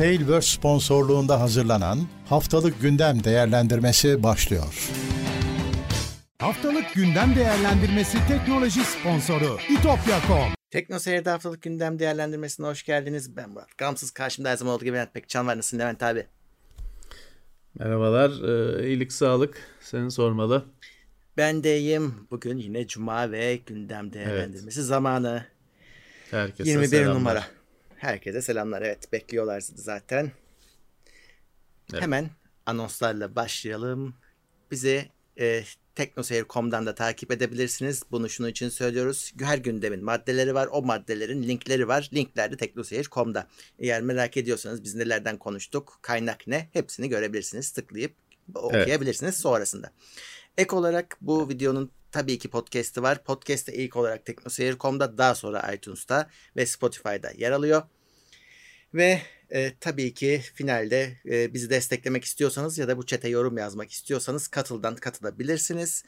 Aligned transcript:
Tailverse 0.00 0.56
sponsorluğunda 0.56 1.40
hazırlanan 1.40 1.98
Haftalık 2.28 2.80
Gündem 2.80 3.24
Değerlendirmesi 3.24 4.22
başlıyor. 4.22 4.90
Haftalık 6.38 6.94
Gündem 6.94 7.36
Değerlendirmesi 7.36 8.18
teknoloji 8.28 8.80
sponsoru 8.80 9.58
itopya.com 9.70 10.52
Tekno 10.70 10.98
Seyir'de 10.98 11.30
haftalık 11.30 11.62
gündem 11.62 11.98
değerlendirmesine 11.98 12.66
hoş 12.66 12.82
geldiniz. 12.82 13.36
Ben 13.36 13.50
Murat. 13.50 13.78
Gamsız 13.78 14.10
karşımda 14.10 14.50
her 14.50 14.56
zaman 14.56 14.74
olduğu 14.74 14.84
gibi 14.84 14.96
Levent 14.96 15.14
Pekcan 15.14 15.46
var. 15.46 15.58
Nasılsın 15.58 15.78
Levent 15.78 16.02
abi? 16.02 16.26
Merhabalar, 17.78 18.30
ee, 18.30 18.88
iyilik 18.88 19.12
sağlık. 19.12 19.56
Seni 19.80 20.10
sormalı. 20.10 20.64
Ben 21.36 21.64
deyim. 21.64 22.14
Bugün 22.30 22.58
yine 22.58 22.86
Cuma 22.86 23.30
ve 23.30 23.56
gündem 23.66 24.12
değerlendirmesi 24.12 24.80
evet. 24.80 24.88
zamanı. 24.88 25.44
Herkese 26.30 26.70
21 26.70 26.86
selamlar. 26.88 27.14
numara. 27.14 27.59
Herkese 28.00 28.42
selamlar. 28.42 28.82
Evet 28.82 29.12
bekliyorlar 29.12 29.60
zaten. 29.60 30.32
Evet. 31.92 32.02
Hemen 32.02 32.30
anonslarla 32.66 33.36
başlayalım. 33.36 34.14
Bizi 34.70 35.08
e, 35.40 35.64
teknoseyir.com'dan 35.94 36.86
da 36.86 36.94
takip 36.94 37.30
edebilirsiniz. 37.30 38.02
Bunu 38.10 38.28
şunun 38.28 38.48
için 38.48 38.68
söylüyoruz. 38.68 39.32
Her 39.40 39.58
gündemin 39.58 40.04
maddeleri 40.04 40.54
var. 40.54 40.68
O 40.72 40.82
maddelerin 40.82 41.42
linkleri 41.42 41.88
var. 41.88 42.10
Linkler 42.14 42.52
de 42.52 42.56
teknoseyir.com'da. 42.56 43.46
Eğer 43.78 44.02
merak 44.02 44.36
ediyorsanız 44.36 44.84
biz 44.84 44.94
nelerden 44.94 45.38
konuştuk, 45.38 45.98
kaynak 46.02 46.46
ne 46.46 46.68
hepsini 46.72 47.08
görebilirsiniz. 47.08 47.70
Tıklayıp 47.70 48.12
okuyabilirsiniz 48.54 49.36
sonrasında. 49.36 49.90
Ek 50.60 50.76
olarak 50.76 51.16
bu 51.20 51.48
videonun 51.48 51.90
tabii 52.12 52.38
ki 52.38 52.50
podcast'i 52.50 53.02
var. 53.02 53.24
Podcast'te 53.24 53.72
ilk 53.72 53.96
olarak 53.96 54.26
teknoseyir.com'da 54.26 55.18
daha 55.18 55.34
sonra 55.34 55.72
iTunes'ta 55.74 56.30
ve 56.56 56.66
Spotify'da 56.66 57.30
yer 57.30 57.52
alıyor. 57.52 57.82
Ve 58.94 59.22
e, 59.50 59.72
tabii 59.80 60.14
ki 60.14 60.42
finalde 60.54 61.18
e, 61.24 61.54
bizi 61.54 61.70
desteklemek 61.70 62.24
istiyorsanız 62.24 62.78
ya 62.78 62.88
da 62.88 62.98
bu 62.98 63.06
çete 63.06 63.28
yorum 63.28 63.58
yazmak 63.58 63.90
istiyorsanız 63.90 64.48
katıldan 64.48 64.96
katılabilirsiniz. 64.96 66.04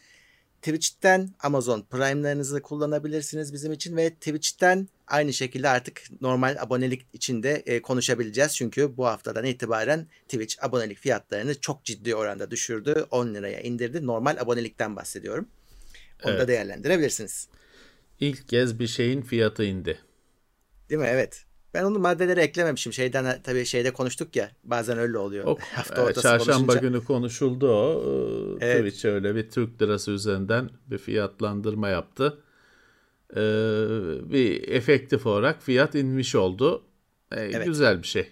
Twitch'ten 0.62 1.30
Amazon 1.40 1.82
Prime'larınızı 1.90 2.62
kullanabilirsiniz 2.62 3.52
bizim 3.52 3.72
için 3.72 3.96
ve 3.96 4.10
Twitch'ten 4.10 4.88
aynı 5.06 5.32
şekilde 5.32 5.68
artık 5.68 6.02
normal 6.20 6.56
abonelik 6.60 7.06
içinde 7.12 7.62
e, 7.66 7.82
konuşabileceğiz. 7.82 8.56
Çünkü 8.56 8.96
bu 8.96 9.06
haftadan 9.06 9.44
itibaren 9.44 10.06
Twitch 10.28 10.64
abonelik 10.64 10.98
fiyatlarını 10.98 11.60
çok 11.60 11.84
ciddi 11.84 12.14
oranda 12.14 12.50
düşürdü. 12.50 13.06
10 13.10 13.34
liraya 13.34 13.60
indirdi. 13.60 14.06
Normal 14.06 14.36
abonelikten 14.40 14.96
bahsediyorum. 14.96 15.48
Onu 16.24 16.32
da 16.32 16.36
Evet. 16.36 16.48
değerlendirebilirsiniz. 16.48 17.48
İlk 18.20 18.48
kez 18.48 18.78
bir 18.78 18.86
şeyin 18.86 19.22
fiyatı 19.22 19.64
indi. 19.64 19.98
Değil 20.90 21.00
mi? 21.00 21.08
Evet. 21.10 21.44
Ben 21.74 21.84
onu 21.84 21.98
maddeleri 21.98 22.40
eklememişim. 22.40 22.92
Şeyden 22.92 23.42
tabii 23.42 23.64
şeyde 23.66 23.90
konuştuk 23.90 24.36
ya. 24.36 24.50
Bazen 24.64 24.98
öyle 24.98 25.18
oluyor. 25.18 25.44
O, 25.44 25.58
Hafta 25.74 26.02
ortası 26.02 26.22
çarşamba 26.22 26.66
konuşunca. 26.72 26.88
günü 26.88 27.04
konuşuldu 27.04 27.68
o. 27.72 28.02
Ee, 28.60 28.66
Evet. 28.66 28.86
Twitch 28.86 29.04
öyle 29.04 29.34
bir 29.34 29.50
Türk 29.50 29.82
lirası 29.82 30.10
üzerinden 30.10 30.70
bir 30.86 30.98
fiyatlandırma 30.98 31.88
yaptı. 31.88 32.38
Ee, 33.30 33.40
bir 34.32 34.68
efektif 34.68 35.26
olarak 35.26 35.62
fiyat 35.62 35.94
inmiş 35.94 36.34
oldu. 36.34 36.82
Ee, 37.32 37.40
Evet. 37.40 37.66
Güzel 37.66 38.02
bir 38.02 38.06
şey. 38.06 38.28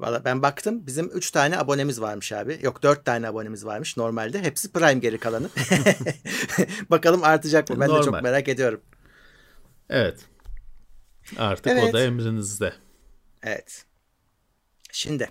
Valla 0.00 0.24
ben 0.24 0.42
baktım 0.42 0.86
bizim 0.86 1.10
3 1.14 1.30
tane 1.30 1.58
abonemiz 1.58 2.00
varmış 2.00 2.32
abi. 2.32 2.58
Yok 2.62 2.82
4 2.82 3.04
tane 3.04 3.28
abonemiz 3.28 3.66
varmış 3.66 3.96
normalde. 3.96 4.42
Hepsi 4.42 4.72
Prime 4.72 4.94
geri 5.00 5.18
kalanı. 5.18 5.48
Bakalım 6.90 7.24
artacak 7.24 7.70
mı? 7.70 7.76
Ben 7.80 7.88
de 7.88 7.92
çok 7.92 8.04
Normal. 8.04 8.22
merak 8.22 8.48
ediyorum. 8.48 8.80
Evet. 9.90 10.20
Artık 11.36 11.66
Evet. 11.66 11.84
o 11.84 11.92
da 11.92 12.02
emrinizde. 12.02 12.72
Evet. 13.42 13.84
Şimdi 14.92 15.30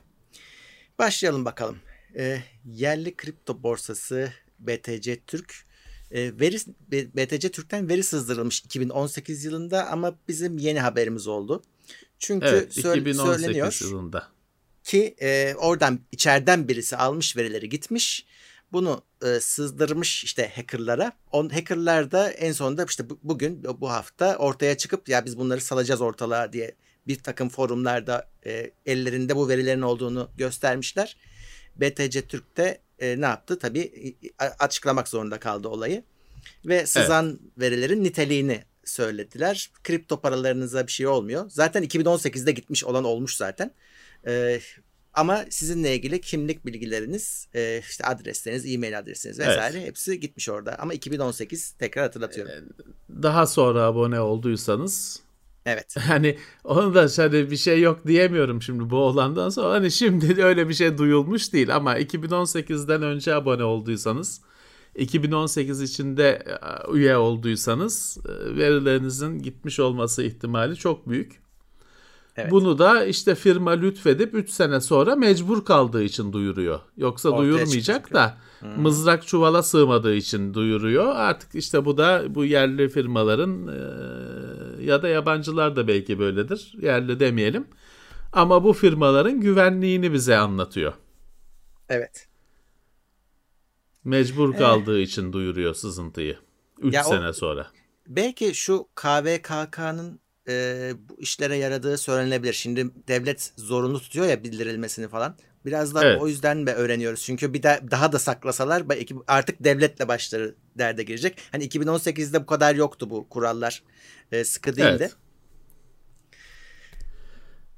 başlayalım 1.00 1.46
bakalım. 1.46 1.80
Ee, 2.16 2.40
yerli 2.66 3.16
kripto 3.18 3.64
borsası 3.64 4.34
BTC 4.60 5.20
Türk 5.28 5.66
e, 6.12 6.40
veri 6.40 6.58
BTC 6.92 7.52
Türk'ten 7.52 7.90
veri 7.90 8.04
sızdırılmış 8.04 8.60
2018 8.60 9.46
yılında 9.46 9.88
ama 9.88 10.16
bizim 10.28 10.58
yeni 10.58 10.80
haberimiz 10.80 11.28
oldu. 11.28 11.64
Çünkü 12.20 12.46
Evet, 12.48 12.74
söyle- 12.74 13.02
2018 13.02 13.42
söyleniyor 13.42 13.78
yılında. 13.82 14.28
ki 14.84 15.16
e, 15.22 15.54
oradan 15.58 16.00
içeriden 16.12 16.68
birisi 16.68 16.98
almış 16.98 17.38
verileri 17.38 17.70
gitmiş. 17.70 18.26
Bunu 18.72 19.04
e, 19.26 19.40
sızdırmış 19.40 20.24
işte 20.24 20.52
hackerlara. 20.56 21.12
On 21.32 21.50
hackerlar 21.50 22.12
da 22.12 22.32
en 22.32 22.52
sonunda 22.52 22.86
işte 22.90 23.10
bu- 23.10 23.20
bugün 23.24 23.64
bu 23.82 23.90
hafta 23.90 24.38
ortaya 24.38 24.78
çıkıp 24.78 25.10
ya 25.10 25.26
biz 25.26 25.38
bunları 25.38 25.62
salacağız 25.62 26.02
ortalığa 26.02 26.54
diye 26.54 26.76
bir 27.08 27.20
takım 27.24 27.50
forumlarda 27.50 28.30
e, 28.46 28.72
ellerinde 28.86 29.36
bu 29.36 29.50
verilerin 29.50 29.82
olduğunu 29.82 30.32
göstermişler. 30.38 31.18
BTC 31.76 32.28
Türk 32.28 32.58
de 32.58 32.82
e, 33.00 33.22
ne 33.22 33.26
yaptı? 33.26 33.60
Tabii 33.60 34.16
e, 34.42 34.44
açıklamak 34.46 35.08
zorunda 35.08 35.40
kaldı 35.40 35.68
olayı. 35.68 36.04
Ve 36.66 36.86
sızan 36.86 37.40
verilerin 37.58 38.04
niteliğini 38.04 38.64
söylediler. 38.86 39.72
Kripto 39.84 40.22
paralarınıza 40.22 40.88
bir 40.88 40.92
şey 40.92 41.08
olmuyor. 41.08 41.46
Zaten 41.50 41.84
2018'de 41.84 42.52
gitmiş 42.52 42.84
olan 42.84 43.04
olmuş 43.04 43.36
zaten. 43.36 43.72
Ee, 44.28 44.60
ama 45.20 45.46
sizinle 45.50 45.96
ilgili 45.96 46.22
kimlik 46.22 46.66
bilgileriniz, 46.66 47.48
e, 47.56 47.82
işte 47.90 48.06
adresleriniz, 48.06 48.74
e-mail 48.74 49.00
adresiniz 49.00 49.40
vesaire 49.40 49.82
hepsi 49.82 50.20
gitmiş 50.20 50.50
orada. 50.50 50.80
Ama 50.80 50.94
2018 50.94 51.72
tekrar 51.72 52.04
hatırlatıyorum. 52.04 52.54
Daha 53.10 53.48
sonra 53.48 53.84
abone 53.84 54.20
olduysanız 54.20 55.22
Evet. 55.66 55.96
Hani 56.08 56.38
onu 56.64 56.96
da 56.96 57.08
hani 57.18 57.52
bir 57.52 57.58
şey 57.58 57.82
yok 57.82 58.08
diyemiyorum 58.08 58.62
şimdi 58.62 58.90
bu 58.90 58.98
olandan 58.98 59.50
sonra. 59.50 59.74
Hani 59.74 59.92
şimdi 59.92 60.44
öyle 60.44 60.70
bir 60.70 60.74
şey 60.74 60.98
duyulmuş 60.98 61.54
değil 61.54 61.76
ama 61.76 62.00
2018'den 62.00 63.02
önce 63.02 63.36
abone 63.36 63.64
olduysanız 63.64 64.42
2018 64.96 65.82
içinde 65.82 66.44
e, 66.46 66.94
üye 66.94 67.18
olduysanız 67.18 68.18
e, 68.26 68.56
verilerinizin 68.58 69.40
gitmiş 69.40 69.80
olması 69.80 70.24
ihtimali 70.24 70.76
çok 70.76 71.10
büyük. 71.10 71.49
Evet. 72.40 72.52
Bunu 72.52 72.78
da 72.78 73.06
işte 73.06 73.36
firma 73.36 73.72
lütfedip 73.72 74.34
3 74.34 74.50
sene 74.50 74.82
sonra 74.82 75.16
mecbur 75.16 75.66
kaldığı 75.66 76.04
için 76.04 76.34
duyuruyor. 76.34 76.80
Yoksa 76.98 77.30
Ortaya 77.30 77.42
duyurmayacak 77.42 78.14
da 78.14 78.38
mızrak 78.78 79.28
çuvala 79.28 79.64
sığmadığı 79.64 80.16
için 80.16 80.54
duyuruyor. 80.54 81.16
Artık 81.16 81.56
işte 81.56 81.86
bu 81.86 81.98
da 81.98 82.36
bu 82.36 82.46
yerli 82.46 82.90
firmaların 82.90 83.68
e, 83.68 84.84
ya 84.84 85.02
da 85.02 85.08
yabancılar 85.08 85.76
da 85.76 85.88
belki 85.88 86.20
böyledir. 86.20 86.74
Yerli 86.82 87.20
demeyelim. 87.20 87.68
Ama 88.34 88.64
bu 88.64 88.74
firmaların 88.74 89.42
güvenliğini 89.42 90.14
bize 90.14 90.38
anlatıyor. 90.38 90.94
Evet. 91.90 92.28
Mecbur 94.04 94.56
kaldığı 94.56 95.00
için 95.00 95.34
duyuruyor 95.34 95.74
sızıntıyı. 95.74 96.38
3 96.82 96.94
Ya 96.94 97.06
o- 97.06 97.10
sene 97.10 97.34
sonra. 97.34 97.68
Belki 98.08 98.56
şu 98.56 98.88
KVKK'nın 98.96 100.20
e, 100.48 100.94
bu 101.10 101.22
işlere 101.22 101.56
yaradığı 101.56 101.98
söylenebilir. 101.98 102.54
Şimdi 102.54 102.88
devlet 103.08 103.54
zorunlu 103.58 104.00
tutuyor 104.00 104.26
ya 104.26 104.44
bildirilmesini 104.44 105.08
falan. 105.08 105.38
Biraz 105.66 105.96
da 105.96 106.06
Evet. 106.06 106.22
o 106.22 106.28
yüzden 106.28 106.58
mi 106.58 106.72
öğreniyoruz? 106.72 107.22
Çünkü 107.24 107.54
bir 107.54 107.64
de 107.64 107.80
daha 107.92 108.12
da 108.12 108.20
saklasalar 108.20 108.84
artık 109.28 109.64
devletle 109.64 110.08
başları 110.08 110.56
derde 110.78 111.04
girecek. 111.04 111.38
Hani 111.52 111.68
2018'de 111.68 112.42
bu 112.42 112.46
kadar 112.46 112.76
yoktu 112.76 113.10
bu 113.10 113.30
kurallar. 113.30 113.84
E, 114.32 114.44
sıkı 114.44 114.76
değildi. 114.76 114.98
Evet. 115.00 115.16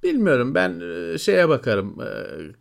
Bilmiyorum 0.04 0.56
ben 0.56 0.82
şeye 1.18 1.50
bakarım. 1.50 1.98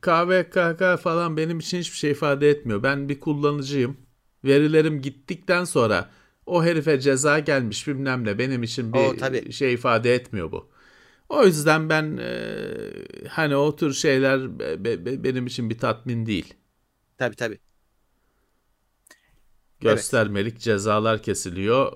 KVKK 0.01 1.03
falan 1.03 1.37
benim 1.37 1.59
için 1.59 1.79
hiçbir 1.79 1.97
şey 1.97 2.11
ifade 2.11 2.51
etmiyor. 2.51 2.83
Ben 2.83 3.09
bir 3.09 3.21
kullanıcıyım. 3.21 3.97
Verilerim 4.45 5.03
gittikten 5.03 5.65
sonra 5.65 6.11
o 6.51 6.65
herife 6.65 7.01
ceza 7.01 7.39
gelmiş 7.39 7.89
bilmem 7.89 8.25
ne 8.27 8.39
benim 8.39 8.63
için 8.63 8.93
bir 8.93 8.99
O, 8.99 9.17
tabii. 9.17 9.53
şey 9.53 9.75
ifade 9.75 10.15
etmiyor 10.15 10.53
bu. 10.53 10.69
O 11.29 11.45
yüzden 11.47 11.89
ben 11.89 12.17
e, 12.23 13.29
hani 13.29 13.57
o 13.57 13.77
tür 13.77 13.93
şeyler 13.93 14.59
be- 14.59 14.85
be- 14.85 15.25
benim 15.25 15.47
için 15.47 15.71
bir 15.71 15.79
tatmin 15.79 16.27
değil. 16.27 16.55
Tabii 17.19 17.37
tabii. 17.37 17.59
Göstermelik 19.81 20.61
cezalar 20.61 21.23
kesiliyor. 21.23 21.93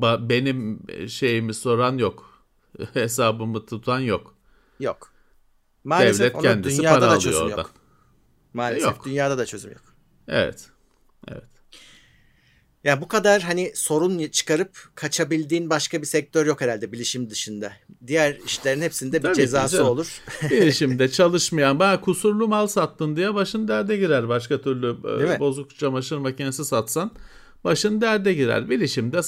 Ba- 0.00 0.28
Benim 0.28 0.82
şeyimi 1.08 1.54
soran 1.54 1.98
yok. 1.98 2.46
Hesabımı 2.94 3.66
tutan 3.66 4.00
yok. 4.00 4.34
Yok. 4.80 5.12
Maalesef 5.84 6.20
Devlet 6.20 6.42
kendisi 6.42 6.78
dünyada 6.78 6.94
para 6.94 7.02
da 7.02 7.06
alıyor 7.06 7.20
çözüm 7.20 7.42
oradan. 7.42 7.56
yok. 7.58 7.70
Maalesef 8.54 8.96
Yok. 8.96 9.04
dünyada 9.04 9.38
da 9.38 9.46
çözüm 9.46 9.70
yok. 9.72 9.82
Evet. 10.28 10.70
Evet. 11.28 11.44
Ya 12.86 13.00
bu 13.00 13.08
kadar 13.08 13.42
hani 13.42 13.72
sorun 13.74 14.28
çıkarıp 14.28 14.90
kaçabildiğin 14.94 15.70
başka 15.70 16.02
bir 16.02 16.06
sektör 16.06 16.46
yok 16.46 16.60
herhalde 16.60 16.92
bilişim 16.92 17.30
dışında. 17.30 17.72
Diğer 18.06 18.36
işlerin 18.46 18.80
hepsinde 18.80 19.18
bir 19.18 19.22
Tabii 19.22 19.34
cezası 19.34 19.76
canım. 19.76 19.88
olur. 19.88 20.20
Bilişimde 20.50 21.08
çalışmayan 21.10 21.78
bana 21.78 22.00
kusurlu 22.00 22.48
mal 22.48 22.66
sattın 22.66 23.16
diye 23.16 23.34
başın 23.34 23.68
derde 23.68 23.96
girer. 23.96 24.28
Başka 24.28 24.60
türlü 24.60 24.96
e, 25.04 25.18
Değil 25.18 25.30
mi? 25.30 25.40
bozuk 25.40 25.78
çamaşır 25.78 26.16
makinesi 26.16 26.64
satsan 26.64 27.10
başın 27.64 28.00
derde 28.00 28.34
girer. 28.34 28.70
Bilişimde 28.70 29.22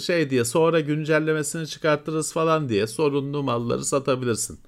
şey 0.00 0.30
diye 0.30 0.44
sonra 0.44 0.80
güncellemesini 0.80 1.66
çıkartırız 1.66 2.32
falan 2.32 2.68
diye 2.68 2.86
sorunlu 2.86 3.42
malları 3.42 3.84
satabilirsin. 3.84 4.58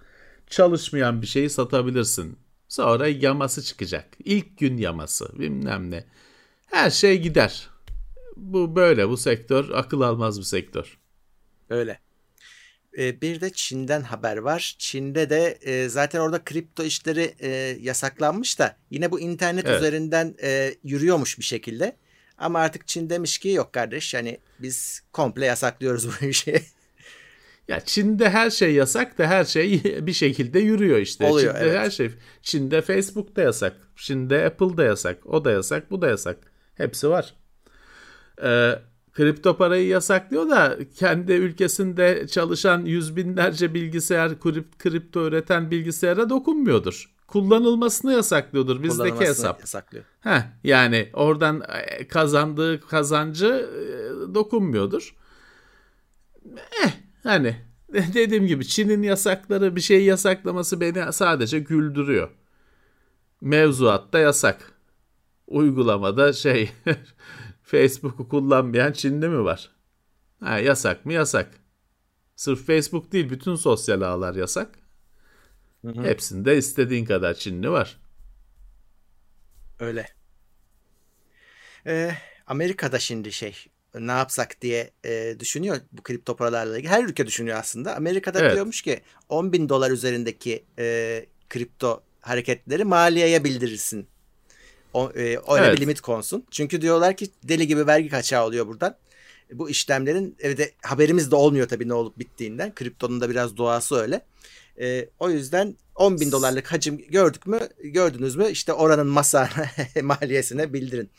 çalışmayan 0.50 1.22
bir 1.22 1.26
şeyi 1.26 1.50
satabilirsin. 1.50 2.38
Sonra 2.68 3.08
yaması 3.08 3.62
çıkacak. 3.62 4.08
İlk 4.24 4.58
gün 4.58 4.76
yaması 4.76 5.38
bilmem 5.38 5.90
ne. 5.90 6.04
Her 6.66 6.90
şey 6.90 7.20
gider. 7.20 7.75
Bu 8.36 8.76
böyle 8.76 9.08
bu 9.08 9.16
sektör 9.16 9.70
akıl 9.74 10.00
almaz 10.00 10.38
bir 10.38 10.44
sektör. 10.44 10.98
Öyle. 11.70 12.00
Ee, 12.98 13.20
bir 13.20 13.40
de 13.40 13.50
Çin'den 13.50 14.00
haber 14.00 14.36
var. 14.36 14.76
Çin'de 14.78 15.30
de 15.30 15.58
e, 15.60 15.88
zaten 15.88 16.20
orada 16.20 16.44
kripto 16.44 16.82
işleri 16.82 17.34
e, 17.40 17.48
yasaklanmış 17.80 18.58
da 18.58 18.76
yine 18.90 19.10
bu 19.10 19.20
internet 19.20 19.66
Evet. 19.66 19.80
üzerinden 19.80 20.34
e, 20.42 20.74
yürüyormuş 20.84 21.38
bir 21.38 21.44
şekilde. 21.44 21.96
Ama 22.38 22.58
artık 22.58 22.88
Çin 22.88 23.10
demiş 23.10 23.38
ki 23.38 23.48
yok 23.48 23.72
kardeş 23.72 24.14
yani 24.14 24.38
biz 24.58 25.02
komple 25.12 25.46
yasaklıyoruz 25.46 26.08
bu 26.08 26.26
işi. 26.26 26.62
Ya 27.68 27.80
Çin'de 27.80 28.30
her 28.30 28.50
şey 28.50 28.74
yasak 28.74 29.18
da 29.18 29.26
her 29.26 29.44
şey 29.44 29.82
bir 30.06 30.12
şekilde 30.12 30.58
yürüyor 30.58 30.98
işte. 30.98 31.26
Oluyor, 31.26 31.54
Çin'de 31.54 31.64
evet. 31.64 31.78
her 31.78 31.90
şey. 31.90 32.10
Çin'de 32.42 32.82
Facebook 32.82 33.36
da 33.36 33.42
yasak. 33.42 33.76
Çin'de 33.96 34.44
Apple 34.44 34.76
da 34.76 34.84
yasak. 34.84 35.26
O 35.26 35.44
da 35.44 35.50
yasak, 35.50 35.90
bu 35.90 36.02
da 36.02 36.08
yasak. 36.08 36.38
Hepsi 36.74 37.08
var. 37.08 37.34
Ee, 38.42 38.78
kripto 39.12 39.56
parayı 39.56 39.86
yasaklıyor 39.86 40.50
da 40.50 40.78
kendi 40.98 41.32
ülkesinde 41.32 42.26
çalışan 42.28 42.84
yüz 42.84 43.16
binlerce 43.16 43.74
bilgisayar, 43.74 44.30
krip- 44.30 44.78
kripto 44.78 45.26
üreten 45.26 45.70
bilgisayara 45.70 46.30
dokunmuyordur. 46.30 47.16
Kullanılmasını 47.26 48.12
yasaklıyordur 48.12 48.82
bizdeki 48.82 49.20
hesap. 49.20 49.60
yasaklıyor. 49.60 50.04
Heh, 50.20 50.42
yani 50.64 51.10
oradan 51.12 51.62
e, 51.88 52.08
kazandığı 52.08 52.80
kazancı 52.80 53.46
e, 53.46 54.34
dokunmuyordur. 54.34 55.14
Eh, 56.84 56.90
hani 57.22 57.56
dediğim 57.92 58.46
gibi 58.46 58.66
Çin'in 58.66 59.02
yasakları 59.02 59.76
bir 59.76 59.80
şey 59.80 60.04
yasaklaması 60.04 60.80
beni 60.80 61.12
sadece 61.12 61.58
güldürüyor. 61.58 62.30
Mevzuatta 63.40 64.18
yasak. 64.18 64.72
Uygulamada 65.46 66.32
şey 66.32 66.70
Facebook'u 67.66 68.28
kullanmayan 68.28 68.92
Çinli 68.92 69.28
mi 69.28 69.44
var? 69.44 69.70
Ha, 70.40 70.58
yasak 70.58 71.06
mı? 71.06 71.12
Yasak. 71.12 71.50
Sırf 72.36 72.66
Facebook 72.66 73.12
değil 73.12 73.30
bütün 73.30 73.54
sosyal 73.54 74.00
ağlar 74.00 74.34
yasak. 74.34 74.78
Hepsinde 75.94 76.56
istediğin 76.56 77.04
kadar 77.04 77.34
Çinli 77.34 77.70
var. 77.70 77.98
Öyle. 79.80 80.06
Ee, 81.86 82.14
Amerika'da 82.46 82.98
şimdi 82.98 83.32
şey 83.32 83.54
ne 83.94 84.12
yapsak 84.12 84.60
diye 84.62 84.90
e, 85.04 85.36
düşünüyor 85.40 85.76
bu 85.92 86.02
kripto 86.02 86.36
paralarla 86.36 86.78
ilgili. 86.78 86.90
Her 86.90 87.04
ülke 87.04 87.26
düşünüyor 87.26 87.58
aslında. 87.58 87.96
Amerika'da 87.96 88.40
Evet. 88.40 88.54
diyormuş 88.54 88.82
ki 88.82 89.00
10 89.28 89.52
bin 89.52 89.68
dolar 89.68 89.90
üzerindeki 89.90 90.64
e, 90.78 91.26
kripto 91.48 92.02
hareketleri 92.20 92.84
maliyeye 92.84 93.44
bildirilsin. 93.44 94.08
O, 94.96 95.10
e, 95.10 95.22
öyle 95.22 95.66
Evet. 95.66 95.76
bir 95.76 95.80
limit 95.80 96.00
konsun. 96.00 96.44
Çünkü 96.50 96.80
diyorlar 96.80 97.16
ki 97.16 97.30
deli 97.44 97.66
gibi 97.66 97.86
vergi 97.86 98.08
kaçağı 98.08 98.46
oluyor 98.46 98.66
buradan. 98.66 98.96
Bu 99.52 99.70
işlemlerin 99.70 100.36
evde 100.40 100.72
haberimiz 100.82 101.30
de 101.30 101.36
olmuyor 101.36 101.68
tabii 101.68 101.88
ne 101.88 101.94
olup 101.94 102.18
bittiğinden. 102.18 102.74
Kriptonun 102.74 103.20
da 103.20 103.30
biraz 103.30 103.56
doğası 103.56 103.96
öyle. 103.96 104.26
E, 104.80 105.08
o 105.18 105.30
yüzden 105.30 105.76
10 105.94 106.20
bin 106.20 106.32
dolarlık 106.32 106.72
hacim 106.72 106.98
gördük 106.98 107.46
mü 107.46 107.58
gördünüz 107.84 108.36
mü 108.36 108.48
işte 108.50 108.72
oranın 108.72 109.06
masa 109.06 109.48
maliyesine 110.02 110.72
bildirin. 110.72 111.10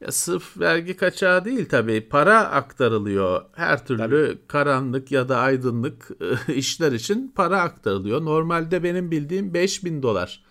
Ya 0.00 0.12
sırf 0.12 0.58
vergi 0.58 0.96
kaçağı 0.96 1.44
değil 1.44 1.68
tabii. 1.68 2.08
Para 2.08 2.38
aktarılıyor. 2.40 3.44
Her 3.52 3.86
türlü 3.86 4.38
karanlık 4.48 5.12
ya 5.12 5.28
da 5.28 5.38
aydınlık 5.38 6.10
e, 6.48 6.54
işler 6.54 6.92
için 6.92 7.32
para 7.36 7.60
aktarılıyor. 7.60 8.24
Normalde 8.24 8.82
benim 8.82 9.10
bildiğim 9.10 9.54
5000 9.54 10.02
dolar 10.02 10.45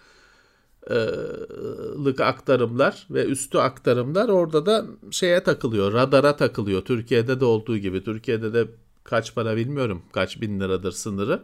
lık 2.06 2.20
aktarımlar 2.20 3.08
ve 3.10 3.26
üstü 3.26 3.58
aktarımlar 3.58 4.30
orada 4.30 4.66
da 4.66 4.86
şeye 5.12 5.44
takılıyor. 5.44 5.94
Radara 5.94 6.36
takılıyor. 6.36 6.86
Türkiye'de 6.86 7.40
de 7.40 7.46
olduğu 7.46 7.78
gibi. 7.78 8.04
Türkiye'de 8.04 8.54
de 8.54 8.68
kaç 9.04 9.36
para 9.36 9.56
bilmiyorum. 9.56 10.02
Kaç 10.12 10.42
bin 10.42 10.60
liradır 10.60 10.92
sınırı. 10.92 11.42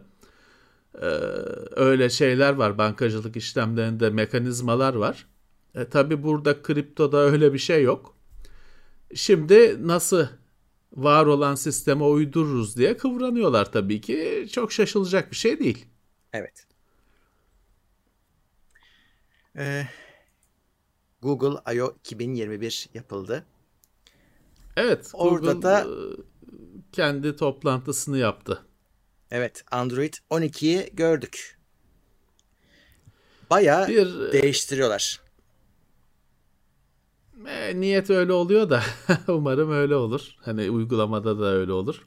Öyle 1.76 2.10
şeyler 2.10 2.54
var. 2.54 2.78
Bankacılık 2.78 3.36
işlemlerinde 3.36 4.10
mekanizmalar 4.10 4.94
var. 4.94 5.26
E, 5.74 5.84
tabii 5.84 6.22
burada 6.22 6.62
kriptoda 6.62 7.18
öyle 7.18 7.52
bir 7.52 7.58
şey 7.58 7.82
yok. 7.82 8.16
Şimdi 9.14 9.88
nasıl 9.88 10.26
var 10.92 11.26
olan 11.26 11.54
sisteme 11.54 12.04
uydururuz 12.04 12.76
diye 12.76 12.96
kıvranıyorlar 12.96 13.72
tabii 13.72 14.00
ki. 14.00 14.46
Çok 14.52 14.72
şaşılacak 14.72 15.30
bir 15.30 15.36
şey 15.36 15.58
değil. 15.58 15.86
Evet. 16.32 16.71
Ee, 19.56 19.86
Google 21.22 21.74
I.O. 21.76 21.94
2021 22.00 22.88
yapıldı. 22.94 23.44
Evet, 24.76 25.10
Orada 25.14 25.52
Google 25.52 25.62
da- 25.62 25.86
kendi 26.92 27.36
toplantısını 27.36 28.18
yaptı. 28.18 28.62
Evet, 29.30 29.64
Android 29.70 30.14
12'yi 30.30 30.90
gördük. 30.92 31.58
Bayağı 33.50 33.88
Bir 33.88 34.32
değiştiriyorlar. 34.32 35.20
e, 37.46 37.80
niyet 37.80 38.10
öyle 38.10 38.32
oluyor 38.32 38.70
da 38.70 38.82
umarım 39.28 39.70
öyle 39.72 39.94
olur. 39.94 40.36
Hani 40.40 40.70
uygulamada 40.70 41.38
da 41.40 41.44
öyle 41.46 41.72
olur. 41.72 42.06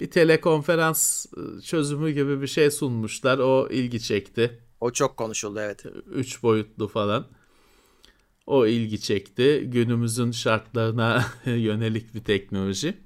Bir 0.00 0.10
telekonferans 0.10 1.26
çözümü 1.64 2.10
gibi 2.10 2.42
bir 2.42 2.46
şey 2.46 2.70
sunmuşlar. 2.70 3.38
O 3.38 3.68
ilgi 3.70 4.00
çekti. 4.02 4.60
O 4.80 4.90
çok 4.90 5.16
konuşuldu 5.16 5.60
evet. 5.60 5.84
Üç 6.14 6.42
boyutlu 6.42 6.88
falan. 6.88 7.26
O 8.46 8.66
ilgi 8.66 9.00
çekti. 9.00 9.62
Günümüzün 9.66 10.30
şartlarına 10.30 11.24
yönelik 11.44 12.14
bir 12.14 12.24
teknoloji. 12.24 12.98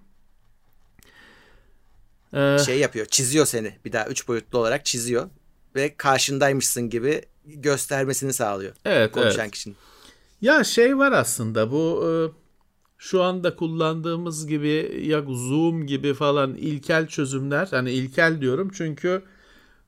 Ee, 2.35 2.56
Şey 2.67 2.79
yapıyor, 2.79 3.06
çiziyor 3.06 3.47
seni. 3.47 3.73
Bir 3.85 3.93
daha 3.93 4.06
üç 4.06 4.29
boyutlu 4.29 4.59
olarak 4.59 4.85
çiziyor. 4.85 5.29
Ve 5.75 5.94
karşındaymışsın 5.97 6.91
gibi 6.91 7.23
göstermesini 7.47 8.32
sağlıyor. 8.32 8.75
evet, 8.85 9.12
Konuşan 9.12 9.41
evet. 9.41 9.50
kişinin. 9.50 9.76
Ya 10.41 10.65
şey 10.65 10.99
var 10.99 11.12
aslında 11.12 11.71
bu 11.73 12.05
e, 12.06 12.11
şu 12.99 13.23
anda 13.23 13.56
kullandığımız 13.56 14.47
gibi 14.47 15.03
ya 15.06 15.23
Zoom 15.23 15.87
gibi 15.87 16.15
falan 16.15 16.55
ilkel 16.55 17.06
çözümler. 17.06 17.69
Hani 17.71 17.93
ilkel 17.93 18.41
diyorum 18.41 18.71
çünkü 18.75 19.23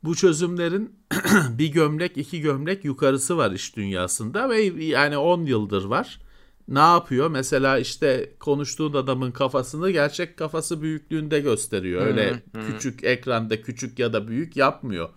bu 0.05 0.15
çözümlerin 0.15 0.97
bir 1.51 1.69
gömlek 1.69 2.17
iki 2.17 2.41
gömlek 2.41 2.85
yukarısı 2.85 3.37
var 3.37 3.53
iş 3.53 3.77
dünyasında 3.77 4.49
ve 4.49 4.63
yani 4.85 5.17
10 5.17 5.45
yıldır 5.45 5.85
var. 5.85 6.21
Ne 6.69 6.79
yapıyor? 6.79 7.31
Mesela 7.31 7.79
işte 7.79 8.33
konuştuğun 8.41 8.95
adamın 8.95 9.31
kafasını 9.31 9.91
gerçek 9.91 10.37
kafası 10.37 10.83
büyüklüğünde 10.83 11.41
gösteriyor. 11.41 12.07
Öyle 12.07 12.43
küçük 12.67 13.05
ekranda 13.05 13.63
küçük 13.63 13.99
ya 13.99 14.13
da 14.13 14.29
büyük 14.29 14.57
yapmıyor. 14.57 15.09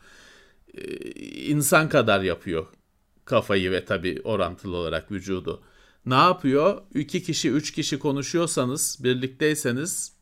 Ee, 0.74 0.82
insan 1.46 1.90
kadar 1.90 2.22
yapıyor 2.22 2.66
kafayı 3.30 3.72
ve 3.72 3.86
tabii 3.86 4.22
orantılı 4.24 4.76
olarak 4.76 5.12
vücudu. 5.12 5.62
Ne 6.06 6.14
yapıyor? 6.14 6.82
İki 6.96 7.24
kişi, 7.24 7.52
üç 7.52 7.72
kişi 7.72 8.00
konuşuyorsanız, 8.00 8.98
birlikteyseniz 9.04 10.14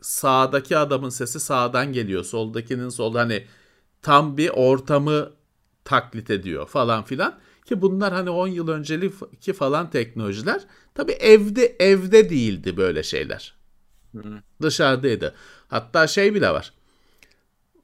sağdaki 0.00 0.76
adamın 0.76 1.08
sesi 1.08 1.40
sağdan 1.40 1.92
geliyor. 1.92 2.24
Soldakinin 2.24 2.88
sol 2.88 3.14
hani 3.14 3.44
tam 4.02 4.36
bir 4.36 4.48
ortamı 4.48 5.32
taklit 5.84 6.30
ediyor 6.30 6.66
falan 6.66 7.04
filan. 7.04 7.38
Ki 7.64 7.82
bunlar 7.82 8.12
hani 8.12 8.30
10 8.30 8.48
yıl 8.48 8.68
önceki 8.68 9.52
falan 9.52 9.90
teknolojiler. 9.90 10.62
Tabii 10.94 11.12
evde 11.12 11.76
evde 11.78 12.30
değildi 12.30 12.76
böyle 12.76 13.02
şeyler. 13.02 13.54
Dışarıdaydı. 14.62 15.34
Hatta 15.68 16.06
şey 16.06 16.34
bile 16.34 16.50
var. 16.50 16.72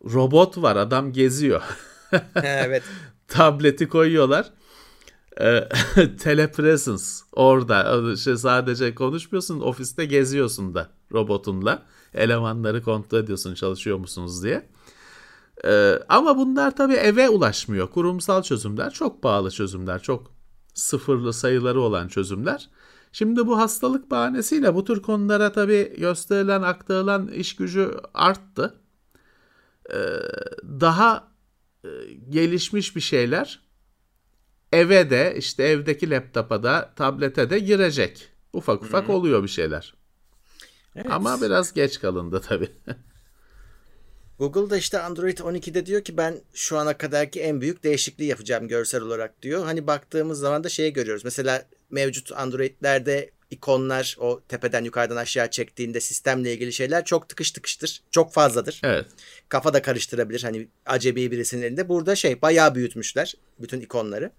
Robot 0.04 0.58
var 0.58 0.76
adam 0.76 1.12
geziyor. 1.12 1.62
evet. 2.42 2.82
Tableti 3.28 3.88
koyuyorlar. 3.88 4.50
Ee, 5.40 5.68
telepresence 6.20 7.02
orada 7.32 8.16
şey 8.16 8.36
sadece 8.36 8.94
konuşmuyorsun 8.94 9.60
ofiste 9.60 10.04
geziyorsun 10.04 10.74
da 10.74 10.90
robotunla 11.12 11.82
elemanları 12.14 12.82
kontrol 12.82 13.18
ediyorsun 13.18 13.54
çalışıyor 13.54 13.98
musunuz 13.98 14.44
diye. 14.44 14.68
Ee, 15.64 15.98
ama 16.08 16.36
bunlar 16.36 16.76
tabii 16.76 16.94
eve 16.94 17.28
ulaşmıyor. 17.28 17.90
Kurumsal 17.90 18.42
çözümler 18.42 18.90
çok 18.90 19.22
pahalı 19.22 19.50
çözümler. 19.50 20.02
Çok 20.02 20.32
sıfırlı 20.74 21.32
sayıları 21.32 21.80
olan 21.80 22.08
çözümler. 22.08 22.70
Şimdi 23.12 23.46
bu 23.46 23.58
hastalık 23.58 24.10
bahanesiyle 24.10 24.74
bu 24.74 24.84
tür 24.84 25.02
konulara 25.02 25.52
tabii 25.52 25.94
gösterilen, 25.98 26.62
aktarılan 26.62 27.28
iş 27.28 27.56
gücü 27.56 27.90
arttı. 28.14 28.80
Ee, 29.90 29.96
daha 30.64 31.32
e, 31.84 31.88
gelişmiş 32.28 32.96
bir 32.96 33.00
şeyler 33.00 33.60
eve 34.72 35.10
de 35.10 35.34
işte 35.38 35.62
evdeki 35.62 36.10
laptopa 36.10 36.62
da 36.62 36.92
tablete 36.96 37.50
de 37.50 37.58
girecek. 37.58 38.28
Ufak 38.52 38.82
ufak 38.82 39.10
oluyor 39.10 39.42
bir 39.42 39.48
şeyler. 39.48 39.94
Evet. 40.96 41.06
Ama 41.10 41.42
biraz 41.42 41.72
geç 41.72 42.00
kalındı 42.00 42.40
tabii. 42.48 42.70
Google 44.38 44.70
da 44.70 44.76
işte 44.76 44.98
Android 44.98 45.38
12'de 45.38 45.86
diyor 45.86 46.04
ki 46.04 46.16
ben 46.16 46.40
şu 46.54 46.78
ana 46.78 46.98
kadarki 46.98 47.40
en 47.40 47.60
büyük 47.60 47.84
değişikliği 47.84 48.24
yapacağım 48.24 48.68
görsel 48.68 49.02
olarak 49.02 49.42
diyor. 49.42 49.64
Hani 49.64 49.86
baktığımız 49.86 50.38
zaman 50.38 50.64
da 50.64 50.68
şeyi 50.68 50.92
görüyoruz. 50.92 51.24
Mesela 51.24 51.64
mevcut 51.90 52.32
Android'lerde 52.32 53.30
ikonlar 53.50 54.16
o 54.20 54.40
tepeden 54.48 54.84
yukarıdan 54.84 55.16
aşağı 55.16 55.50
çektiğinde 55.50 56.00
sistemle 56.00 56.52
ilgili 56.52 56.72
şeyler 56.72 57.04
çok 57.04 57.28
tıkış 57.28 57.50
tıkıştır. 57.50 58.02
Çok 58.10 58.32
fazladır. 58.32 58.80
Evet. 58.84 59.06
Kafa 59.48 59.74
da 59.74 59.82
karıştırabilir 59.82 60.42
hani 60.42 60.68
acemi 60.86 61.30
birisinin 61.30 61.62
elinde. 61.62 61.88
Burada 61.88 62.16
şey 62.16 62.42
bayağı 62.42 62.74
büyütmüşler 62.74 63.34
bütün 63.58 63.80
ikonları. 63.80 64.30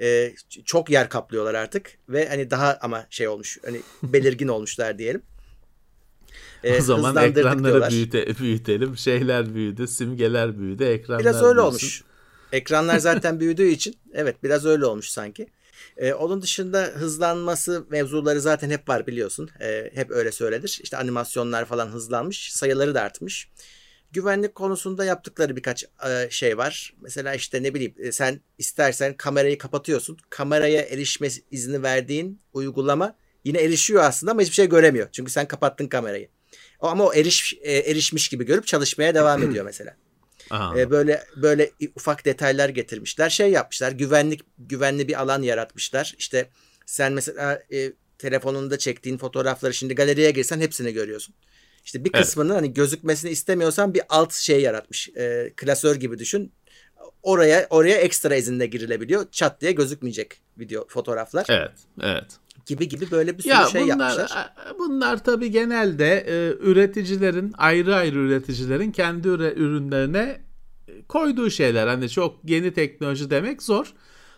Ee, 0.00 0.32
çok 0.64 0.90
yer 0.90 1.08
kaplıyorlar 1.08 1.54
artık 1.54 1.98
ve 2.08 2.28
hani 2.28 2.50
daha 2.50 2.78
ama 2.80 3.06
şey 3.10 3.28
olmuş 3.28 3.58
hani 3.64 3.80
belirgin 4.02 4.48
olmuşlar 4.48 4.98
diyelim. 4.98 5.22
Ee, 6.64 6.78
o 6.78 6.80
zaman 6.80 7.16
ekranları 7.16 7.90
büyüte, 7.90 8.38
büyütelim. 8.38 8.96
Şeyler 8.96 9.54
büyüdü, 9.54 9.86
simgeler 9.86 10.58
büyüdü, 10.58 10.84
ekranlar 10.84 11.20
Biraz 11.20 11.36
öyle 11.36 11.44
büyüsün. 11.44 11.60
olmuş. 11.60 12.04
Ekranlar 12.52 12.98
zaten 12.98 13.40
büyüdüğü 13.40 13.68
için 13.68 13.94
evet 14.12 14.42
biraz 14.42 14.66
öyle 14.66 14.84
olmuş 14.84 15.08
sanki. 15.08 15.46
Ee, 15.96 16.12
onun 16.12 16.42
dışında 16.42 16.82
hızlanması 16.82 17.86
mevzuları 17.90 18.40
zaten 18.40 18.70
hep 18.70 18.88
var 18.88 19.06
biliyorsun. 19.06 19.50
Ee, 19.60 19.90
hep 19.94 20.10
öyle 20.10 20.32
söylenir. 20.32 20.80
İşte 20.82 20.96
animasyonlar 20.96 21.64
falan 21.64 21.86
hızlanmış. 21.88 22.52
Sayıları 22.52 22.94
da 22.94 23.02
artmış. 23.02 23.48
Güvenlik 24.12 24.54
konusunda 24.54 25.04
yaptıkları 25.04 25.56
birkaç 25.56 25.84
e, 26.08 26.30
şey 26.30 26.58
var. 26.58 26.94
Mesela 27.00 27.34
işte 27.34 27.62
ne 27.62 27.74
bileyim 27.74 27.94
e, 27.98 28.12
sen 28.12 28.40
istersen 28.58 29.16
kamerayı 29.16 29.58
kapatıyorsun. 29.58 30.16
Kameraya 30.30 30.82
erişme 30.82 31.28
izni 31.50 31.82
verdiğin 31.82 32.40
uygulama 32.52 33.16
yine 33.44 33.58
erişiyor 33.58 34.02
aslında 34.02 34.30
ama 34.32 34.40
hiçbir 34.40 34.54
şey 34.54 34.68
göremiyor. 34.68 35.08
Çünkü 35.12 35.32
sen 35.32 35.48
kapattın 35.48 35.86
kamerayı. 35.88 36.28
Ama 36.80 37.04
o 37.04 37.14
eriş, 37.14 37.54
e, 37.62 37.72
erişmiş 37.72 38.28
gibi 38.28 38.46
görüp 38.46 38.66
çalışmaya 38.66 39.14
devam 39.14 39.42
ediyor 39.42 39.64
mesela. 39.64 39.96
E, 40.76 40.90
böyle 40.90 41.24
böyle 41.36 41.70
ufak 41.96 42.24
detaylar 42.24 42.68
getirmişler. 42.68 43.30
Şey 43.30 43.50
yapmışlar. 43.50 43.92
Güvenlik 43.92 44.40
güvenli 44.58 45.08
bir 45.08 45.20
alan 45.20 45.42
yaratmışlar. 45.42 46.14
İşte 46.18 46.48
sen 46.86 47.12
mesela 47.12 47.62
e, 47.72 47.92
telefonunda 48.18 48.78
çektiğin 48.78 49.18
fotoğrafları 49.18 49.74
şimdi 49.74 49.94
galeriye 49.94 50.30
girsen 50.30 50.60
hepsini 50.60 50.92
görüyorsun. 50.92 51.34
İşte 51.84 52.04
bir 52.04 52.12
kısmını 52.12 52.52
evet. 52.52 52.62
hani 52.62 52.74
gözükmesini 52.74 53.30
istemiyorsan 53.30 53.94
bir 53.94 54.02
alt 54.08 54.34
şey 54.34 54.60
yaratmış. 54.60 55.08
E, 55.08 55.52
klasör 55.56 55.96
gibi 55.96 56.18
düşün. 56.18 56.52
Oraya 57.22 57.66
oraya 57.70 57.96
ekstra 57.96 58.36
izinle 58.36 58.66
girilebiliyor. 58.66 59.30
Çat 59.30 59.60
diye 59.60 59.72
gözükmeyecek 59.72 60.42
video 60.58 60.88
fotoğraflar. 60.88 61.46
Evet, 61.48 61.72
evet 62.02 62.39
gibi 62.66 62.88
gibi 62.88 63.10
böyle 63.10 63.38
bir 63.38 63.42
sürü 63.42 63.52
ya 63.52 63.66
şey 63.66 63.82
bunlar, 63.82 64.10
yapmışlar. 64.10 64.54
Bunlar 64.78 65.24
tabii 65.24 65.50
genelde 65.50 66.26
e, 66.28 66.56
üreticilerin 66.60 67.54
ayrı 67.58 67.96
ayrı 67.96 68.18
üreticilerin 68.18 68.92
kendi 68.92 69.28
ürünlerine 69.28 70.40
koyduğu 71.08 71.50
şeyler. 71.50 71.86
Hani 71.86 72.08
çok 72.08 72.36
yeni 72.44 72.72
teknoloji 72.72 73.30
demek 73.30 73.62
zor. 73.62 73.94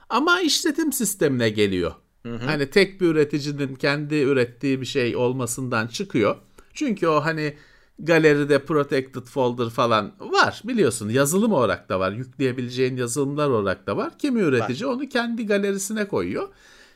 Ama 0.09 0.41
işletim 0.41 0.93
sistemine 0.93 1.51
geliyor. 1.51 1.93
Hı 2.27 2.35
hı. 2.35 2.45
Hani 2.47 2.71
tek 2.71 3.01
bir 3.01 3.07
üreticinin 3.07 3.75
kendi 3.75 4.15
ürettiği 4.15 4.81
bir 4.81 4.87
şey 4.87 5.17
olmasından 5.17 5.87
çıkıyor. 5.87 6.37
Çünkü 6.75 7.07
o 7.07 7.25
hani 7.25 7.57
galeride 7.99 8.65
protected 8.65 9.23
folder 9.23 9.71
falan 9.71 10.13
var 10.21 10.63
biliyorsun 10.65 11.09
yazılım 11.09 11.53
olarak 11.53 11.89
da 11.89 12.01
var 12.01 12.13
yükleyebileceğin 12.13 12.97
yazılımlar 12.97 13.49
olarak 13.49 13.87
da 13.87 13.97
var. 13.97 14.19
Kimi 14.19 14.41
üretici 14.41 14.89
var. 14.89 14.95
onu 14.95 15.09
kendi 15.09 15.47
galerisine 15.47 16.09
koyuyor. 16.09 16.49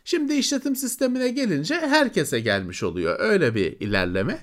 Şimdi 0.06 0.34
işletim 0.34 0.76
sistemine 0.76 1.28
gelince 1.28 1.74
herkese 1.74 2.40
gelmiş 2.40 2.82
oluyor. 2.82 3.16
Öyle 3.20 3.54
bir 3.54 3.80
ilerleme. 3.80 4.38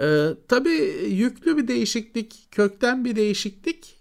Ee, 0.00 0.28
tabii 0.48 1.06
yüklü 1.08 1.56
bir 1.56 1.68
değişiklik, 1.68 2.48
kökten 2.50 3.04
bir 3.04 3.16
değişiklik 3.16 3.96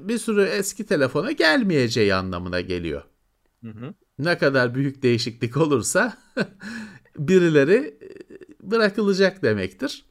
bir 0.00 0.18
sürü 0.18 0.42
eski 0.42 0.86
telefona 0.86 1.32
gelmeyeceği 1.32 2.14
anlamına 2.14 2.60
geliyor. 2.60 3.02
Hı 3.64 3.70
hı. 3.70 3.94
Ne 4.18 4.38
kadar 4.38 4.74
büyük 4.74 5.02
değişiklik 5.02 5.56
olursa 5.56 6.18
birileri 7.18 7.98
bırakılacak 8.62 9.42
demektir. 9.42 10.04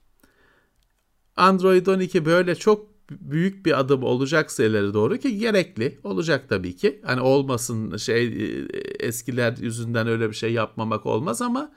Android 1.36 1.86
12 1.86 2.26
böyle 2.26 2.56
çok 2.56 2.95
büyük 3.12 3.66
bir 3.66 3.80
adım 3.80 4.04
olacaksa 4.04 4.64
ileri 4.64 4.94
doğru 4.94 5.18
ki 5.18 5.38
gerekli 5.38 6.00
olacak 6.04 6.50
tabii 6.50 6.76
ki. 6.76 7.02
Hani 7.06 7.22
olmasın 7.22 7.98
şey 7.98 8.26
e, 8.28 8.68
eskiler 9.00 9.58
yüzünden 9.58 10.08
öyle 10.08 10.30
bir 10.30 10.36
şey 10.36 10.54
yapmamak 10.54 11.06
olmaz 11.06 11.42
ama 11.42 11.72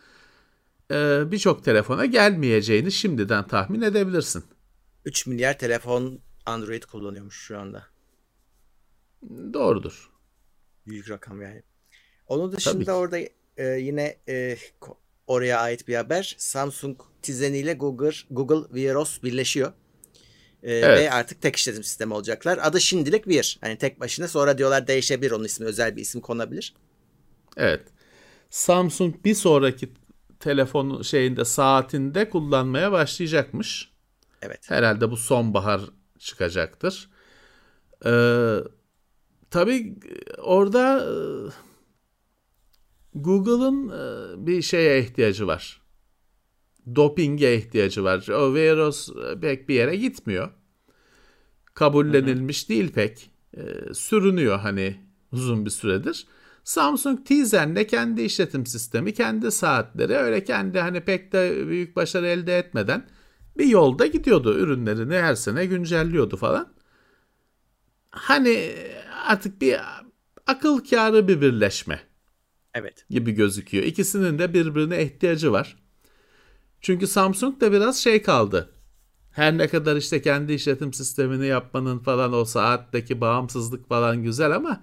e, 0.90 1.22
birçok 1.30 1.64
telefona 1.64 2.06
gelmeyeceğini 2.06 2.92
şimdiden 2.92 3.46
tahmin 3.46 3.80
edebilirsin. 3.80 4.44
3 5.04 5.26
milyar 5.26 5.58
telefon 5.58 6.20
Android 6.46 6.82
kullanıyormuş 6.82 7.36
şu 7.36 7.58
anda. 7.58 7.86
Doğrudur. 9.52 10.10
Büyük 10.86 11.10
rakam 11.10 11.42
yani. 11.42 11.62
Onun 12.26 12.52
dışında 12.52 12.96
orada 12.96 13.18
e, 13.56 13.64
yine 13.66 14.16
e, 14.28 14.56
oraya 15.26 15.60
ait 15.60 15.88
bir 15.88 15.94
haber. 15.94 16.36
Samsung 16.38 17.00
Tizen 17.22 17.52
ile 17.52 17.74
Google 17.74 18.10
Google 18.30 18.74
Veros 18.74 19.22
birleşiyor. 19.22 19.72
Ee, 20.62 20.72
evet. 20.72 20.98
Ve 20.98 21.10
artık 21.12 21.42
tek 21.42 21.56
işletim 21.56 21.84
sistemi 21.84 22.14
olacaklar. 22.14 22.58
Adı 22.62 22.80
şimdilik 22.80 23.28
bir. 23.28 23.58
Hani 23.60 23.78
tek 23.78 24.00
başına 24.00 24.28
sonra 24.28 24.58
diyorlar 24.58 24.86
değişebilir 24.86 25.30
onun 25.30 25.44
ismi. 25.44 25.66
Özel 25.66 25.96
bir 25.96 26.02
isim 26.02 26.20
konabilir. 26.20 26.74
Evet. 27.56 27.82
Samsung 28.50 29.24
bir 29.24 29.34
sonraki 29.34 29.92
telefon 30.40 31.02
şeyinde 31.02 31.44
saatinde 31.44 32.30
kullanmaya 32.30 32.92
başlayacakmış. 32.92 33.92
Evet. 34.42 34.70
Herhalde 34.70 35.10
bu 35.10 35.16
sonbahar 35.16 35.80
çıkacaktır. 36.18 37.10
Ee, 38.06 38.58
tabii 39.50 39.94
orada 40.38 40.98
e, 41.00 41.12
Google'ın 43.14 43.88
e, 43.88 44.46
bir 44.46 44.62
şeye 44.62 45.00
ihtiyacı 45.00 45.46
var 45.46 45.87
dopinge 46.96 47.56
ihtiyacı 47.56 48.04
var. 48.04 48.28
O 48.28 48.54
Veros 48.54 49.08
e, 49.08 49.40
pek 49.40 49.68
bir 49.68 49.74
yere 49.74 49.96
gitmiyor. 49.96 50.50
Kabullenilmiş 51.74 52.62
Hı-hı. 52.62 52.68
değil 52.68 52.92
pek. 52.92 53.30
E, 53.56 53.94
sürünüyor 53.94 54.58
hani 54.58 54.96
uzun 55.32 55.64
bir 55.64 55.70
süredir. 55.70 56.26
Samsung 56.64 57.26
Tizen'le 57.26 57.84
kendi 57.84 58.22
işletim 58.22 58.66
sistemi, 58.66 59.14
kendi 59.14 59.52
saatleri 59.52 60.14
öyle 60.14 60.44
kendi 60.44 60.80
hani 60.80 61.00
pek 61.00 61.32
de 61.32 61.68
büyük 61.68 61.96
başarı 61.96 62.26
elde 62.26 62.58
etmeden 62.58 63.08
bir 63.58 63.66
yolda 63.66 64.06
gidiyordu. 64.06 64.58
Ürünlerini 64.58 65.14
her 65.14 65.34
sene 65.34 65.66
güncelliyordu 65.66 66.36
falan. 66.36 66.72
Hani 68.10 68.72
artık 69.26 69.60
bir 69.60 69.76
akıl 70.46 70.84
kârı 70.84 71.28
bir 71.28 71.40
birleşme. 71.40 72.00
Evet. 72.74 73.06
Gibi 73.10 73.32
gözüküyor. 73.32 73.84
İkisinin 73.84 74.38
de 74.38 74.54
birbirine 74.54 75.02
ihtiyacı 75.02 75.52
var. 75.52 75.76
Çünkü 76.80 77.06
Samsung 77.06 77.60
da 77.60 77.72
biraz 77.72 77.98
şey 77.98 78.22
kaldı. 78.22 78.72
Her 79.30 79.58
ne 79.58 79.68
kadar 79.68 79.96
işte 79.96 80.22
kendi 80.22 80.52
işletim 80.52 80.92
sistemini 80.92 81.46
yapmanın 81.46 81.98
falan 81.98 82.32
o 82.32 82.44
saatteki 82.44 83.20
bağımsızlık 83.20 83.88
falan 83.88 84.22
güzel 84.22 84.56
ama 84.56 84.82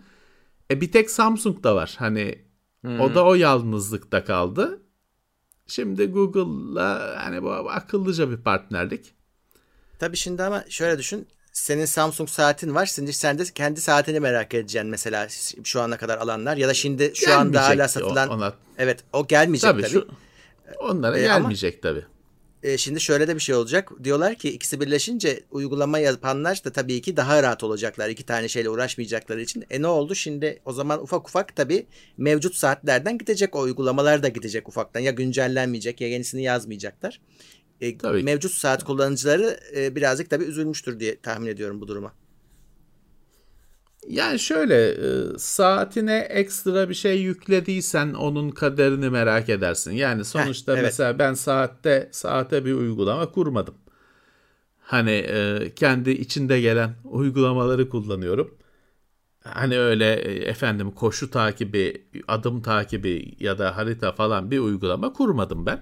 e 0.72 0.82
bir 0.82 0.92
tek 0.92 1.12
Samsung 1.12 1.64
da 1.64 1.76
var. 1.76 1.96
Hani 2.00 2.46
hmm. 2.82 3.00
o 3.00 3.16
da 3.16 3.26
o 3.26 3.36
yalnızlıkta 3.36 4.24
kaldı. 4.24 4.82
Şimdi 5.68 6.06
Google'la 6.06 7.16
hani 7.24 7.44
bu 7.44 7.52
akıllıca 7.52 8.32
bir 8.32 8.38
partnerlik. 8.38 9.14
Tabii 10.00 10.18
şimdi 10.18 10.44
ama 10.44 10.64
şöyle 10.70 10.98
düşün. 10.98 11.28
Senin 11.54 11.86
Samsung 11.86 12.30
saatin 12.30 12.76
var. 12.76 12.86
Şimdi 12.86 13.14
sen 13.14 13.40
de 13.40 13.44
kendi 13.44 13.82
saatini 13.82 14.20
merak 14.20 14.54
edeceksin 14.54 14.90
mesela 14.90 15.28
şu 15.64 15.82
ana 15.82 15.98
kadar 15.98 16.18
alanlar 16.18 16.58
ya 16.58 16.68
da 16.68 16.74
şimdi 16.74 17.12
şu 17.16 17.38
anda 17.38 17.64
hala 17.64 17.88
satılan. 17.88 18.30
Ona... 18.30 18.54
Evet 18.78 19.04
o 19.14 19.28
gelmeyecek 19.28 19.72
tabii. 19.72 19.82
tabii. 19.82 19.92
Şu 19.92 20.08
Onlara 20.80 21.20
e, 21.20 21.22
gelmeyecek 21.22 21.82
tabii. 21.82 22.06
E, 22.64 22.78
şimdi 22.78 23.02
şöyle 23.02 23.28
de 23.28 23.36
bir 23.36 23.40
şey 23.40 23.56
olacak. 23.56 23.92
Diyorlar 24.04 24.36
ki 24.36 24.50
ikisi 24.50 24.82
birleşince 24.82 25.40
uygulama 25.52 26.00
yapanlar 26.00 26.62
da 26.66 26.72
tabii 26.72 27.02
ki 27.02 27.18
daha 27.18 27.44
rahat 27.44 27.64
olacaklar. 27.64 28.10
İki 28.10 28.26
tane 28.26 28.48
şeyle 28.48 28.70
uğraşmayacakları 28.70 29.42
için. 29.42 29.66
E 29.70 29.82
ne 29.82 29.88
oldu? 29.88 30.16
Şimdi 30.16 30.62
o 30.66 30.74
zaman 30.74 31.04
ufak 31.04 31.28
ufak 31.28 31.56
tabii 31.56 31.86
mevcut 32.18 32.56
saatlerden 32.56 33.18
gidecek. 33.18 33.56
O 33.56 33.60
uygulamalar 33.60 34.24
da 34.24 34.28
gidecek 34.28 34.68
ufaktan. 34.68 35.00
Ya 35.00 35.12
güncellenmeyecek 35.12 36.02
ya 36.02 36.08
yenisini 36.08 36.44
yazmayacaklar. 36.44 37.22
E, 37.82 37.98
tabii. 37.98 38.24
Mevcut 38.24 38.52
saat 38.52 38.84
kullanıcıları 38.84 39.60
e, 39.76 39.96
birazcık 39.96 40.30
tabii 40.30 40.44
üzülmüştür 40.44 41.00
diye 41.00 41.20
tahmin 41.20 41.48
ediyorum 41.48 41.82
bu 41.82 41.88
duruma. 41.88 42.14
Yani 44.10 44.40
şöyle 44.40 44.88
e, 44.90 45.38
saatine 45.38 46.18
ekstra 46.18 46.90
bir 46.90 46.94
şey 46.94 47.22
yüklediysen 47.22 48.14
onun 48.14 48.50
kaderini 48.50 49.10
merak 49.10 49.50
edersin. 49.50 49.92
Yani 49.92 50.26
sonuçta 50.26 50.72
Heh, 50.72 50.78
evet. 50.78 50.86
mesela 50.86 51.20
ben 51.20 51.34
saatte 51.34 52.10
saate 52.12 52.66
bir 52.66 52.74
uygulama 52.74 53.32
kurmadım. 53.32 53.76
Hani 54.80 55.12
e, 55.12 55.72
kendi 55.76 56.12
içinde 56.12 56.62
gelen 56.62 56.96
uygulamaları 57.04 57.90
kullanıyorum. 57.90 58.58
Hani 59.44 59.80
öyle 59.80 60.14
e, 60.16 60.34
efendim 60.50 60.92
koşu 60.92 61.32
takibi, 61.32 62.08
adım 62.28 62.62
takibi 62.62 63.36
ya 63.40 63.58
da 63.60 63.78
harita 63.78 64.12
falan 64.12 64.52
bir 64.52 64.60
uygulama 64.60 65.14
kurmadım 65.14 65.66
ben. 65.66 65.82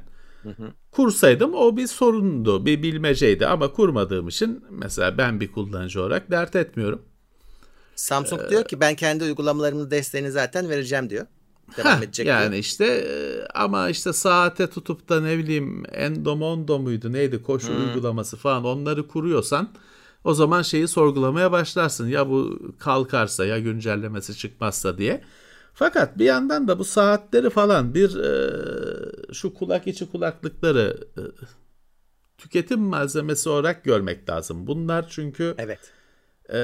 Kursaydım 0.91 1.53
o 1.53 1.77
bir 1.77 1.87
sorundu, 1.87 2.65
bir 2.65 2.83
bilmeceydi 2.83 3.47
ama 3.47 3.71
kurmadığım 3.71 4.27
için 4.27 4.65
mesela 4.69 5.17
ben 5.17 5.39
bir 5.39 5.51
kullanıcı 5.51 6.01
olarak 6.01 6.31
dert 6.31 6.55
etmiyorum. 6.55 7.01
Samsung 7.95 8.49
diyor 8.49 8.63
ki 8.63 8.79
ben 8.79 8.95
kendi 8.95 9.23
uygulamalarımın 9.23 9.91
desteğini 9.91 10.31
zaten 10.31 10.69
vereceğim 10.69 11.09
diyor. 11.09 11.25
Devam 11.77 11.97
Heh, 11.97 12.03
edecek 12.03 12.27
yani 12.27 12.51
diyor. 12.51 12.59
işte 12.59 12.85
e, 12.85 13.45
ama 13.53 13.89
işte 13.89 14.13
saate 14.13 14.69
tutup 14.69 15.09
da 15.09 15.21
ne 15.21 15.37
bileyim 15.37 15.83
Endomondo 15.91 16.79
muydu 16.79 17.13
neydi 17.13 17.41
koşu 17.41 17.73
uygulaması 17.73 18.37
falan 18.37 18.65
onları 18.65 19.07
kuruyorsan 19.07 19.69
o 20.23 20.33
zaman 20.33 20.61
şeyi 20.61 20.87
sorgulamaya 20.87 21.51
başlarsın 21.51 22.07
ya 22.07 22.29
bu 22.29 22.59
kalkarsa 22.79 23.45
ya 23.45 23.59
güncellemesi 23.59 24.37
çıkmazsa 24.37 24.97
diye. 24.97 25.23
Fakat 25.73 26.17
bir 26.17 26.25
yandan 26.25 26.67
da 26.67 26.79
bu 26.79 26.83
saatleri 26.85 27.49
falan 27.49 27.93
bir 27.93 28.15
e, 28.19 29.33
şu 29.33 29.53
kulak 29.53 29.87
içi 29.87 30.11
kulaklıkları 30.11 30.97
e, 31.17 31.21
tüketim 32.37 32.79
malzemesi 32.79 33.49
olarak 33.49 33.83
görmek 33.83 34.29
lazım. 34.29 34.67
Bunlar 34.67 35.05
çünkü 35.09 35.55
Evet. 35.57 35.79
E, 36.49 36.59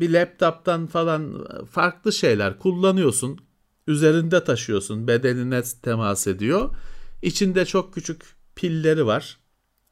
bir 0.00 0.10
laptoptan 0.10 0.86
falan 0.86 1.46
farklı 1.70 2.12
şeyler 2.12 2.58
kullanıyorsun. 2.58 3.38
Üzerinde 3.86 4.44
taşıyorsun. 4.44 5.08
Bedenine 5.08 5.62
temas 5.82 6.26
ediyor. 6.26 6.76
İçinde 7.22 7.64
çok 7.64 7.94
küçük 7.94 8.22
pilleri 8.56 9.06
var. 9.06 9.38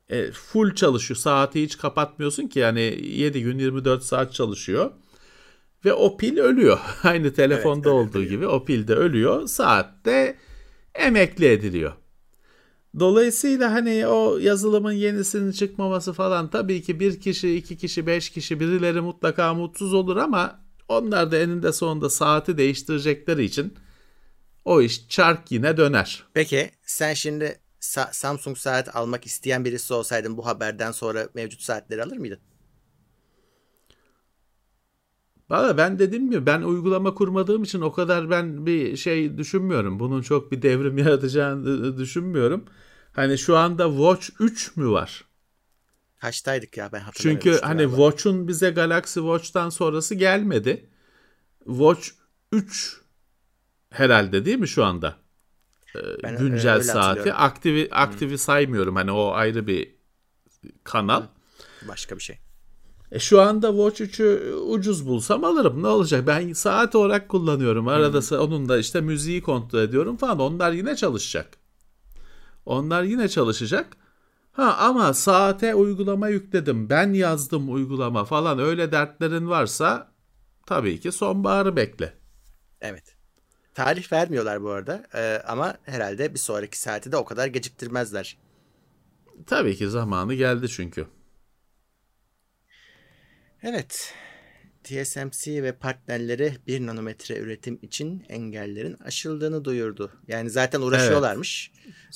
E, 0.08 0.30
full 0.30 0.74
çalışıyor. 0.74 1.18
Saati 1.18 1.62
hiç 1.62 1.78
kapatmıyorsun 1.78 2.46
ki 2.46 2.58
yani 2.58 2.80
7 3.02 3.42
gün 3.42 3.58
24 3.58 4.02
saat 4.02 4.32
çalışıyor. 4.32 4.90
Ve 5.84 5.92
o 5.92 6.16
pil 6.16 6.38
ölüyor. 6.38 6.78
Aynı 7.02 7.32
telefonda 7.32 7.88
Evet, 7.88 7.98
olduğu 7.98 8.24
gibi 8.24 8.46
o 8.46 8.64
pil 8.64 8.88
de 8.88 8.94
ölüyor. 8.94 9.46
Saat 9.46 10.04
de 10.04 10.36
emekli 10.94 11.46
ediliyor. 11.46 11.92
Dolayısıyla 12.98 13.72
hani 13.72 14.06
o 14.06 14.38
yazılımın 14.38 14.92
yenisinin 14.92 15.52
çıkmaması 15.52 16.12
falan 16.12 16.50
tabii 16.50 16.82
ki 16.82 17.00
bir 17.00 17.20
kişi, 17.20 17.56
iki 17.56 17.76
kişi, 17.76 18.06
beş 18.06 18.30
kişi 18.30 18.60
birileri 18.60 19.00
mutlaka 19.00 19.54
mutsuz 19.54 19.94
olur 19.94 20.16
ama 20.16 20.60
onlar 20.88 21.32
da 21.32 21.38
eninde 21.38 21.72
sonunda 21.72 22.10
saati 22.10 22.58
değiştirecekleri 22.58 23.44
için 23.44 23.74
o 24.64 24.82
iş 24.82 25.08
çark 25.08 25.52
yine 25.52 25.76
döner. 25.76 26.24
Peki 26.34 26.70
sen 26.82 27.14
şimdi 27.14 27.60
Sa- 27.80 28.12
Samsung 28.12 28.56
saat 28.56 28.96
almak 28.96 29.26
isteyen 29.26 29.64
birisi 29.64 29.94
olsaydın 29.94 30.36
bu 30.36 30.46
haberden 30.46 30.92
sonra 30.92 31.28
mevcut 31.34 31.60
saatleri 31.60 32.02
alır 32.02 32.16
mıydın? 32.16 32.38
Valla 35.50 35.76
ben 35.78 35.98
dediğim 35.98 36.30
gibi 36.30 36.46
ben 36.46 36.62
uygulama 36.62 37.14
kurmadığım 37.14 37.62
için 37.62 37.80
o 37.80 37.92
kadar 37.92 38.30
ben 38.30 38.66
bir 38.66 38.96
şey 38.96 39.38
düşünmüyorum. 39.38 40.00
Bunun 40.00 40.22
çok 40.22 40.52
bir 40.52 40.62
devrim 40.62 40.98
yaratacağını 41.04 41.98
düşünmüyorum. 41.98 42.64
Hani 43.12 43.38
şu 43.38 43.56
anda 43.56 43.88
Watch 43.88 44.30
3 44.40 44.76
mü 44.76 44.90
var? 44.90 45.24
Kaçtaydık 46.20 46.76
ya 46.76 46.92
ben 46.92 47.00
hatırlamıyorum. 47.00 47.50
Çünkü 47.52 47.66
hani 47.66 47.76
galiba. 47.82 47.96
Watch'un 47.96 48.48
bize 48.48 48.70
Galaxy 48.70 49.20
Watch'tan 49.20 49.68
sonrası 49.70 50.14
gelmedi. 50.14 50.90
Watch 51.66 52.08
3 52.52 53.00
herhalde 53.90 54.44
değil 54.44 54.58
mi 54.58 54.68
şu 54.68 54.84
anda? 54.84 55.16
Ben, 56.22 56.34
e, 56.34 56.36
Güncel 56.36 56.72
öyle 56.72 56.82
saati. 56.82 57.32
Aktivi 57.32 57.88
aktivi 57.90 58.38
saymıyorum. 58.38 58.96
Hani 58.96 59.12
o 59.12 59.30
ayrı 59.32 59.66
bir 59.66 59.94
kanal. 60.84 61.22
Başka 61.88 62.16
bir 62.16 62.22
şey. 62.22 62.38
E 63.12 63.18
şu 63.18 63.40
anda 63.40 63.68
Watch 63.70 64.00
3'ü 64.00 64.54
ucuz 64.54 65.06
bulsam 65.06 65.44
alırım. 65.44 65.82
Ne 65.82 65.86
olacak? 65.86 66.26
Ben 66.26 66.52
saat 66.52 66.94
olarak 66.94 67.28
kullanıyorum. 67.28 67.88
Arada 67.88 68.18
sa- 68.18 68.36
onun 68.36 68.68
da 68.68 68.78
işte 68.78 69.00
müziği 69.00 69.42
kontrol 69.42 69.78
ediyorum 69.80 70.16
falan. 70.16 70.38
Onlar 70.38 70.72
yine 70.72 70.96
çalışacak. 70.96 71.61
Onlar 72.66 73.02
yine 73.02 73.28
çalışacak. 73.28 73.96
Ha 74.52 74.76
ama 74.78 75.14
saate 75.14 75.74
uygulama 75.74 76.28
yükledim. 76.28 76.90
Ben 76.90 77.12
yazdım 77.12 77.74
uygulama 77.74 78.24
falan. 78.24 78.58
Öyle 78.58 78.92
dertlerin 78.92 79.48
varsa 79.48 80.12
tabii 80.66 81.00
ki 81.00 81.12
sonbaharı 81.12 81.76
bekle. 81.76 82.14
Evet. 82.80 83.16
Tarih 83.74 84.12
vermiyorlar 84.12 84.62
bu 84.62 84.70
arada 84.70 85.06
Ee, 85.14 85.42
ama 85.46 85.78
herhalde 85.84 86.34
bir 86.34 86.38
sonraki 86.38 86.78
saati 86.80 87.12
de 87.12 87.16
o 87.16 87.24
kadar 87.24 87.46
geciktirmezler. 87.46 88.38
Tabii 89.46 89.76
ki 89.76 89.88
zamanı 89.90 90.34
geldi 90.34 90.68
çünkü. 90.68 91.06
Evet. 93.62 94.14
TSMC 94.84 95.62
ve 95.62 95.72
partnerleri 95.72 96.56
1 96.66 96.86
nanometre 96.86 97.38
üretim 97.38 97.78
için 97.82 98.24
engellerin 98.28 98.96
aşıldığını 99.04 99.64
duyurdu. 99.64 100.10
Yani 100.28 100.50
zaten 100.50 100.80
uğraşıyorlarmış. 100.80 101.72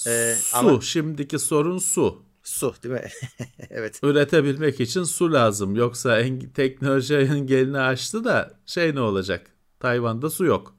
Ee, 0.07 0.35
su. 0.39 0.57
ama 0.57 0.81
Şimdiki 0.81 1.39
sorun 1.39 1.79
su. 1.79 2.23
su 2.43 2.75
değil 2.83 2.95
mi? 2.95 3.09
evet. 3.71 4.01
Üretebilmek 4.03 4.81
için 4.81 5.05
su 5.05 5.33
lazım. 5.33 5.77
Yoksa 5.77 6.21
en, 6.21 6.41
teknoloji 6.41 7.15
engelini 7.15 7.79
aştı 7.79 8.25
da 8.25 8.59
şey 8.67 8.95
ne 8.95 9.01
olacak? 9.01 9.47
Tayvan'da 9.81 10.31
su 10.31 10.45
yok. 10.45 10.77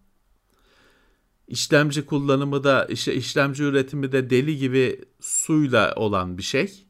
İşlemci 1.48 2.06
kullanımı 2.06 2.64
da 2.64 2.86
işte 2.86 3.16
işlemci 3.16 3.64
üretimi 3.64 4.12
de 4.12 4.30
deli 4.30 4.58
gibi 4.58 5.06
suyla 5.20 5.94
olan 5.96 6.38
bir 6.38 6.44
şey. 6.44 6.88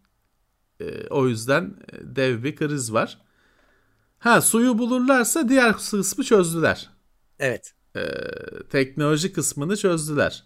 Ee, 0.82 1.08
o 1.10 1.28
yüzden 1.28 1.76
dev 2.02 2.44
bir 2.44 2.56
kriz 2.56 2.94
var. 2.94 3.27
Ha 4.19 4.41
suyu 4.41 4.77
bulurlarsa 4.77 5.49
diğer 5.49 5.73
kısmı 5.73 6.23
çözdüler. 6.23 6.89
Evet. 7.39 7.73
Teknoloji 8.69 9.34
kısmını 9.34 9.77
çözdüler. 9.77 10.43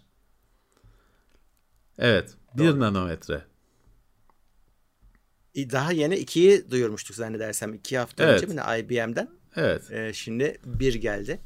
Evet. 1.98 2.34
Bir 2.54 2.78
nanometre. 2.80 3.44
Daha 5.56 5.92
yeni 5.92 6.14
2'yi 6.14 6.70
duyurmuştuk 6.70 7.16
zannedersem. 7.16 7.74
2 7.74 7.98
hafta 7.98 8.24
Evet. 8.24 8.34
önce 8.42 8.46
mi 8.54 8.56
ne 8.60 8.78
IBM'den. 8.78 9.28
Evet. 9.56 9.90
Ee, 9.90 10.12
şimdi 10.12 10.58
1 10.64 10.94
geldi. 10.94 11.40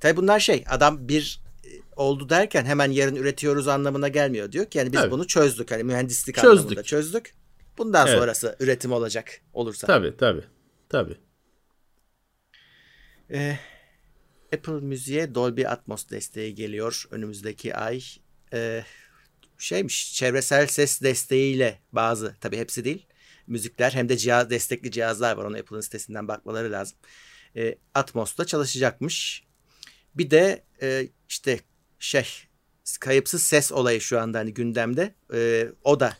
Tabi 0.00 0.16
bunlar 0.16 0.40
şey 0.40 0.64
adam 0.68 1.08
bir 1.08 1.42
e, 1.64 1.68
oldu 1.96 2.28
derken 2.28 2.64
hemen 2.64 2.90
yarın 2.90 3.16
üretiyoruz 3.16 3.68
anlamına 3.68 4.08
gelmiyor. 4.08 4.52
Diyor 4.52 4.66
ki 4.66 4.78
yani 4.78 4.92
biz 4.92 5.00
Evet. 5.00 5.10
bunu 5.12 5.26
çözdük. 5.26 5.70
Hani 5.70 5.84
mühendislik 5.84 6.36
Çözdük. 6.36 6.50
anlamında 6.60 6.82
çözdük. 6.82 7.34
Bundan 7.78 8.06
Evet. 8.06 8.18
sonrası 8.18 8.56
üretim 8.60 8.92
olacak 8.92 9.40
olursa. 9.52 9.86
Tabii 9.86 10.16
tabii. 10.16 10.44
Tabii. 10.88 11.16
Ee, 13.30 13.58
Apple 14.54 14.72
Müziğe 14.72 15.34
Dolby 15.34 15.66
Atmos 15.66 16.08
desteği 16.08 16.54
geliyor 16.54 17.04
önümüzdeki 17.10 17.76
ay. 17.76 18.02
Ee, 18.52 18.84
şeymiş 19.58 20.14
çevresel 20.14 20.66
ses 20.66 21.02
desteğiyle 21.02 21.78
bazı 21.92 22.36
tabi 22.40 22.56
hepsi 22.56 22.84
değil 22.84 23.08
müzikler 23.48 23.90
hem 23.90 24.08
de 24.08 24.16
cihaz 24.16 24.50
destekli 24.50 24.90
cihazlar 24.90 25.36
var. 25.36 25.44
Onu 25.44 25.56
Apple'ın 25.56 25.80
sitesinden 25.80 26.28
bakmaları 26.28 26.72
lazım. 26.72 26.98
Ee, 27.56 27.78
Atmos'ta 27.94 28.44
çalışacakmış. 28.44 29.44
Bir 30.14 30.30
de 30.30 30.64
e, 30.82 31.08
işte 31.28 31.60
şey 31.98 32.26
kayıpsız 33.00 33.42
ses 33.42 33.72
olayı 33.72 34.00
şu 34.00 34.20
anda 34.20 34.38
hani 34.38 34.54
gündemde. 34.54 35.14
Ee, 35.34 35.68
o 35.84 36.00
da 36.00 36.16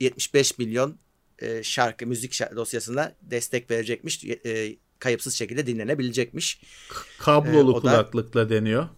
75 0.00 0.58
milyon 0.58 0.98
e, 1.38 1.62
şarkı 1.62 2.06
müzik 2.06 2.32
şarkı 2.32 2.56
dosyasına 2.56 3.16
destek 3.22 3.70
verecekmiş. 3.70 4.24
E, 4.24 4.76
kayıpsız 4.98 5.34
şekilde 5.34 5.66
dinlenebilecekmiş. 5.66 6.60
Kablolu 7.18 7.70
Ee, 7.70 7.74
o 7.74 7.76
da- 7.76 7.80
kulaklıkla 7.80 8.50
deniyor. 8.50 8.88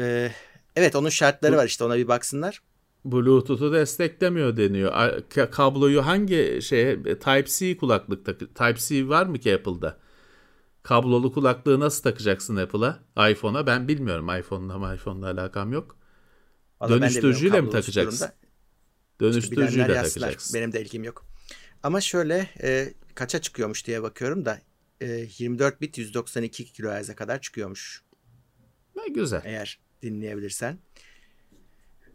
Ee, 0.00 0.30
evet 0.76 0.96
onun 0.96 1.08
şartları 1.08 1.56
var 1.56 1.66
işte 1.66 1.84
ona 1.84 1.96
bir 1.96 2.08
baksınlar. 2.08 2.62
Bluetooth'u 3.04 3.72
desteklemiyor 3.72 4.56
deniyor. 4.56 5.22
Kabloyu 5.50 6.06
hangi 6.06 6.58
şeye 6.62 7.02
Type-C 7.02 7.76
kulaklıkta 7.76 8.38
Type-C 8.38 9.08
var 9.08 9.26
mı 9.26 9.38
ki 9.38 9.54
Apple'da? 9.54 9.98
Kablolu 10.82 11.32
kulaklığı 11.32 11.80
nasıl 11.80 12.02
takacaksın 12.02 12.56
Apple'a? 12.56 12.98
iPhone'a 13.30 13.66
ben 13.66 13.88
bilmiyorum. 13.88 14.28
iPhone'la 14.38 14.78
mı 14.78 14.94
iPhone'la 14.94 15.30
alakam 15.30 15.72
yok. 15.72 15.96
Vallahi 16.80 17.00
Dönüştürücüyle 17.00 17.60
mi 17.60 17.70
takacaksın? 17.70 18.18
durumda. 18.26 18.34
Dönüştürücüyle 19.20 19.92
yazsınlar. 19.92 20.26
takacaksın. 20.26 20.54
Benim 20.60 20.72
de 20.72 20.82
ilgim 20.82 21.04
yok. 21.04 21.24
Ama 21.82 22.00
şöyle 22.00 22.50
e, 22.62 22.94
kaça 23.14 23.40
çıkıyormuş 23.40 23.86
diye 23.86 24.02
bakıyorum 24.02 24.44
da 24.44 24.58
e, 25.00 25.26
24 25.38 25.80
bit 25.80 25.98
192 25.98 26.72
kHz'e 26.72 27.14
kadar 27.14 27.40
çıkıyormuş 27.40 28.02
Ha, 28.98 29.02
güzel. 29.14 29.40
eğer 29.44 29.78
dinleyebilirsen. 30.02 30.78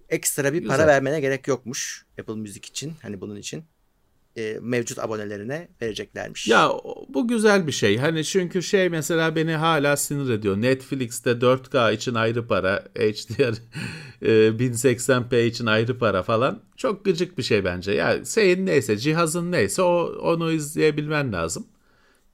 Ekstra 0.09 0.53
bir 0.53 0.59
Güzel. 0.59 0.77
para 0.77 0.87
vermene 0.87 1.19
gerek 1.19 1.47
yokmuş 1.47 2.05
Apple 2.19 2.35
Müzik 2.35 2.65
için 2.65 2.93
hani 3.01 3.21
bunun 3.21 3.35
için. 3.35 3.63
E, 4.37 4.57
mevcut 4.61 4.99
abonelerine 4.99 5.67
vereceklermiş. 5.81 6.47
Ya 6.47 6.71
bu 7.09 7.27
güzel 7.27 7.67
bir 7.67 7.71
şey. 7.71 7.97
Hani 7.97 8.25
çünkü 8.25 8.63
şey 8.63 8.89
mesela 8.89 9.35
beni 9.35 9.51
hala 9.53 9.97
sinir 9.97 10.29
ediyor. 10.29 10.61
Netflix'te 10.61 11.31
4K 11.31 11.93
için 11.93 12.13
ayrı 12.13 12.47
para, 12.47 12.79
HDR 12.95 13.55
e, 14.21 14.29
1080p 14.59 15.45
için 15.45 15.65
ayrı 15.65 15.97
para 15.97 16.23
falan. 16.23 16.61
Çok 16.77 17.05
gıcık 17.05 17.37
bir 17.37 17.43
şey 17.43 17.65
bence. 17.65 17.91
Ya 17.91 18.25
senin 18.25 18.65
neyse, 18.65 18.97
cihazın 18.97 19.51
neyse 19.51 19.81
o 19.81 20.03
onu 20.21 20.51
izleyebilmen 20.51 21.33
lazım. 21.33 21.67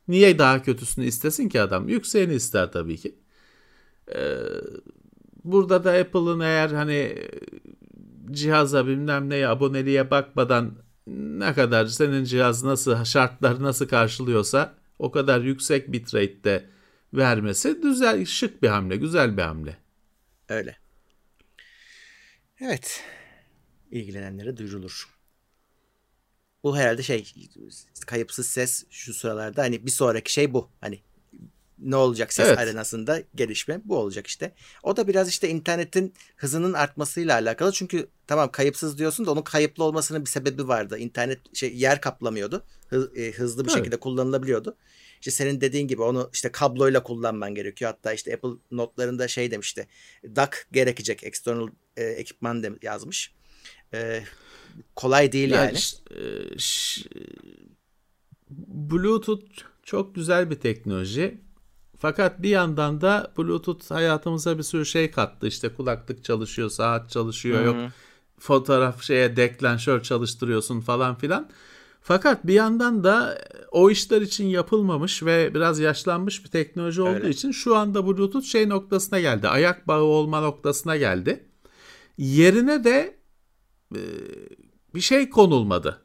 Niye 0.08 0.39
daha 0.39 0.62
kötüsünü 0.62 1.06
istesin 1.06 1.50
ki 1.50 1.62
adam? 1.62 1.89
Yükseğini 1.89 2.34
ister 2.34 2.72
tabii 2.72 2.98
ki. 2.98 3.15
Ee, 4.15 4.36
burada 5.44 5.84
da 5.84 5.91
Apple'ın 5.91 6.39
eğer 6.39 6.70
hani 6.70 7.28
cihaza 8.32 8.88
bilmem 8.88 9.30
neye 9.30 9.48
aboneliğe 9.48 10.12
bakmadan 10.12 10.76
ne 11.08 11.54
kadar 11.54 11.86
senin 11.86 12.24
cihaz 12.24 12.63
nasıl 12.63 13.06
şartlar 13.06 13.63
nasıl 13.63 13.88
karşılıyorsa 13.88 14.76
o 15.00 15.12
kadar 15.12 15.41
yüksek 15.41 15.91
bitrate'de 15.91 16.70
vermesi 17.13 17.78
güzel 17.84 18.26
şık 18.26 18.63
bir 18.63 18.68
hamle, 18.68 18.96
güzel 18.96 19.38
bir 19.38 19.41
hamle. 19.41 19.78
Öyle. 20.50 20.78
Evet. 22.60 23.04
İlgilenenlere 23.91 24.58
duyurulur. 24.58 25.14
Bu 26.65 26.78
herhalde 26.78 27.04
şey 27.04 27.34
kayıpsız 28.08 28.47
ses 28.47 28.86
şu 28.89 29.13
sıralarda 29.13 29.62
hani 29.62 29.86
bir 29.86 29.91
sonraki 29.91 30.34
şey 30.34 30.54
bu. 30.54 30.69
Hani 30.82 30.99
ne 31.80 31.95
olacak 31.95 32.34
ses 32.34 32.47
evet. 32.47 32.58
arenasında 32.58 33.21
gelişme 33.36 33.82
bu 33.84 33.97
olacak 33.97 34.28
işte. 34.28 34.51
O 34.84 34.97
da 34.97 35.08
biraz 35.08 35.30
işte 35.30 35.49
internetin 35.49 36.13
hızının 36.36 36.73
artmasıyla 36.73 37.34
alakalı. 37.34 37.71
Çünkü 37.71 38.08
tamam 38.28 38.51
kayıpsız 38.51 38.97
diyorsun 38.97 39.25
da 39.25 39.32
onun 39.32 39.41
kayıplı 39.41 39.84
olmasının 39.84 40.25
bir 40.25 40.30
sebebi 40.30 40.67
vardı. 40.67 40.97
İnternet 40.97 41.56
şey 41.56 41.75
yer 41.75 42.01
kaplamıyordu. 42.01 42.65
E, 43.15 43.32
hızlı 43.32 43.63
bir 43.63 43.69
evet. 43.69 43.78
şekilde 43.78 43.99
kullanılabiliyordu. 43.99 44.78
İşte 45.19 45.32
senin 45.32 45.62
dediğin 45.62 45.88
gibi 45.88 46.01
onu 46.01 46.30
işte 46.34 46.51
kabloyla 46.51 47.04
kullanman 47.04 47.56
gerekiyor. 47.56 47.91
Hatta 47.91 48.13
işte 48.13 48.34
Apple 48.34 48.60
notlarında 48.71 49.28
şey 49.28 49.51
demişti. 49.51 49.88
DAC 50.23 50.51
gerekecek 50.71 51.23
external 51.23 51.67
e, 51.97 52.04
ekipman 52.04 52.63
de, 52.63 52.71
yazmış. 52.82 53.35
E, 53.95 54.23
kolay 54.95 55.31
değil 55.31 55.51
yani. 55.51 55.65
yani. 55.65 55.77
Ş- 56.58 57.03
Bluetooth 58.67 59.45
çok 59.84 60.15
güzel 60.15 60.49
bir 60.49 60.55
teknoloji. 60.55 61.41
Fakat 61.97 62.41
bir 62.41 62.49
yandan 62.49 63.01
da 63.01 63.31
Bluetooth 63.38 63.91
hayatımıza 63.91 64.58
bir 64.58 64.63
sürü 64.63 64.86
şey 64.86 65.12
kattı. 65.12 65.47
İşte 65.47 65.69
kulaklık 65.69 66.23
çalışıyor, 66.23 66.69
saat 66.69 67.10
çalışıyor, 67.10 67.60
Hı-hı. 67.60 67.65
yok 67.65 67.91
fotoğraf 68.39 69.03
şeye 69.03 69.36
deklanşör 69.36 70.03
çalıştırıyorsun 70.03 70.81
falan 70.81 71.15
filan. 71.15 71.49
Fakat 72.01 72.47
bir 72.47 72.53
yandan 72.53 73.03
da 73.03 73.38
o 73.71 73.89
işler 73.89 74.21
için 74.21 74.45
yapılmamış 74.45 75.23
ve 75.23 75.53
biraz 75.55 75.79
yaşlanmış 75.79 76.43
bir 76.43 76.49
teknoloji 76.49 77.01
olduğu 77.01 77.10
Öyle. 77.10 77.29
için 77.29 77.51
şu 77.51 77.75
anda 77.75 78.08
Bluetooth 78.08 78.45
şey 78.45 78.69
noktasına 78.69 79.19
geldi. 79.19 79.47
Ayak 79.47 79.88
bağı 79.88 80.01
olma 80.03 80.41
noktasına 80.41 80.97
geldi. 80.97 81.45
Yerine 82.17 82.84
de 82.84 83.14
e, 83.95 84.02
bir 84.95 85.02
şey 85.02 85.30
konulmadı. 85.30 86.02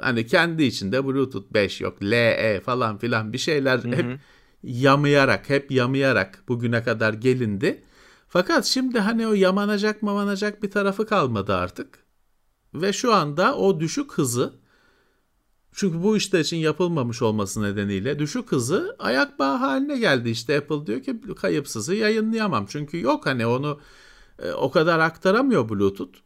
Hani 0.00 0.26
kendi 0.26 0.62
içinde 0.62 1.04
Bluetooth 1.04 1.52
5 1.54 1.80
yok, 1.80 2.02
LE 2.02 2.60
falan 2.64 2.98
filan 2.98 3.32
bir 3.32 3.38
şeyler 3.38 3.78
Hı-hı. 3.78 3.92
hep 3.92 4.20
yamayarak, 4.62 5.50
hep 5.50 5.70
yamayarak 5.70 6.44
bugüne 6.48 6.82
kadar 6.82 7.14
gelindi. 7.14 7.84
Fakat 8.28 8.64
şimdi 8.64 9.00
hani 9.00 9.26
o 9.26 9.32
yamanacak 9.32 10.02
mamanacak 10.02 10.62
bir 10.62 10.70
tarafı 10.70 11.06
kalmadı 11.06 11.54
artık. 11.54 12.04
Ve 12.74 12.92
şu 12.92 13.14
anda 13.14 13.56
o 13.56 13.80
düşük 13.80 14.12
hızı 14.12 14.64
çünkü 15.74 16.02
bu 16.02 16.16
işler 16.16 16.40
için 16.40 16.56
yapılmamış 16.56 17.22
olması 17.22 17.62
nedeniyle 17.62 18.18
düşük 18.18 18.52
hızı 18.52 18.96
ayak 18.98 19.38
bağı 19.38 19.56
haline 19.56 19.98
geldi. 19.98 20.30
İşte 20.30 20.58
Apple 20.58 20.86
diyor 20.86 21.02
ki 21.02 21.20
kayıpsızı 21.36 21.94
yayınlayamam. 21.94 22.66
Çünkü 22.66 23.00
yok 23.00 23.26
hani 23.26 23.46
onu 23.46 23.80
e, 24.38 24.52
o 24.52 24.70
kadar 24.70 24.98
aktaramıyor 24.98 25.68
Bluetooth. 25.68 26.23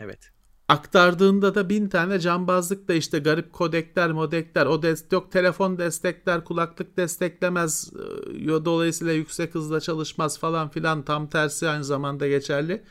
Evet 0.00 0.32
aktardığında 0.68 1.54
da 1.54 1.68
bin 1.68 1.88
tane 1.88 2.18
cambazlık 2.20 2.88
da 2.88 2.94
işte 2.94 3.18
garip 3.18 3.52
kodekler 3.52 4.12
modekler 4.12 4.66
o 4.66 4.82
des 4.82 5.04
yok 5.12 5.32
telefon 5.32 5.78
destekler 5.78 6.44
kulaklık 6.44 6.96
desteklemez 6.96 7.92
e, 8.34 8.48
dolayısıyla 8.64 9.12
yüksek 9.12 9.54
hızla 9.54 9.80
çalışmaz 9.80 10.38
falan 10.38 10.68
filan 10.68 11.04
tam 11.04 11.28
tersi 11.28 11.68
aynı 11.68 11.84
zamanda 11.84 12.28
geçerli. 12.28 12.82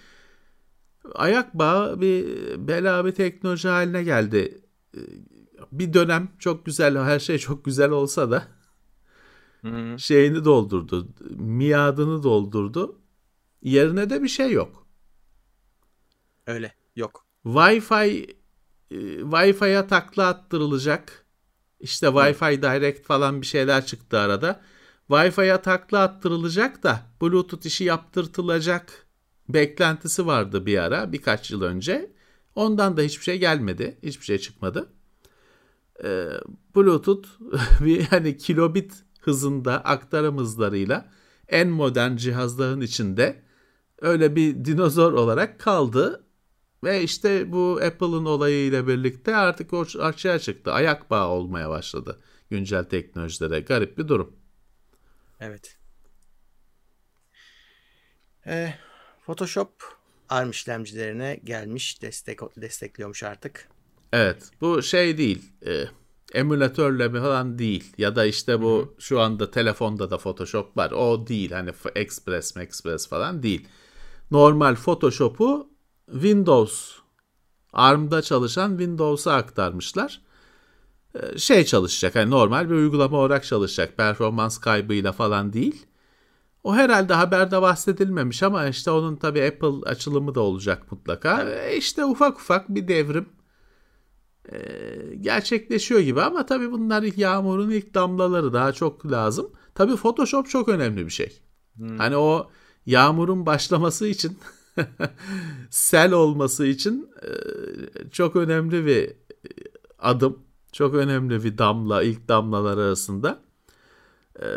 Ayak 1.16 1.54
bağı 1.54 2.02
bir 2.02 2.28
bela 2.68 3.06
bir 3.06 3.12
teknoloji 3.12 3.68
haline 3.68 4.04
geldi. 4.04 4.62
E, 4.96 5.00
bir 5.72 5.94
dönem 5.94 6.30
çok 6.40 6.66
güzel 6.66 6.98
her 6.98 7.20
şey 7.20 7.38
çok 7.38 7.66
güzel 7.66 7.92
olsa 7.92 8.32
da 8.32 8.48
Hı-hı. 9.62 10.00
şeyini 10.00 10.46
doldurdu 10.46 11.08
miadını 11.30 12.24
doldurdu 12.24 13.00
yerine 13.64 14.10
de 14.10 14.24
bir 14.24 14.28
şey 14.28 14.52
yok. 14.52 14.88
Öyle 16.48 16.77
yok. 16.98 17.26
Wi-Fi 17.46 18.38
e, 18.92 18.96
Wi-Fi'ye 19.22 19.88
takla 19.88 20.28
attırılacak. 20.28 21.26
İşte 21.80 22.08
Wi-Fi 22.08 22.62
Direct 22.62 23.06
falan 23.06 23.42
bir 23.42 23.46
şeyler 23.46 23.86
çıktı 23.86 24.20
arada. 24.20 24.62
Wi-Fi'ye 25.10 25.62
takla 25.62 26.00
attırılacak 26.00 26.84
da 26.84 27.02
Bluetooth 27.22 27.66
işi 27.66 27.84
yaptırtılacak 27.84 29.08
beklentisi 29.50 30.26
vardı 30.26 30.66
bir 30.66 30.78
ara 30.78 31.12
birkaç 31.12 31.52
yıl 31.52 31.62
önce. 31.62 32.12
Ondan 32.56 32.98
da 32.98 33.02
hiçbir 33.02 33.24
şey 33.24 33.40
gelmedi. 33.40 33.98
Hiçbir 34.04 34.26
şey 34.26 34.38
çıkmadı. 34.38 34.90
Ee, 36.04 36.30
Bluetooth 36.76 37.28
bir 37.86 38.02
hani 38.02 38.38
kilobit 38.38 38.94
hızında 39.22 39.84
aktarım 39.84 40.38
hızlarıyla 40.38 41.12
en 41.48 41.68
modern 41.68 42.16
cihazların 42.16 42.82
içinde 42.82 43.44
öyle 44.02 44.36
bir 44.36 44.66
dinozor 44.66 45.14
olarak 45.14 45.60
kaldı 45.60 46.27
ve 46.88 47.04
işte 47.04 47.52
bu 47.52 47.80
Apple'ın 47.86 48.26
olayıyla 48.26 48.88
birlikte 48.88 49.36
artık 49.36 49.74
o 49.74 49.86
açığa 50.00 50.40
çıktı. 50.40 50.72
Ayak 50.72 51.10
bağı 51.10 51.28
olmaya 51.28 51.70
başladı 51.70 52.20
güncel 52.50 52.84
teknolojilere. 52.84 53.60
Garip 53.60 53.98
bir 53.98 54.08
durum. 54.08 54.36
Evet. 55.40 55.78
Ee, 58.48 58.74
Photoshop 59.26 59.70
ARM 60.30 60.50
işlemcilerine 60.50 61.40
gelmiş, 61.44 62.02
destek 62.02 62.40
destekliyormuş 62.58 63.24
artık. 63.24 63.68
Evet, 64.14 64.52
bu 64.62 64.82
şey 64.82 65.18
değil. 65.18 65.52
E, 65.66 65.84
emülatörle 66.34 67.12
falan 67.12 67.60
değil 67.60 67.94
ya 67.98 68.16
da 68.16 68.26
işte 68.26 68.62
bu 68.62 68.78
Hı-hı. 68.78 69.02
şu 69.02 69.20
anda 69.20 69.52
telefonda 69.52 70.12
da 70.12 70.18
Photoshop 70.18 70.78
var. 70.78 70.92
O 70.92 71.28
değil. 71.28 71.52
Hani 71.52 71.72
Express, 71.96 72.58
Express 72.58 73.10
falan 73.10 73.44
değil. 73.44 73.68
Normal 74.32 74.76
Photoshop'u 74.76 75.77
Windows 76.12 76.92
ARM'da 77.74 78.22
çalışan 78.22 78.70
Windows'a 78.70 79.34
aktarmışlar. 79.34 80.22
Ee, 81.16 81.38
şey 81.38 81.66
çalışacak 81.66 82.16
hani 82.16 82.30
normal 82.30 82.70
bir 82.70 82.76
uygulama 82.76 83.18
olarak 83.18 83.46
çalışacak 83.46 83.98
performans 83.98 84.58
kaybıyla 84.58 85.12
falan 85.12 85.54
değil. 85.54 85.86
O 86.64 86.76
herhalde 86.76 87.14
haberde 87.14 87.62
bahsedilmemiş 87.62 88.44
ama 88.44 88.68
işte 88.68 88.92
onun 88.92 89.16
tabi 89.16 89.44
Apple 89.44 89.90
açılımı 89.90 90.36
da 90.36 90.42
olacak 90.42 90.92
mutlaka. 90.92 91.42
Evet. 91.42 91.78
İşte 91.78 92.06
ufak 92.06 92.40
ufak 92.40 92.70
bir 92.70 92.88
devrim 92.88 93.30
e, 94.52 94.58
gerçekleşiyor 95.22 96.00
gibi 96.00 96.22
ama 96.22 96.46
tabi 96.46 96.72
bunlar 96.72 97.04
yağmurun 97.04 97.70
ilk 97.70 97.94
damlaları 97.94 98.54
daha 98.54 98.74
çok 98.74 99.12
lazım. 99.12 99.52
Tabi 99.76 99.96
Photoshop 99.96 100.50
çok 100.50 100.70
önemli 100.70 101.06
bir 101.06 101.12
şey. 101.12 101.40
Hmm. 101.76 101.98
Hani 101.98 102.18
o 102.18 102.50
yağmurun 102.86 103.46
başlaması 103.46 104.08
için 104.08 104.38
sel 105.70 106.12
olması 106.14 106.66
için 106.66 107.10
e, 107.22 107.30
çok 108.12 108.36
önemli 108.36 108.86
bir 108.86 109.14
adım. 110.00 110.40
Çok 110.72 110.96
önemli 110.96 111.44
bir 111.44 111.58
damla, 111.58 112.04
ilk 112.04 112.28
damlalar 112.28 112.78
arasında. 112.78 113.40
E, 114.40 114.48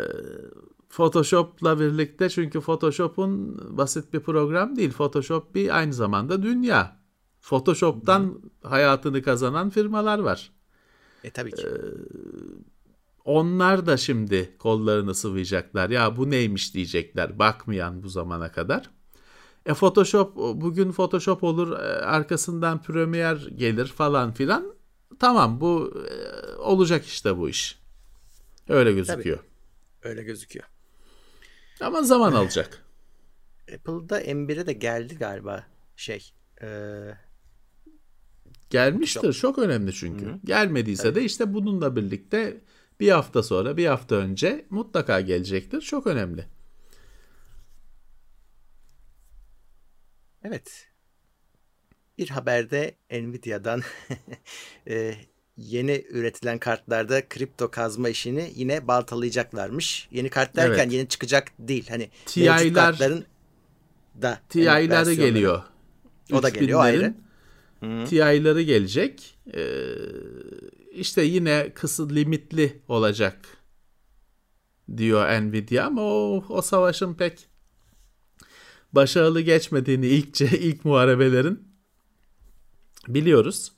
Photoshop'la 0.89 1.79
birlikte 1.79 2.29
çünkü 2.29 2.61
Photoshop'un 2.61 3.57
basit 3.77 4.13
bir 4.13 4.19
program 4.19 4.75
değil. 4.75 4.91
Photoshop 4.91 5.55
bir 5.55 5.77
aynı 5.77 5.93
zamanda 5.93 6.43
dünya. 6.43 7.01
Photoshop'tan 7.41 8.41
hayatını 8.63 9.21
kazanan 9.21 9.69
firmalar 9.69 10.19
var. 10.19 10.51
E 11.23 11.29
tabii 11.29 11.51
ki. 11.51 11.67
Ee, 11.67 11.71
onlar 13.25 13.85
da 13.85 13.97
şimdi 13.97 14.57
kollarını 14.59 15.15
sıvayacaklar. 15.15 15.89
Ya 15.89 16.17
bu 16.17 16.29
neymiş 16.29 16.73
diyecekler 16.73 17.39
bakmayan 17.39 18.03
bu 18.03 18.09
zamana 18.09 18.51
kadar. 18.51 18.89
E 19.65 19.73
Photoshop 19.73 20.35
bugün 20.35 20.91
Photoshop 20.91 21.43
olur 21.43 21.71
e, 21.71 22.05
arkasından 22.05 22.81
Premiere 22.81 23.49
gelir 23.55 23.87
falan 23.87 24.31
filan. 24.31 24.75
Tamam 25.19 25.61
bu 25.61 25.93
e, 26.09 26.55
olacak 26.55 27.05
işte 27.05 27.37
bu 27.37 27.49
iş. 27.49 27.79
Öyle 28.69 28.91
gözüküyor. 28.91 29.37
Tabii, 29.37 30.09
öyle 30.09 30.23
gözüküyor. 30.23 30.65
Ama 31.81 32.03
zaman 32.03 32.33
alacak. 32.33 32.85
Apple'da 33.75 34.21
M1'e 34.21 34.67
de 34.67 34.73
geldi 34.73 35.17
galiba 35.17 35.63
şey. 35.95 36.31
E... 36.61 36.67
Gelmiştir. 38.69 39.21
Çok, 39.21 39.35
çok 39.35 39.59
önemli 39.59 39.93
çünkü. 39.93 40.25
Hı-hı. 40.25 40.39
Gelmediyse 40.45 41.03
Tabii. 41.03 41.15
de 41.15 41.23
işte 41.23 41.53
bununla 41.53 41.95
birlikte 41.95 42.61
bir 42.99 43.09
hafta 43.09 43.43
sonra, 43.43 43.77
bir 43.77 43.85
hafta 43.85 44.15
önce 44.15 44.65
mutlaka 44.69 45.21
gelecektir. 45.21 45.81
Çok 45.81 46.07
önemli. 46.07 46.45
Evet. 50.43 50.87
Bir 52.17 52.29
haberde 52.29 52.95
Nvidia'dan 53.11 53.81
e, 54.87 55.15
yeni 55.57 56.05
üretilen 56.09 56.57
kartlarda 56.57 57.29
kripto 57.29 57.71
kazma 57.71 58.09
işini 58.09 58.51
yine 58.55 58.87
baltalayacaklarmış. 58.87 60.07
Yeni 60.11 60.29
kart 60.29 60.55
derken 60.55 60.83
evet. 60.83 60.93
yeni 60.93 61.07
çıkacak 61.07 61.51
değil. 61.59 61.87
Hani 61.89 62.09
TI'ler 62.25 62.73
kartların 62.73 63.25
da 64.21 64.39
TI'leri 64.49 65.15
geliyor. 65.15 65.63
O 66.33 66.43
da 66.43 66.49
geliyor 66.49 66.81
ayrı. 66.81 67.13
TI'ları 67.81 68.61
gelecek. 68.61 69.37
Ee, 69.53 69.61
işte 70.91 71.21
yine 71.21 71.71
kısa 71.73 72.09
limitli 72.09 72.81
olacak 72.87 73.37
diyor 74.97 75.41
Nvidia 75.41 75.85
ama 75.85 76.01
o, 76.01 76.43
o 76.49 76.61
savaşın 76.61 77.13
pek 77.13 77.50
başarılı 78.93 79.41
geçmediğini 79.41 80.07
ilkçe 80.07 80.45
ilk 80.59 80.85
muharebelerin 80.85 81.67
biliyoruz. 83.07 83.71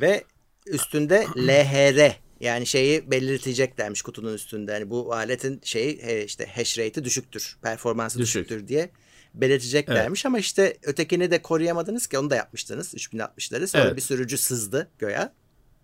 Ve 0.00 0.24
üstünde 0.66 1.26
LHR 1.36 2.16
yani 2.40 2.66
şeyi 2.66 3.10
belirteceklermiş 3.10 4.02
kutunun 4.02 4.34
üstünde. 4.34 4.72
Yani 4.72 4.90
bu 4.90 5.14
aletin 5.14 5.60
şeyi 5.64 5.98
e, 6.00 6.24
işte 6.24 6.46
hash 6.46 6.78
rate'i 6.78 7.04
düşüktür, 7.04 7.56
performansı 7.62 8.18
Düşük. 8.18 8.34
düşüktür 8.48 8.68
diye 8.68 8.90
belirteceklermiş 9.34 10.26
ama 10.26 10.38
işte 10.38 10.76
ötekini 10.82 11.30
de 11.30 11.42
koruyamadınız 11.42 12.06
ki 12.06 12.18
onu 12.18 12.30
da 12.30 12.36
yapmıştınız 12.36 12.94
3060'ları. 12.94 13.66
Sonra 13.66 13.84
Evet. 13.84 13.96
bir 13.96 14.02
sürücü 14.02 14.38
sızdı 14.38 14.90
göya. 14.98 15.32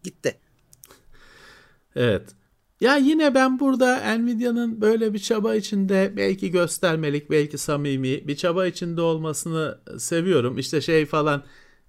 Gitti. 0.03 0.39
Evet. 1.97 2.23
Ya 2.83 2.97
yine 2.97 3.35
ben 3.35 3.61
burada 3.61 4.17
Nvidia'nın 4.19 4.81
böyle 4.81 5.15
bir 5.15 5.19
çaba 5.19 5.55
içinde 5.55 6.13
belki 6.17 6.51
göstermelik, 6.51 7.31
belki 7.31 7.59
samimi 7.59 8.29
bir 8.29 8.37
çaba 8.37 8.67
içinde 8.67 9.01
olmasını 9.01 9.79
seviyorum. 9.99 10.59
İşte 10.59 10.81
şey 10.81 11.07
falan 11.07 11.43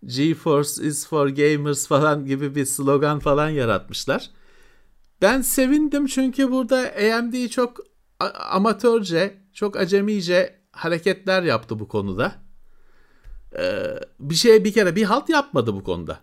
GeForce 0.05 0.83
is 0.83 1.07
for 1.07 1.27
gamers 1.27 1.87
falan 1.87 2.25
gibi 2.25 2.55
bir 2.55 2.65
slogan 2.65 3.19
falan 3.19 3.49
yaratmışlar. 3.49 4.29
Ben 5.21 5.41
sevindim 5.41 6.07
çünkü 6.07 6.51
burada 6.51 6.77
AMD 6.77 7.47
çok 7.47 7.79
amatörce, 8.51 9.37
çok 9.53 9.77
acemice 9.77 10.59
hareketler 10.71 11.43
yaptı 11.43 11.79
bu 11.79 11.87
konuda. 11.87 12.35
Ee, 13.59 13.99
bir 14.19 14.35
şey 14.35 14.63
bir 14.63 14.73
kere 14.73 14.95
bir 14.95 15.03
halt 15.03 15.29
yapmadı 15.29 15.73
bu 15.73 15.83
konuda. 15.83 16.19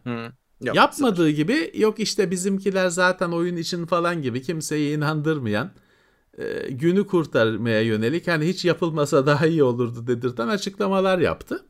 Yok, 0.61 0.77
Yapmadığı 0.77 1.31
gibi 1.31 1.73
yok 1.75 2.01
işte 2.01 2.31
bizimkiler 2.31 2.89
zaten 2.89 3.31
oyun 3.31 3.57
için 3.57 3.87
falan 3.87 4.23
gibi 4.23 4.43
kimseyi 4.43 4.97
inandırmayan 4.97 5.71
e, 6.39 6.71
günü 6.71 7.07
kurtarmaya 7.07 7.81
yönelik 7.81 8.29
hani 8.29 8.47
hiç 8.47 8.65
yapılmasa 8.65 9.27
daha 9.27 9.47
iyi 9.47 9.63
olurdu 9.63 10.07
dedirten 10.07 10.49
açıklamalar 10.49 11.19
yaptı. 11.19 11.65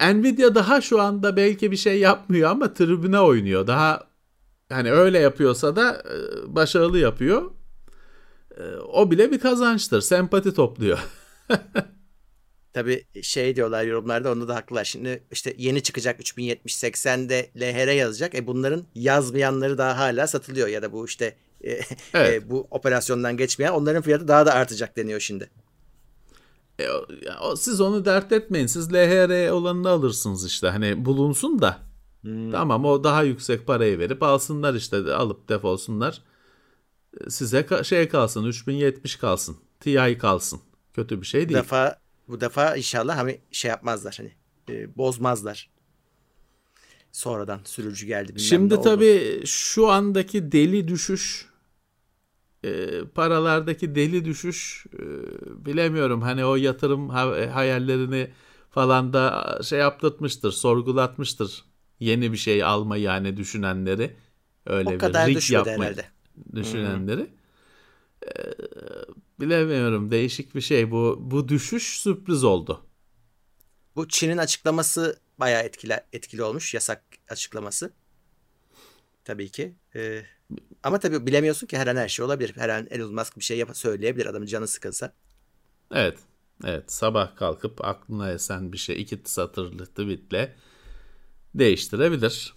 Nvidia 0.00 0.54
daha 0.54 0.80
şu 0.80 1.00
anda 1.00 1.36
belki 1.36 1.70
bir 1.70 1.76
şey 1.76 1.98
yapmıyor 1.98 2.50
ama 2.50 2.74
tribüne 2.74 3.20
oynuyor. 3.20 3.66
Daha 3.66 4.04
hani 4.68 4.92
öyle 4.92 5.18
yapıyorsa 5.18 5.76
da 5.76 5.92
e, 5.94 6.54
başarılı 6.54 6.98
yapıyor. 6.98 7.50
E, 8.58 8.76
o 8.76 9.10
bile 9.10 9.30
bir 9.30 9.38
kazançtır. 9.40 10.00
Sempati 10.00 10.54
topluyor. 10.54 10.98
Tabii 12.72 13.04
şey 13.22 13.56
diyorlar 13.56 13.84
yorumlarda 13.84 14.32
onda 14.32 14.48
da 14.48 14.54
haklılar. 14.54 14.84
Şimdi 14.84 15.22
işte 15.32 15.54
yeni 15.58 15.82
çıkacak 15.82 16.20
3070-80'de 16.20 17.50
LHR 17.60 17.92
yazacak. 17.92 18.34
E 18.34 18.46
bunların 18.46 18.84
yazmayanları 18.94 19.78
daha 19.78 19.98
hala 19.98 20.26
satılıyor 20.26 20.68
ya 20.68 20.82
da 20.82 20.92
bu 20.92 21.06
işte 21.06 21.36
e, 21.64 21.70
Evet. 22.14 22.42
e, 22.42 22.50
bu 22.50 22.66
operasyondan 22.70 23.36
geçmeyen 23.36 23.72
onların 23.72 24.02
fiyatı 24.02 24.28
daha 24.28 24.46
da 24.46 24.52
artacak 24.54 24.96
deniyor 24.96 25.20
şimdi. 25.20 25.50
E, 26.78 26.84
o- 27.40 27.56
siz 27.56 27.80
onu 27.80 28.04
dert 28.04 28.32
etmeyin. 28.32 28.66
Siz 28.66 28.92
LHR 28.92 29.50
olanını 29.50 29.88
alırsınız 29.88 30.46
işte. 30.46 30.68
Hani 30.68 31.04
bulunsun 31.04 31.62
da. 31.62 31.78
Tamam 32.52 32.84
o 32.84 33.04
daha 33.04 33.22
yüksek 33.22 33.66
parayı 33.66 33.98
verip 33.98 34.22
alsınlar 34.22 34.74
işte 34.74 34.96
alıp 34.96 35.48
defolsunlar. 35.48 36.22
E, 37.26 37.30
Size 37.30 37.60
ka- 37.60 37.84
şey 37.84 38.08
kalsın 38.08 38.44
3070 38.44 39.16
kalsın. 39.16 39.56
TI 39.80 40.18
kalsın. 40.20 40.60
Kötü 40.94 41.20
bir 41.20 41.26
şey 41.26 41.48
değil. 41.48 41.58
defa 41.58 41.98
bu 42.30 42.40
defa 42.40 42.76
inşallah 42.76 43.16
hani 43.16 43.40
şey 43.52 43.68
yapmazlar 43.68 44.14
hani 44.16 44.32
e, 44.70 44.96
bozmazlar. 44.96 45.70
Sonradan 47.12 47.60
sürücü 47.64 48.06
geldi 48.06 48.40
Şimdi 48.40 48.80
tabii 48.80 49.42
şu 49.46 49.88
andaki 49.88 50.52
deli 50.52 50.88
düşüş 50.88 51.50
e, 52.64 52.88
paralardaki 53.14 53.94
deli 53.94 54.24
düşüş 54.24 54.86
e, 54.94 55.04
bilemiyorum 55.66 56.22
hani 56.22 56.44
o 56.44 56.56
yatırım 56.56 57.08
ha- 57.08 57.54
hayallerini 57.54 58.30
falan 58.70 59.12
da 59.12 59.58
şey 59.62 59.78
yaptırtmıştır, 59.78 60.52
sorgulatmıştır. 60.52 61.64
Yeni 62.00 62.32
bir 62.32 62.36
şey 62.36 62.64
alma 62.64 62.96
yani 62.96 63.36
düşünenleri 63.36 64.16
öyle 64.66 64.90
o 64.90 64.92
bir 64.94 64.98
kadar 64.98 65.28
rig 65.28 65.50
yapmayı 65.50 65.80
herhalde. 65.80 66.06
düşünenleri. 66.54 67.20
E, 67.20 67.30
bilemiyorum 69.40 70.10
değişik 70.10 70.54
bir 70.54 70.60
şey 70.60 70.90
bu 70.90 71.18
bu 71.20 71.48
düşüş 71.48 72.00
sürpriz 72.00 72.44
oldu. 72.44 72.86
Bu 73.96 74.08
Çin'in 74.08 74.38
açıklaması 74.38 75.20
bayağı 75.38 75.62
etkili, 75.62 76.00
etkili 76.12 76.42
olmuş. 76.42 76.74
Yasak 76.74 77.04
açıklaması. 77.28 77.92
Tabii 79.24 79.50
ki. 79.50 79.74
Ee, 79.94 80.22
ama 80.82 80.98
tabii 80.98 81.26
bilemiyorsun 81.26 81.66
ki 81.66 81.78
her 81.78 81.86
an 81.86 81.96
her 81.96 82.08
şey 82.08 82.24
olabilir. 82.24 82.52
Her 82.56 82.68
an 82.68 82.86
Elon 82.90 83.14
Musk 83.14 83.38
bir 83.38 83.44
şey 83.44 83.58
yap 83.58 83.76
söyleyebilir 83.76 84.26
adamın 84.26 84.46
canı 84.46 84.68
sıkılsa. 84.68 85.12
Evet. 85.94 86.18
Evet. 86.64 86.92
Sabah 86.92 87.36
kalkıp 87.36 87.84
aklına 87.84 88.32
esen 88.32 88.72
bir 88.72 88.78
şey 88.78 89.02
iki 89.02 89.20
satırlı 89.24 89.86
tweetle 89.86 90.56
değiştirebilir. 91.54 92.54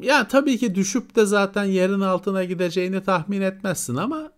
Ya 0.00 0.28
tabii 0.28 0.58
ki 0.58 0.74
düşüp 0.74 1.16
de 1.16 1.26
zaten 1.26 1.64
yerin 1.64 2.00
altına 2.00 2.44
gideceğini 2.44 3.02
tahmin 3.04 3.40
etmezsin 3.40 3.96
ama 3.96 4.32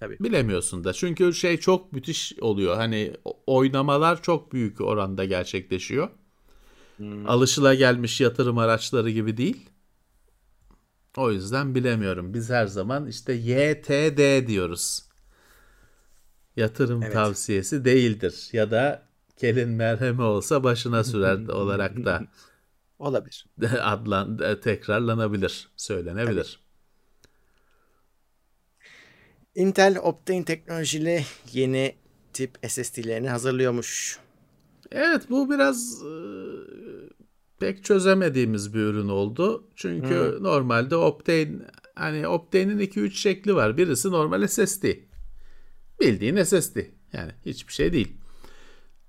Tabii. 0.00 0.16
bilemiyorsun 0.20 0.84
da. 0.84 0.92
Çünkü 0.92 1.34
şey 1.34 1.56
çok 1.56 1.92
müthiş 1.92 2.32
oluyor. 2.40 2.76
Hani 2.76 3.14
oynamalar 3.46 4.22
çok 4.22 4.52
büyük 4.52 4.80
oranda 4.80 5.24
gerçekleşiyor. 5.24 6.08
Alışılagelmiş 7.26 8.20
yatırım 8.20 8.58
araçları 8.58 9.10
gibi 9.10 9.36
değil. 9.36 9.70
O 11.16 11.30
yüzden 11.30 11.74
bilemiyorum. 11.74 12.34
Biz 12.34 12.50
her 12.50 12.66
zaman 12.66 13.06
işte 13.06 13.32
YTD 13.32 14.46
diyoruz. 14.46 15.02
Yatırım 16.56 17.02
Evet. 17.02 17.12
tavsiyesi 17.12 17.84
değildir. 17.84 18.48
Ya 18.52 18.70
da 18.70 19.02
kelin 19.36 19.68
merhemi 19.68 20.22
olsa 20.22 20.64
başına 20.64 21.04
sürer 21.04 21.48
olarak 21.48 22.04
da 22.04 22.26
Olabilir. 22.98 23.46
adlan 23.82 24.60
tekrarlanabilir, 24.60 25.68
söylenebilir. 25.76 26.60
Intel 29.54 29.98
Optane 29.98 30.44
teknolojili 30.44 31.24
yeni 31.52 31.94
tip 32.32 32.58
SSD'lerini 32.68 33.28
hazırlıyormuş. 33.28 34.18
Evet 34.92 35.30
bu 35.30 35.50
biraz 35.50 36.02
e, 36.02 36.12
pek 37.60 37.84
çözemediğimiz 37.84 38.74
bir 38.74 38.80
ürün 38.80 39.08
oldu. 39.08 39.68
Çünkü 39.76 40.38
normalde 40.40 40.96
Optane 40.96 41.50
hani 41.94 42.28
Optane'in 42.28 42.78
2-3 42.78 43.10
şekli 43.10 43.54
var. 43.54 43.76
Birisi 43.76 44.10
normal 44.10 44.46
SSD. 44.46 44.84
Bildiğin 46.00 46.42
SSD. 46.42 46.76
Yani 47.12 47.32
hiçbir 47.46 47.72
şey 47.72 47.92
değil. 47.92 48.16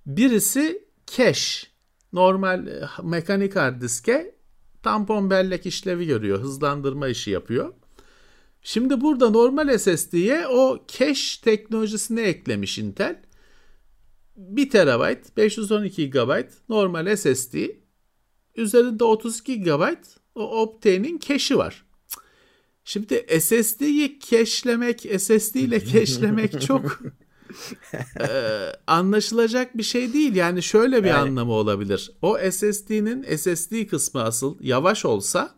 Birisi 0.05 0.87
cache. 1.05 1.68
Normal 2.13 2.67
e, 2.67 2.89
mekanik 3.03 3.55
hard 3.55 3.81
diske 3.81 4.35
tampon 4.83 5.29
bellek 5.29 5.65
işlevi 5.65 6.07
görüyor. 6.07 6.39
Hızlandırma 6.39 7.07
işi 7.07 7.31
yapıyor. 7.31 7.73
Şimdi 8.61 9.01
burada 9.01 9.29
normal 9.29 9.77
SSD'ye 9.77 10.47
o 10.47 10.85
cache 10.87 11.41
teknolojisini 11.43 12.19
eklemiş 12.19 12.77
Intel. 12.77 13.21
1 14.35 14.69
TB 14.69 15.37
512 15.37 16.09
GB 16.09 16.49
normal 16.69 17.15
SSD 17.15 17.55
üzerinde 18.55 19.03
32 19.03 19.61
GB 19.61 19.83
o 20.35 20.61
Optane'in 20.61 21.19
cache'i 21.19 21.57
var. 21.57 21.85
Şimdi 22.83 23.25
SSD'yi 23.39 24.19
cache'lemek, 24.19 24.99
SSD 25.17 25.55
ile 25.55 25.85
cache'lemek 25.85 26.61
çok 26.61 26.99
e, 28.21 28.27
anlaşılacak 28.87 29.77
bir 29.77 29.83
şey 29.83 30.13
değil. 30.13 30.35
Yani 30.35 30.63
şöyle 30.63 31.03
bir 31.03 31.09
Yani- 31.09 31.29
anlamı 31.29 31.51
olabilir. 31.51 32.11
O 32.21 32.37
SSD'nin 32.51 33.37
SSD 33.37 33.87
kısmı 33.87 34.23
asıl 34.23 34.57
yavaş 34.61 35.05
olsa 35.05 35.55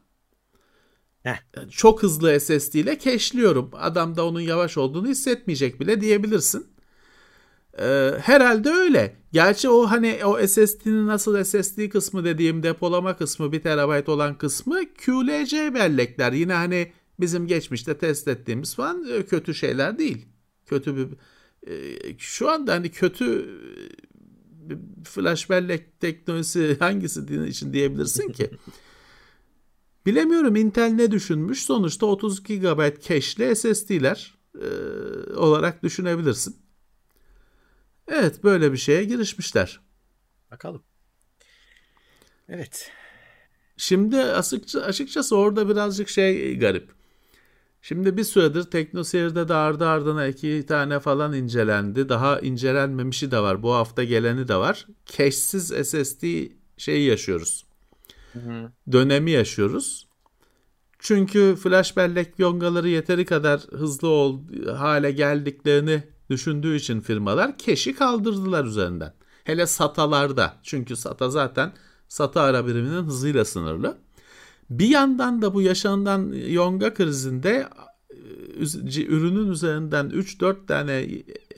Heh. 1.24 1.38
çok 1.72 2.04
hızlı 2.04 2.40
SSD 2.40 2.74
ile 2.80 3.00
cache'liyorum. 3.00 3.70
Adam 3.74 4.16
da 4.18 4.26
onun 4.26 4.40
yavaş 4.42 4.78
olduğunu 4.78 5.08
hissetmeyecek 5.08 5.80
bile 5.80 6.02
diyebilirsin. 6.02 6.68
Ee, 7.80 8.12
herhalde 8.22 8.70
öyle. 8.70 9.16
Gerçi 9.34 9.70
o 9.70 9.84
hani 9.92 10.20
o 10.26 10.48
SSD'nin 10.48 11.08
nasıl 11.08 11.44
SSD 11.44 11.90
kısmı 11.90 12.24
dediğim 12.26 12.64
depolama 12.64 13.18
kısmı 13.18 13.52
1 13.52 13.60
TB 13.62 14.08
olan 14.10 14.38
kısmı 14.38 14.80
QLC 15.06 15.74
bellekler. 15.74 16.32
Yine 16.32 16.54
hani 16.54 16.92
bizim 17.20 17.48
geçmişte 17.48 17.98
test 17.98 18.28
ettiğimiz 18.28 18.76
falan 18.76 19.06
e, 19.14 19.26
kötü 19.26 19.54
şeyler 19.56 19.98
değil. 19.98 20.26
Kötü 20.66 20.96
bir 20.98 21.04
e, 21.06 21.16
şu 22.18 22.50
anda 22.50 22.74
hani 22.74 22.92
kötü 22.92 23.40
e, 24.70 24.74
flash 25.04 25.50
bellek 25.50 26.00
teknolojisi 26.00 26.78
hangisi 26.80 27.46
için 27.48 27.74
diyebilirsin 27.74 28.32
ki? 28.32 28.52
Bilemiyorum 30.06 30.56
Intel 30.56 30.92
ne 30.92 31.12
düşünmüş. 31.12 31.64
Sonuçta 31.64 32.06
32 32.06 32.60
GB 32.60 33.02
cache'li 33.02 33.56
SSD'ler 33.56 34.36
e, 34.62 34.68
olarak 35.34 35.84
düşünebilirsin. 35.84 36.56
Evet 38.08 38.44
böyle 38.44 38.72
bir 38.72 38.78
şeye 38.78 39.04
girişmişler. 39.04 39.82
Bakalım. 40.52 40.84
Evet. 42.50 42.92
Şimdi 43.78 44.18
açıkça, 44.18 44.82
açıkçası 44.82 45.38
orada 45.38 45.70
birazcık 45.70 46.10
şey 46.10 46.60
garip. 46.60 47.01
Şimdi 47.82 48.18
bir 48.18 48.24
süredir 48.24 48.64
TeknoSeyir'de 48.64 49.48
de 49.48 49.54
ardı 49.54 49.88
ardına 49.88 50.28
iki 50.28 50.66
tane 50.68 51.00
falan 51.00 51.34
incelendi. 51.34 52.10
Daha 52.10 52.40
incelenmemişi 52.40 53.32
de 53.32 53.40
var. 53.40 53.64
Bu 53.64 53.74
hafta 53.74 54.04
geleni 54.04 54.48
de 54.48 54.56
var. 54.56 54.88
Cache'siz 55.06 55.68
SSD 55.68 56.24
şeyi 56.78 57.10
yaşıyoruz. 57.10 57.66
Dönemi 58.92 59.32
yaşıyoruz. 59.32 60.08
Çünkü 61.00 61.56
flash 61.64 61.98
bellek 61.98 62.40
yongaları 62.40 62.90
yeteri 62.90 63.26
kadar 63.26 63.62
hızlı 63.62 64.08
ol, 64.08 64.40
hale 64.78 65.12
geldiklerini 65.12 66.04
düşündüğü 66.30 66.76
için 66.76 67.02
firmalar 67.02 67.58
keşi 67.58 67.96
kaldırdılar 67.96 68.66
üzerinden. 68.66 69.14
Hele 69.44 69.68
SATA'larda. 69.68 70.58
Çünkü 70.64 70.96
SATA 70.96 71.30
zaten 71.30 71.74
SATA 72.08 72.42
ara 72.42 72.68
biriminin 72.68 73.04
hızıyla 73.04 73.46
sınırlı. 73.46 73.98
Bir 74.72 74.88
yandan 74.88 75.42
da 75.42 75.54
bu 75.54 75.62
yaşanan 75.62 76.34
yonga 76.48 76.94
krizinde 76.94 77.68
e, 78.60 79.04
ürünün 79.06 79.52
üzerinden 79.52 80.10
3-4 80.10 80.66
tane 80.66 81.10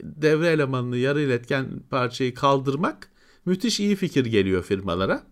devre 0.02 0.48
elemanını 0.48 0.96
yarı 0.96 1.20
iletken 1.20 1.66
parçayı 1.90 2.34
kaldırmak 2.34 3.10
müthiş 3.46 3.80
iyi 3.80 3.96
fikir 3.96 4.24
geliyor 4.24 4.62
firmalara. 4.62 5.22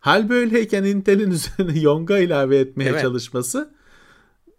Hal 0.00 0.28
böyleyken 0.28 0.84
Intel'in 0.84 1.30
üzerine 1.30 1.80
yonga 1.80 2.18
ilave 2.18 2.58
etmeye 2.58 2.90
evet. 2.90 3.02
çalışması 3.02 3.74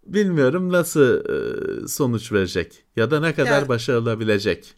bilmiyorum 0.06 0.72
nasıl 0.72 1.24
e, 1.24 1.88
sonuç 1.88 2.32
verecek 2.32 2.84
ya 2.96 3.10
da 3.10 3.20
ne 3.20 3.34
kadar 3.34 3.62
ya, 3.62 3.68
başarılabilecek. 3.68 4.74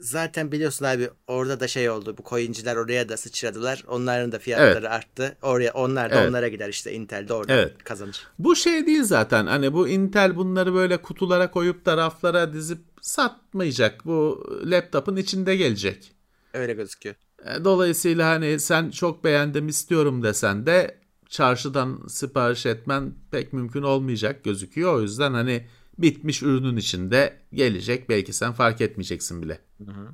Zaten 0.00 0.52
biliyorsun 0.52 0.84
abi 0.84 1.10
orada 1.26 1.60
da 1.60 1.68
şey 1.68 1.90
oldu. 1.90 2.16
Bu 2.18 2.28
coinciler 2.28 2.76
oraya 2.76 3.08
da 3.08 3.16
sıçradılar. 3.16 3.84
Onların 3.88 4.32
da 4.32 4.38
fiyatları 4.38 4.78
evet. 4.78 4.90
arttı. 4.90 5.36
Oraya 5.42 5.72
onlar 5.72 6.10
da 6.10 6.14
evet. 6.14 6.28
onlara 6.28 6.48
gider 6.48 6.68
işte 6.68 6.92
Intel 6.92 7.28
de 7.28 7.32
orada 7.32 7.52
evet. 7.52 7.84
kazanır. 7.84 8.26
Bu 8.38 8.56
şey 8.56 8.86
değil 8.86 9.02
zaten. 9.02 9.46
Hani 9.46 9.72
bu 9.72 9.88
Intel 9.88 10.36
bunları 10.36 10.74
böyle 10.74 10.96
kutulara 10.96 11.50
koyup 11.50 11.86
da 11.86 11.96
raflara 11.96 12.52
dizip 12.52 12.78
satmayacak. 13.00 14.06
Bu 14.06 14.46
laptopun 14.64 15.16
içinde 15.16 15.56
gelecek. 15.56 16.12
Öyle 16.54 16.72
gözüküyor. 16.72 17.14
E, 17.44 17.64
dolayısıyla 17.64 18.28
hani 18.28 18.60
sen 18.60 18.90
çok 18.90 19.24
beğendim 19.24 19.68
istiyorum 19.68 20.22
desen 20.22 20.66
de 20.66 20.98
çarşıdan 21.28 22.00
sipariş 22.08 22.66
etmen 22.66 23.14
pek 23.30 23.52
mümkün 23.52 23.82
olmayacak 23.82 24.44
gözüküyor. 24.44 24.94
O 24.94 25.02
yüzden 25.02 25.32
hani 25.32 25.66
bitmiş 25.98 26.42
ürünün 26.42 26.76
içinde 26.76 27.36
gelecek. 27.52 28.08
Belki 28.08 28.32
sen 28.32 28.52
fark 28.52 28.80
etmeyeceksin 28.80 29.42
bile. 29.42 29.58
Hı 29.84 29.92
hı. 29.92 30.08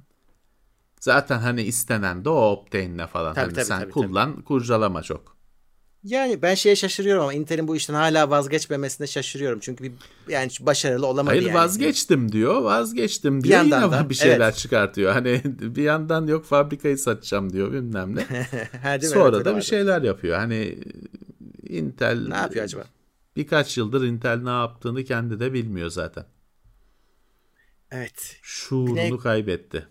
Zaten 1.01 1.39
hani 1.39 1.63
istenen 1.63 2.25
de 2.25 2.29
o 2.29 2.51
Optane'le 2.51 3.07
falan. 3.07 3.35
Tabii, 3.35 3.45
hani 3.45 3.55
tabii, 3.55 3.65
sen 3.65 3.81
tabii, 3.81 3.91
kullan, 3.91 4.33
tabii. 4.33 4.45
kurcalama 4.45 5.03
çok. 5.03 5.37
Yani 6.05 6.43
ben 6.43 6.55
şeye 6.55 6.77
şaşırıyorum 6.77 7.23
ama 7.23 7.35
Intel'in 7.35 7.69
bu 7.69 7.77
işten 7.77 7.95
hala 7.95 8.31
vazgeçmemesine 8.31 9.07
şaşırıyorum. 9.07 9.59
Çünkü 9.63 9.85
bir 9.85 9.93
yani 10.29 10.51
başarılı 10.61 11.07
olamadı 11.07 11.35
Hayır, 11.35 11.43
yani. 11.43 11.55
vazgeçtim 11.55 12.33
diyor. 12.33 12.63
Vazgeçtim 12.63 13.45
diyor. 13.45 13.65
Bir 13.65 13.71
yandan 13.71 13.87
Yine 13.87 14.05
da, 14.05 14.11
bir 14.11 14.15
şeyler 14.15 14.41
evet. 14.45 14.57
çıkartıyor. 14.57 15.13
Hani 15.13 15.43
bir 15.61 15.83
yandan 15.83 16.27
yok 16.27 16.45
fabrikayı 16.45 16.99
satacağım 16.99 17.53
diyor 17.53 17.73
bilmem 17.73 18.17
ne. 18.17 18.23
Sonra 19.01 19.37
evet, 19.37 19.47
da 19.47 19.57
bir 19.57 19.63
şeyler 19.63 20.03
yapıyor. 20.03 20.39
Hani 20.39 20.79
Intel 21.69 22.29
ne 22.29 22.37
yapıyor 22.37 22.65
acaba? 22.65 22.85
Birkaç 23.37 23.79
yıldır 23.79 24.07
Intel 24.07 24.37
ne 24.43 24.51
yaptığını 24.51 25.05
kendi 25.05 25.41
de 25.41 25.53
bilmiyor 25.53 25.89
zaten. 25.89 26.25
Evet. 27.91 28.39
Şuurunu 28.43 28.95
Güney... 28.95 29.19
kaybetti. 29.19 29.89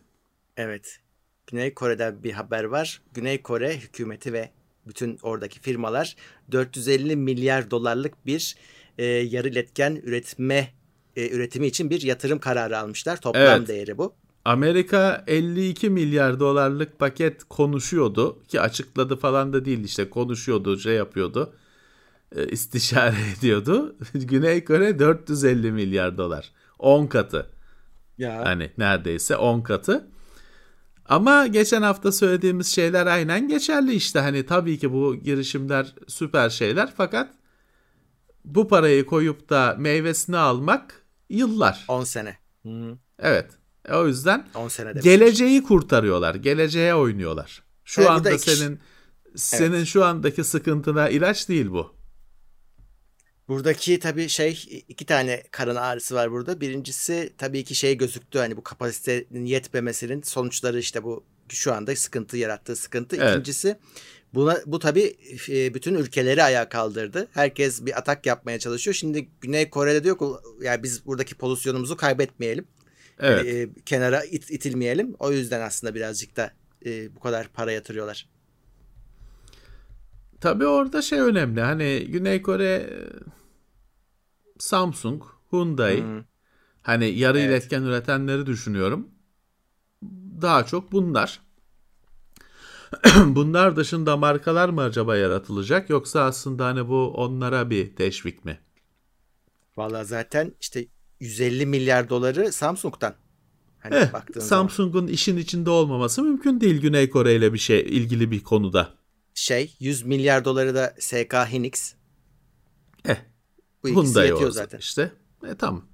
Evet. 0.58 1.00
Güney 1.48 1.74
Kore'de 1.74 2.24
bir 2.24 2.32
haber 2.32 2.64
var. 2.64 3.02
Güney 3.14 3.42
Kore 3.42 3.78
hükümeti 3.78 4.34
ve 4.34 4.50
bütün 4.88 5.20
oradaki 5.22 5.60
firmalar 5.60 6.16
450 6.52 7.16
milyar 7.16 7.72
dolarlık 7.72 8.26
bir 8.26 8.56
e, 8.98 9.06
yarı 9.06 9.50
iletken 9.50 10.02
üretme 10.04 10.74
e, 11.16 11.30
üretimi 11.30 11.68
için 11.68 11.90
bir 11.90 12.02
yatırım 12.02 12.40
kararı 12.40 12.78
almışlar. 12.80 13.22
Toplam 13.22 13.44
evet. 13.44 13.68
değeri 13.68 13.98
bu. 13.98 14.14
Amerika 14.46 15.24
52 15.28 15.90
milyar 15.90 16.40
dolarlık 16.40 17.00
paket 17.00 17.44
konuşuyordu 17.44 18.44
ki 18.48 18.62
açıkladı 18.62 19.16
falan 19.16 19.54
da 19.54 19.66
değil 19.66 19.84
işte 19.84 20.10
konuşuyordu 20.10 20.78
şey 20.78 20.96
yapıyordu 20.96 21.54
istişare 22.36 23.16
ediyordu. 23.38 23.96
Güney 24.14 24.66
Kore 24.66 25.00
450 25.00 25.72
milyar 25.72 26.18
dolar 26.18 26.52
10 26.80 27.08
katı 27.08 27.50
ya. 28.18 28.46
hani 28.46 28.72
neredeyse 28.78 29.36
10 29.38 29.62
katı. 29.62 30.08
Ama 31.06 31.48
geçen 31.48 31.82
hafta 31.82 32.12
söylediğimiz 32.12 32.68
şeyler 32.68 33.08
aynen 33.08 33.48
geçerli 33.48 33.94
işte. 33.94 34.20
Hani 34.20 34.46
tabii 34.46 34.80
ki 34.80 34.94
bu 34.94 35.16
girişimler 35.16 35.96
süper 36.08 36.50
şeyler 36.50 36.94
fakat 36.98 37.34
bu 38.46 38.68
parayı 38.68 39.06
koyup 39.06 39.50
da 39.50 39.76
meyvesini 39.80 40.38
almak 40.38 41.06
yıllar. 41.30 41.86
10 41.88 42.04
sene. 42.04 42.38
Hı-hı. 42.64 42.98
Evet. 43.20 43.52
E, 43.86 43.96
o 43.96 44.08
yüzden 44.08 44.48
10 44.56 44.68
sene 44.68 44.94
geleceği 44.94 45.64
kurtarıyorlar. 45.64 46.36
Geleceğe 46.36 46.96
oynuyorlar. 46.96 47.64
Şu 47.86 48.02
evet, 48.02 48.12
anda 48.12 48.38
senin 48.38 48.80
senin 49.36 49.76
evet. 49.76 49.88
şu 49.88 50.06
andaki 50.06 50.44
sıkıntına 50.44 51.10
ilaç 51.10 51.50
değil 51.50 51.70
bu. 51.72 52.01
Buradaki 53.52 54.00
tabii 54.00 54.30
şey 54.30 54.84
iki 54.90 55.06
tane 55.06 55.44
karın 55.52 55.76
ağrısı 55.76 56.16
var 56.16 56.32
burada. 56.32 56.62
Birincisi 56.62 57.34
tabii 57.38 57.64
ki 57.64 57.76
şey 57.76 57.98
gözüktü 57.98 58.40
hani 58.40 58.58
bu 58.58 58.64
kapasitenin 58.64 59.46
yetmemesinin 59.46 60.22
sonuçları 60.22 60.80
işte 60.80 61.04
bu 61.04 61.24
şu 61.50 61.74
anda 61.74 61.96
sıkıntı 61.96 62.38
yarattığı 62.38 62.76
sıkıntı. 62.76 63.16
Evet. 63.16 63.32
İkincisi 63.32 63.78
buna 64.34 64.58
bu 64.66 64.80
tabii 64.80 65.16
e, 65.50 65.74
bütün 65.74 65.96
ülkeleri 65.96 66.44
ayağa 66.44 66.70
kaldırdı. 66.70 67.28
Herkes 67.32 67.86
bir 67.86 67.98
atak 67.98 68.26
yapmaya 68.26 68.60
çalışıyor. 68.60 68.94
Şimdi 68.94 69.30
Güney 69.42 69.70
Kore'de 69.70 70.04
diyor 70.04 70.18
ki 70.18 70.26
yani 70.62 70.84
biz 70.84 71.06
buradaki 71.06 71.36
pozisyonumuzu 71.36 71.98
kaybetmeyelim. 71.98 72.68
Evet. 73.20 73.46
E, 73.46 73.70
kenara 73.86 74.24
it, 74.24 74.52
itilmeyelim. 74.52 75.16
O 75.20 75.32
yüzden 75.32 75.62
aslında 75.62 75.96
birazcık 75.96 76.38
da 76.38 76.52
e, 76.86 77.16
bu 77.16 77.20
kadar 77.20 77.48
para 77.48 77.72
yatırıyorlar. 77.72 78.30
Tabii 80.42 80.66
orada 80.66 81.02
şey 81.02 81.20
önemli. 81.20 81.62
Hani 81.62 82.08
Güney 82.10 82.42
Kore 82.42 82.90
Samsung, 84.62 85.24
Hyundai 85.52 86.02
hmm. 86.02 86.24
hani 86.82 87.06
yarı 87.06 87.40
evet. 87.40 87.50
iletken 87.50 87.82
üretenleri 87.82 88.46
düşünüyorum. 88.46 89.10
Daha 90.42 90.66
çok 90.66 90.92
bunlar. 90.92 91.42
bunlar 93.26 93.76
dışında 93.76 94.18
markalar 94.18 94.70
mı 94.70 94.82
acaba 94.82 95.18
yaratılacak 95.18 95.90
yoksa 95.90 96.24
aslında 96.24 96.66
hani 96.66 96.88
bu 96.88 97.14
onlara 97.14 97.70
bir 97.70 97.96
teşvik 97.96 98.46
mi? 98.46 98.60
Valla 99.78 100.04
zaten 100.04 100.54
işte 100.62 100.86
150 101.20 101.66
milyar 101.66 102.10
doları 102.10 102.52
Samsung'dan. 102.52 103.16
Hani 103.80 103.96
eh, 103.96 104.40
Samsung'un 104.40 105.08
işin 105.08 105.38
içinde 105.38 105.70
olmaması 105.70 106.24
mümkün 106.24 106.62
değil 106.62 106.82
Güney 106.82 107.10
Kore 107.10 107.36
ile 107.36 107.54
bir 107.54 107.58
şey 107.58 107.80
ilgili 107.80 108.32
bir 108.32 108.44
konuda. 108.44 108.94
Şey 109.34 109.76
100 109.80 110.04
milyar 110.04 110.46
doları 110.46 110.76
da 110.76 110.96
SK 111.00 111.34
Hynix. 111.34 111.94
Eh 113.06 113.31
bu 113.84 113.90
Hyundai 113.90 114.28
yetiyor 114.28 114.52
zaten. 114.52 114.78
işte. 114.78 115.12
E 115.48 115.56
tamam. 115.56 115.86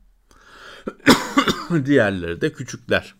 Diğerleri 1.85 2.41
de 2.41 2.53
küçükler. 2.53 3.15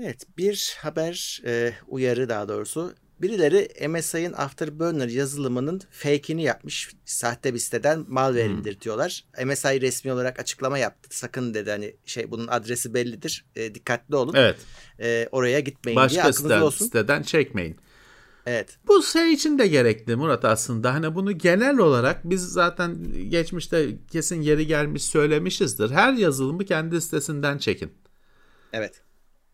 Evet 0.00 0.26
bir 0.38 0.76
haber 0.78 1.42
e, 1.46 1.72
uyarı 1.88 2.28
daha 2.28 2.48
doğrusu. 2.48 2.94
Birileri 3.22 3.88
MSI'ın 3.88 4.32
Afterburner 4.32 5.08
yazılımının 5.08 5.80
fake'ini 5.90 6.42
yapmış. 6.42 6.90
Sahte 7.04 7.54
bir 7.54 7.58
siteden 7.58 8.04
malware 8.08 8.48
hmm. 8.48 8.58
indirtiyorlar. 8.58 9.24
MSI 9.44 9.80
resmi 9.80 10.12
olarak 10.12 10.40
açıklama 10.40 10.78
yaptı. 10.78 11.18
Sakın 11.18 11.54
dedi 11.54 11.70
hani 11.70 11.96
şey 12.04 12.30
bunun 12.30 12.46
adresi 12.46 12.94
bellidir. 12.94 13.44
E, 13.56 13.74
dikkatli 13.74 14.16
olun. 14.16 14.34
Evet. 14.36 14.56
E, 15.00 15.28
oraya 15.32 15.60
gitmeyin 15.60 15.96
Başka 15.96 16.14
diye 16.14 16.22
aklınızda 16.22 16.42
siteden, 16.42 16.60
olsun. 16.60 16.84
siteden 16.84 17.22
çekmeyin. 17.22 17.76
Evet. 18.50 18.78
Bu 18.86 19.02
şey 19.02 19.32
için 19.32 19.58
de 19.58 19.66
gerekli 19.66 20.16
Murat 20.16 20.44
aslında. 20.44 20.94
Hani 20.94 21.14
bunu 21.14 21.38
genel 21.38 21.78
olarak 21.78 22.30
biz 22.30 22.42
zaten 22.42 22.96
geçmişte 23.28 23.98
kesin 24.10 24.42
yeri 24.42 24.66
gelmiş 24.66 25.04
söylemişizdir. 25.04 25.90
Her 25.90 26.12
yazılımı 26.12 26.64
kendi 26.64 27.00
sitesinden 27.00 27.58
çekin. 27.58 27.92
Evet. 28.72 29.02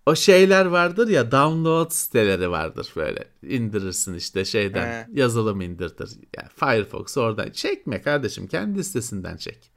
O 0.07 0.15
şeyler 0.15 0.67
vardır 0.67 1.09
ya 1.09 1.33
download 1.33 1.91
siteleri 1.91 2.51
vardır 2.51 2.93
böyle. 2.97 3.25
indirirsin 3.43 4.15
işte 4.15 4.45
şeyden 4.45 4.87
He. 4.87 5.07
yazılım 5.13 5.61
indirtir. 5.61 6.11
Yani 6.37 6.49
Firefox 6.57 7.17
oradan 7.17 7.51
çekme 7.51 8.03
kardeşim 8.03 8.47
kendi 8.47 8.85
sitesinden 8.85 9.37
çek. 9.37 9.71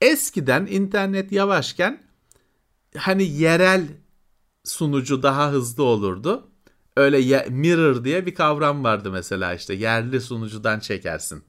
Eskiden 0.00 0.66
internet 0.66 1.32
yavaşken 1.32 2.02
hani 2.96 3.24
yerel 3.24 3.88
sunucu 4.64 5.22
daha 5.22 5.52
hızlı 5.52 5.82
olurdu 5.82 6.50
öyle 6.96 7.18
ye- 7.18 7.46
mirror 7.50 8.04
diye 8.04 8.26
bir 8.26 8.34
kavram 8.34 8.84
vardı 8.84 9.10
mesela 9.10 9.54
işte 9.54 9.74
yerli 9.74 10.20
sunucudan 10.20 10.80
çekersin 10.80 11.44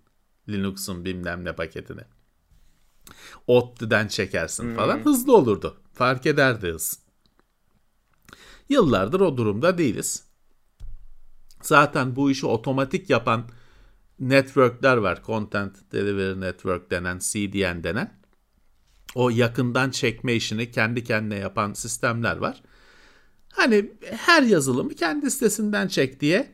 Linux'un 0.49 1.05
bilmem 1.05 1.45
ne 1.45 1.55
paketini. 1.55 2.01
ODTÜ'den 3.47 4.07
çekersin 4.07 4.63
hmm. 4.63 4.75
falan 4.75 4.99
hızlı 4.99 5.35
olurdu. 5.37 5.77
Fark 5.93 6.25
ederdi 6.25 6.71
hız. 6.71 6.99
Yıllardır 8.69 9.19
o 9.19 9.37
durumda 9.37 9.77
değiliz. 9.77 10.23
Zaten 11.61 12.15
bu 12.15 12.31
işi 12.31 12.45
otomatik 12.45 13.09
yapan 13.09 13.49
networkler 14.19 14.97
var. 14.97 15.23
Content 15.25 15.91
Delivery 15.91 16.41
Network 16.41 16.91
denen, 16.91 17.19
CDN 17.19 17.83
denen. 17.83 18.19
O 19.15 19.29
yakından 19.29 19.91
çekme 19.91 20.33
işini 20.33 20.71
kendi 20.71 21.03
kendine 21.03 21.35
yapan 21.35 21.73
sistemler 21.73 22.37
var. 22.37 22.63
Hani 23.55 23.91
her 24.11 24.43
yazılımı 24.43 24.93
kendi 24.93 25.31
sitesinden 25.31 25.87
çek 25.87 26.19
diye 26.19 26.47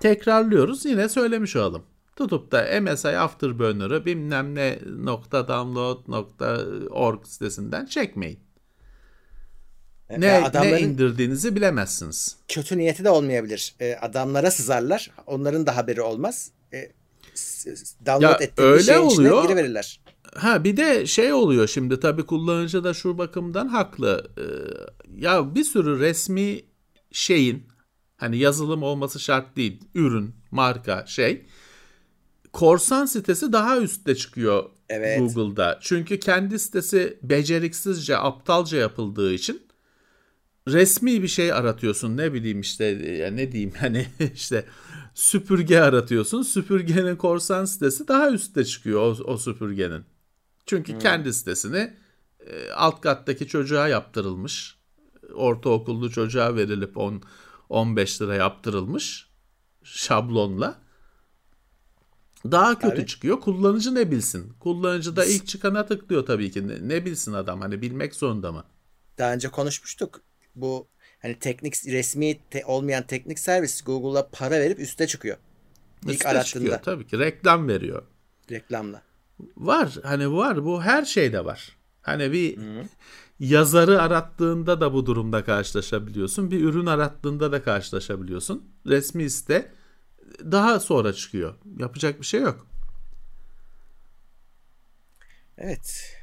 tekrarlıyoruz. 0.00 0.84
Yine 0.84 1.08
söylemiş 1.08 1.56
olalım. 1.56 1.82
Tutup 2.16 2.52
da 2.52 2.80
MSI 2.80 3.08
Afterburner'ı 3.08 4.04
bilmem 4.04 4.54
ne 4.54 4.78
nokta 4.86 5.48
download 5.48 6.08
nokta 6.08 6.60
org 6.90 7.26
sitesinden 7.26 7.86
çekmeyin. 7.86 8.40
Ne, 10.18 10.52
ne 10.54 10.80
indirdiğinizi 10.80 11.56
bilemezsiniz. 11.56 12.36
Kötü 12.48 12.78
niyeti 12.78 13.04
de 13.04 13.10
olmayabilir. 13.10 13.74
E, 13.80 13.94
adamlara 13.94 14.50
sızarlar. 14.50 15.10
Onların 15.26 15.66
da 15.66 15.76
haberi 15.76 16.02
olmaz. 16.02 16.50
E, 16.72 16.92
download 18.06 18.40
ya 18.40 18.46
ettiği 18.46 18.62
öyle 18.62 18.82
şeyin 18.82 18.98
oluyor. 18.98 19.32
içine 19.32 19.46
giriverirler. 19.46 20.00
Ha 20.36 20.64
bir 20.64 20.76
de 20.76 21.06
şey 21.06 21.32
oluyor 21.32 21.68
şimdi 21.68 22.00
tabii 22.00 22.26
kullanıcı 22.26 22.84
da 22.84 22.94
şu 22.94 23.18
bakımdan 23.18 23.68
haklı. 23.68 24.30
Ee, 24.38 24.42
ya 25.22 25.54
bir 25.54 25.64
sürü 25.64 25.98
resmi 25.98 26.60
şeyin 27.12 27.66
hani 28.16 28.38
yazılım 28.38 28.82
olması 28.82 29.20
şart 29.20 29.56
değil. 29.56 29.80
Ürün, 29.94 30.34
marka, 30.50 31.06
şey. 31.06 31.46
Korsan 32.52 33.06
sitesi 33.06 33.52
daha 33.52 33.78
üstte 33.78 34.14
çıkıyor 34.14 34.70
evet. 34.88 35.34
Google'da. 35.34 35.78
Çünkü 35.82 36.20
kendi 36.20 36.58
sitesi 36.58 37.18
beceriksizce, 37.22 38.18
aptalca 38.18 38.78
yapıldığı 38.78 39.32
için 39.32 39.62
resmi 40.68 41.22
bir 41.22 41.28
şey 41.28 41.52
aratıyorsun. 41.52 42.16
Ne 42.16 42.32
bileyim 42.32 42.60
işte 42.60 42.84
ya 42.84 43.30
ne 43.30 43.52
diyeyim 43.52 43.72
hani 43.78 44.06
işte 44.34 44.64
süpürge 45.14 45.80
aratıyorsun. 45.80 46.42
Süpürgenin 46.42 47.16
korsan 47.16 47.64
sitesi 47.64 48.08
daha 48.08 48.30
üstte 48.30 48.64
çıkıyor 48.64 49.00
o, 49.00 49.24
o 49.24 49.36
süpürgenin. 49.36 50.04
Çünkü 50.66 50.92
hmm. 50.92 50.98
kendi 50.98 51.34
sitesini 51.34 51.96
e, 52.46 52.70
alt 52.70 53.00
kattaki 53.00 53.46
çocuğa 53.46 53.88
yaptırılmış. 53.88 54.78
Ortaokullu 55.34 56.10
çocuğa 56.10 56.56
verilip 56.56 56.96
10 56.96 57.22
15 57.68 58.22
lira 58.22 58.34
yaptırılmış 58.34 59.28
şablonla. 59.84 60.78
Daha 62.44 62.78
kötü 62.78 63.02
Abi. 63.02 63.06
çıkıyor. 63.06 63.40
Kullanıcı 63.40 63.94
ne 63.94 64.10
bilsin? 64.10 64.52
Kullanıcı 64.60 65.16
da 65.16 65.24
ilk 65.24 65.46
çıkana 65.46 65.86
tıklıyor 65.86 66.26
tabii 66.26 66.50
ki. 66.50 66.68
Ne, 66.68 66.88
ne 66.88 67.04
bilsin 67.04 67.32
adam? 67.32 67.60
Hani 67.60 67.82
bilmek 67.82 68.14
zorunda 68.14 68.52
mı? 68.52 68.64
Daha 69.18 69.32
önce 69.32 69.48
konuşmuştuk. 69.48 70.20
Bu 70.54 70.88
hani 71.22 71.38
teknik 71.38 71.86
resmi 71.86 72.38
te, 72.50 72.64
olmayan 72.66 73.06
teknik 73.06 73.38
servis 73.38 73.84
Google'a 73.84 74.28
para 74.28 74.60
verip 74.60 74.78
üste 74.80 75.06
çıkıyor. 75.06 75.36
İlk 76.02 76.12
üste 76.12 76.28
arattığında. 76.28 76.44
çıkıyor 76.44 76.78
tabii 76.82 77.06
ki. 77.06 77.18
Reklam 77.18 77.68
veriyor. 77.68 78.02
Reklamla. 78.50 79.02
Var 79.56 79.98
hani 80.02 80.32
var 80.32 80.64
bu 80.64 80.82
her 80.82 81.04
şeyde 81.04 81.44
var. 81.44 81.76
Hani 82.02 82.32
bir 82.32 82.56
Hı. 82.56 82.84
yazarı 83.40 84.02
arattığında 84.02 84.80
da 84.80 84.92
bu 84.92 85.06
durumda 85.06 85.44
karşılaşabiliyorsun. 85.44 86.50
Bir 86.50 86.60
ürün 86.64 86.86
arattığında 86.86 87.52
da 87.52 87.62
karşılaşabiliyorsun. 87.62 88.70
Resmi 88.86 89.30
site 89.30 89.72
daha 90.40 90.80
sonra 90.80 91.12
çıkıyor. 91.12 91.54
Yapacak 91.78 92.20
bir 92.20 92.26
şey 92.26 92.40
yok. 92.40 92.66
Evet. 95.58 96.16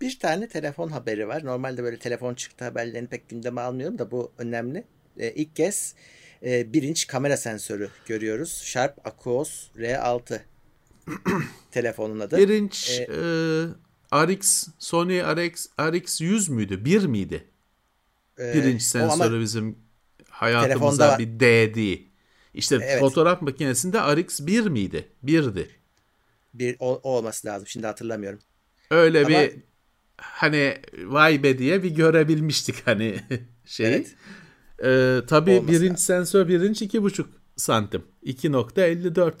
Bir 0.00 0.18
tane 0.18 0.48
telefon 0.48 0.88
haberi 0.88 1.28
var. 1.28 1.44
Normalde 1.44 1.82
böyle 1.82 1.98
telefon 1.98 2.34
çıktı 2.34 2.64
haberlerini 2.64 3.08
pek 3.08 3.28
gündeme 3.28 3.60
almıyorum 3.60 3.98
da 3.98 4.10
bu 4.10 4.32
önemli. 4.38 4.84
Ee, 5.18 5.32
ilk 5.32 5.56
kez 5.56 5.94
e, 6.42 6.72
bir 6.72 6.82
inç 6.82 7.06
kamera 7.06 7.36
sensörü 7.36 7.90
görüyoruz. 8.06 8.62
Sharp 8.64 9.06
Aquos 9.06 9.68
R6 9.76 10.40
telefonun 11.70 12.20
adı. 12.20 12.36
Bir 12.36 12.48
inç 12.48 12.90
ee, 12.90 13.04
e, 14.12 14.26
RX, 14.26 14.68
Sony 14.78 15.20
RX, 15.20 15.66
RX 15.80 16.20
100 16.20 16.48
müydü? 16.48 16.84
Bir 16.84 17.04
miydi? 17.04 17.44
E, 18.38 18.54
bir 18.54 18.64
inç 18.64 18.82
sensörü 18.82 19.40
bizim 19.40 19.78
hayatımıza 20.30 21.18
bir 21.18 21.40
değdi. 21.40 22.06
İşte 22.54 22.76
evet. 22.82 23.00
fotoğraf 23.00 23.42
makinesinde 23.42 23.98
RX 23.98 24.40
1 24.40 24.66
miydi? 24.66 25.08
Birdi. 25.22 25.70
Bir 26.54 26.76
o, 26.78 27.00
o 27.02 27.10
olması 27.10 27.46
lazım. 27.46 27.66
Şimdi 27.66 27.86
hatırlamıyorum. 27.86 28.38
Öyle 28.90 29.18
Ama, 29.18 29.28
bir 29.28 29.52
hani 30.16 30.78
vay 31.04 31.42
be 31.42 31.58
diye 31.58 31.82
bir 31.82 31.90
görebilmiştik 31.90 32.86
hani 32.86 33.20
şeyi. 33.64 33.88
Evet. 33.88 34.14
Ee, 34.84 35.26
tabii 35.26 35.50
Olması 35.50 35.68
birinci 35.68 35.90
lazım. 35.90 35.96
sensör 35.96 36.48
birinci 36.48 36.84
iki 36.84 37.02
buçuk 37.02 37.28
santim. 37.56 38.04
2.54 38.24 39.32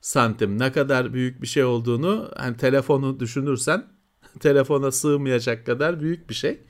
santim 0.00 0.58
ne 0.58 0.72
kadar 0.72 1.14
büyük 1.14 1.42
bir 1.42 1.46
şey 1.46 1.64
olduğunu 1.64 2.30
hani 2.36 2.56
telefonu 2.56 3.20
düşünürsen 3.20 3.84
telefona 4.40 4.92
sığmayacak 4.92 5.66
kadar 5.66 6.00
büyük 6.00 6.30
bir 6.30 6.34
şey. 6.34 6.60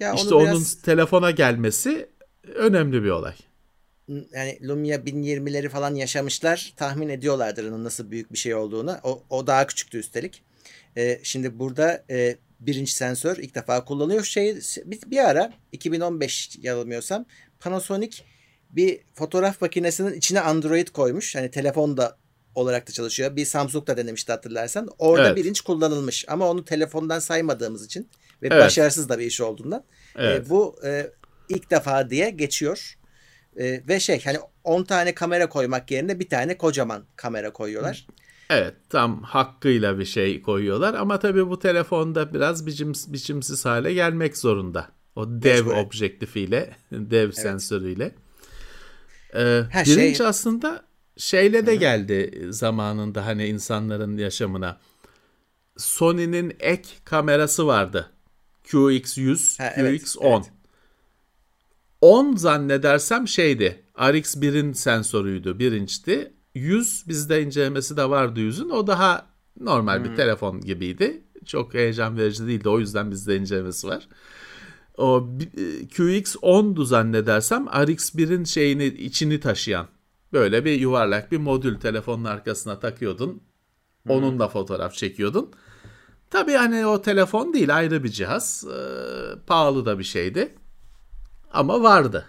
Ya 0.00 0.14
işte 0.14 0.30
biraz... 0.30 0.56
onun 0.56 0.64
telefona 0.84 1.30
gelmesi 1.30 2.08
önemli 2.54 3.04
bir 3.04 3.10
olay. 3.10 3.34
Yani 4.08 4.58
Lumia 4.68 4.96
1020'leri 4.96 5.68
falan 5.68 5.94
yaşamışlar. 5.94 6.72
Tahmin 6.76 7.08
ediyorlardır 7.08 7.68
onun 7.68 7.84
nasıl 7.84 8.10
büyük 8.10 8.32
bir 8.32 8.38
şey 8.38 8.54
olduğunu. 8.54 8.96
O, 9.02 9.22
o 9.30 9.46
daha 9.46 9.66
küçüktü 9.66 9.98
üstelik. 9.98 10.42
Ee, 10.96 11.20
şimdi 11.22 11.58
burada 11.58 12.04
e, 12.10 12.36
birinci 12.60 12.92
sensör 12.92 13.36
ilk 13.36 13.54
defa 13.54 13.84
kullanıyor. 13.84 14.24
Şey 14.24 14.56
bir, 14.84 15.00
bir 15.06 15.28
ara 15.30 15.52
2015 15.72 16.58
yanılmıyorsam 16.62 17.24
Panasonic 17.60 18.22
bir 18.70 19.00
fotoğraf 19.14 19.60
makinesinin 19.60 20.14
içine 20.14 20.40
Android 20.40 20.88
koymuş. 20.88 21.36
Hani 21.36 21.50
telefonda 21.50 22.18
olarak 22.54 22.88
da 22.88 22.92
çalışıyor. 22.92 23.36
Bir 23.36 23.44
Samsung 23.44 23.86
da 23.86 23.96
denemişti 23.96 24.32
hatırlarsan. 24.32 24.88
Orada 24.98 25.26
evet. 25.26 25.36
birinci 25.36 25.64
kullanılmış 25.64 26.24
ama 26.28 26.48
onu 26.50 26.64
telefondan 26.64 27.18
saymadığımız 27.18 27.86
için 27.86 28.08
ve 28.42 28.48
evet. 28.50 28.64
başarısız 28.64 29.08
da 29.08 29.18
bir 29.18 29.26
iş 29.26 29.40
olduğundan 29.40 29.84
e, 30.16 30.26
evet. 30.26 30.46
e, 30.46 30.50
bu 30.50 30.76
e, 30.84 31.10
ilk 31.48 31.70
defa 31.70 32.10
diye 32.10 32.30
geçiyor. 32.30 32.98
E, 33.56 33.88
ve 33.88 34.00
şey 34.00 34.24
hani 34.24 34.38
10 34.64 34.84
tane 34.84 35.14
kamera 35.14 35.48
koymak 35.48 35.90
yerine 35.90 36.20
bir 36.20 36.28
tane 36.28 36.58
kocaman 36.58 37.04
kamera 37.16 37.52
koyuyorlar. 37.52 38.06
Evet 38.50 38.74
tam 38.88 39.22
hakkıyla 39.22 39.98
bir 39.98 40.04
şey 40.04 40.42
koyuyorlar 40.42 40.94
ama 40.94 41.18
tabii 41.18 41.48
bu 41.48 41.58
telefonda 41.58 42.34
biraz 42.34 42.66
biçim, 42.66 42.92
biçimsiz 43.06 43.64
hale 43.64 43.94
gelmek 43.94 44.36
zorunda. 44.36 44.88
O 45.16 45.26
dev 45.28 45.66
Mecbur. 45.66 45.76
objektifiyle, 45.76 46.76
dev 46.92 47.24
evet. 47.24 47.38
sensörüyle. 47.38 48.14
Ee, 49.34 49.62
Her 49.70 49.86
birinci 49.86 50.16
şey... 50.16 50.26
aslında 50.26 50.84
şeyle 51.16 51.66
de 51.66 51.76
geldi 51.76 52.46
zamanında 52.50 53.26
hani 53.26 53.46
insanların 53.46 54.16
yaşamına. 54.16 54.78
Sony'nin 55.76 56.56
ek 56.60 56.88
kamerası 57.04 57.66
vardı. 57.66 58.10
QX100, 58.64 59.62
ha, 59.62 59.68
QX10. 59.68 59.80
Evet, 59.80 60.02
evet. 60.20 60.52
10 62.00 62.36
zannedersem 62.36 63.28
şeydi. 63.28 63.82
RX1'in 63.94 64.72
sensörüydü. 64.72 65.58
Birinçti. 65.58 66.32
100 66.54 67.08
bizde 67.08 67.42
incelemesi 67.42 67.96
de 67.96 68.10
vardı 68.10 68.40
100'ün. 68.40 68.70
O 68.70 68.86
daha 68.86 69.26
normal 69.60 69.98
hmm. 69.98 70.04
bir 70.04 70.16
telefon 70.16 70.60
gibiydi. 70.60 71.22
Çok 71.46 71.74
heyecan 71.74 72.16
verici 72.16 72.46
değildi. 72.46 72.68
O 72.68 72.78
yüzden 72.78 73.10
bizde 73.10 73.36
incelemesi 73.36 73.86
var. 73.86 74.08
O 74.98 75.28
e, 75.40 75.60
QX10'du 75.86 76.84
zannedersem 76.84 77.64
RX1'in 77.64 78.44
şeyini 78.44 78.84
içini 78.84 79.40
taşıyan 79.40 79.86
Böyle 80.32 80.64
bir 80.64 80.80
yuvarlak 80.80 81.32
bir 81.32 81.38
modül 81.38 81.80
telefonun 81.80 82.24
arkasına 82.24 82.80
takıyordun. 82.80 83.42
Onunla 84.08 84.48
fotoğraf 84.48 84.94
çekiyordun. 84.94 85.52
Tabii 86.30 86.52
hani 86.52 86.86
o 86.86 87.02
telefon 87.02 87.54
değil 87.54 87.76
ayrı 87.76 88.04
bir 88.04 88.08
cihaz. 88.08 88.64
Ee, 88.64 89.46
pahalı 89.46 89.86
da 89.86 89.98
bir 89.98 90.04
şeydi. 90.04 90.54
Ama 91.52 91.82
vardı. 91.82 92.26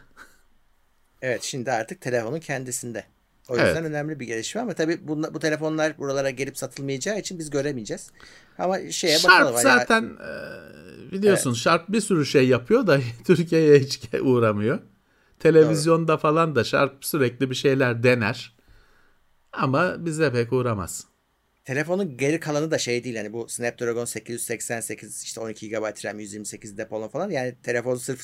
Evet 1.22 1.44
şimdi 1.44 1.72
artık 1.72 2.02
telefonun 2.02 2.40
kendisinde. 2.40 3.06
O 3.50 3.54
yüzden 3.54 3.68
evet. 3.68 3.86
önemli 3.86 4.20
bir 4.20 4.26
gelişme 4.26 4.62
ama 4.62 4.74
tabii 4.74 5.08
bu, 5.08 5.34
bu 5.34 5.40
telefonlar 5.40 5.98
buralara 5.98 6.30
gelip 6.30 6.58
satılmayacağı 6.58 7.20
için 7.20 7.40
biz 7.40 7.50
göremeyeceğiz. 7.50 8.12
Ama 8.58 8.92
şeye 8.92 9.18
Sharp 9.18 9.46
bakalım. 9.46 9.62
zaten 9.62 10.02
ya... 10.02 11.12
biliyorsun 11.12 11.50
evet. 11.50 11.60
Sharp 11.60 11.90
bir 11.90 12.02
sürü 12.02 12.26
şey 12.26 12.48
yapıyor 12.48 12.88
da 12.88 13.00
Türkiye'ye 13.26 13.80
hiç 13.80 14.00
uğramıyor. 14.22 14.80
Televizyonda 15.40 16.12
Doğru. 16.14 16.18
falan 16.18 16.56
da 16.56 16.64
Sharp 16.64 17.06
sürekli 17.06 17.50
bir 17.50 17.56
şeyler 17.56 18.04
dener. 18.04 18.56
Ama 19.54 20.06
bize 20.06 20.32
pek 20.32 20.54
uğramaz. 20.54 21.06
Telefonun 21.66 22.18
geri 22.18 22.40
kalanı 22.40 22.72
da 22.72 22.78
şey 22.78 23.04
değil 23.04 23.16
hani 23.16 23.34
bu 23.34 23.50
Snapdragon 23.50 24.06
888 24.06 25.24
işte 25.24 25.42
12 25.42 25.70
GB 25.70 26.06
RAM 26.06 26.20
128 26.20 26.78
depolama 26.78 27.10
falan 27.10 27.30
yani 27.30 27.56
telefon 27.64 27.96
sırf 27.96 28.24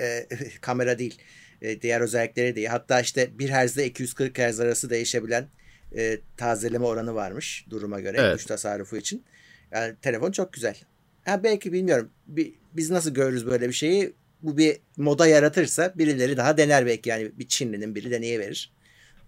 e, 0.00 0.28
kamera 0.60 0.98
değil 0.98 1.18
e, 1.62 1.82
diğer 1.82 2.00
özellikleri 2.00 2.56
değil 2.56 2.66
hatta 2.66 3.00
işte 3.00 3.38
1 3.38 3.48
Hz 3.50 3.76
ile 3.76 3.86
240 3.86 4.38
Hz 4.38 4.60
arası 4.60 4.90
değişebilen 4.90 5.48
e, 5.96 6.18
tazeleme 6.36 6.84
oranı 6.84 7.14
varmış 7.14 7.66
duruma 7.70 8.00
göre 8.00 8.16
evet. 8.20 8.32
güç 8.32 8.46
tasarrufu 8.46 8.96
için. 8.96 9.24
Yani 9.72 9.96
telefon 10.02 10.32
çok 10.32 10.52
güzel. 10.52 10.76
Ha 11.24 11.42
belki 11.44 11.72
bilmiyorum. 11.72 12.10
Bir, 12.26 12.54
biz 12.72 12.90
nasıl 12.90 13.14
görürüz 13.14 13.46
böyle 13.46 13.68
bir 13.68 13.72
şeyi? 13.72 14.14
Bu 14.42 14.58
bir 14.58 14.76
moda 14.96 15.26
yaratırsa 15.26 15.92
birileri 15.96 16.36
daha 16.36 16.56
dener 16.56 16.86
belki 16.86 17.08
yani 17.08 17.32
bir 17.38 17.48
Çinlinin 17.48 17.94
biri 17.94 18.10
deneyiverir. 18.10 18.72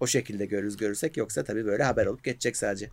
O 0.01 0.07
şekilde 0.07 0.47
görürüz 0.47 0.77
görürsek 0.77 1.17
yoksa 1.17 1.45
tabii 1.45 1.67
böyle 1.67 1.83
haber 1.83 2.07
olup 2.07 2.25
geçecek 2.25 2.57
sadece. 2.57 2.91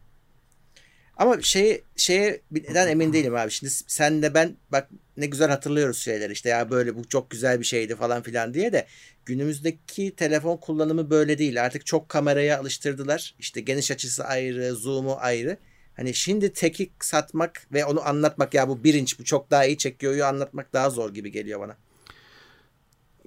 Ama 1.18 1.42
şey 1.42 1.84
şeye 1.96 2.42
neden 2.52 2.88
emin 2.88 3.14
değilim 3.14 3.36
abi. 3.36 3.52
Şimdi 3.52 3.74
sen 3.88 4.22
de 4.22 4.34
ben 4.34 4.58
bak 4.72 4.90
ne 5.18 5.26
güzel 5.26 5.50
hatırlıyoruz 5.50 5.98
şeyler 5.98 6.30
işte 6.30 6.50
ya 6.50 6.72
böyle 6.72 6.96
bu 6.96 7.08
çok 7.08 7.30
güzel 7.30 7.60
bir 7.60 7.66
şeydi 7.66 7.96
falan 7.96 8.24
filan 8.24 8.54
diye 8.54 8.74
de 8.74 8.88
günümüzdeki 9.26 10.16
telefon 10.16 10.58
kullanımı 10.58 11.10
böyle 11.10 11.38
değil. 11.38 11.66
Artık 11.66 11.86
çok 11.86 12.10
kameraya 12.10 12.60
alıştırdılar. 12.60 13.36
İşte 13.40 13.62
geniş 13.62 13.92
açısı 13.92 14.24
ayrı, 14.24 14.76
zoom'u 14.76 15.16
ayrı. 15.20 15.58
Hani 15.94 16.14
şimdi 16.14 16.54
teki 16.54 16.92
satmak 17.00 17.68
ve 17.74 17.86
onu 17.86 18.08
anlatmak 18.08 18.54
ya 18.54 18.70
bu 18.70 18.84
bir 18.84 18.94
inç 18.94 19.20
bu 19.20 19.24
çok 19.24 19.52
daha 19.52 19.66
iyi 19.66 19.78
çekiyor 19.78 20.20
anlatmak 20.20 20.74
daha 20.74 20.90
zor 20.90 21.14
gibi 21.14 21.32
geliyor 21.32 21.60
bana. 21.60 21.78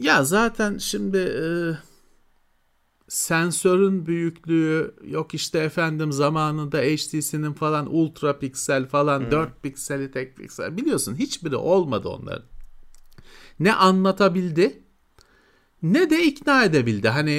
Ya 0.01 0.25
zaten 0.25 0.79
şimdi 0.79 1.19
e, 1.19 1.45
sensörün 3.09 4.07
büyüklüğü 4.07 4.95
yok 5.05 5.35
işte 5.35 5.59
efendim 5.59 6.13
zamanında 6.13 6.79
HTC'nin 6.79 7.53
falan 7.53 7.95
ultra 7.95 8.39
piksel 8.39 8.87
falan 8.87 9.21
hmm. 9.21 9.31
4 9.31 9.63
pikseli 9.63 10.11
tek 10.11 10.37
piksel 10.37 10.77
biliyorsun 10.77 11.15
hiçbiri 11.15 11.57
olmadı 11.57 12.09
onların. 12.09 12.45
Ne 13.61 13.75
anlatabildi 13.75 14.83
ne 15.83 16.11
de 16.11 16.25
ikna 16.25 16.65
edebildi. 16.65 17.09
Hani 17.09 17.35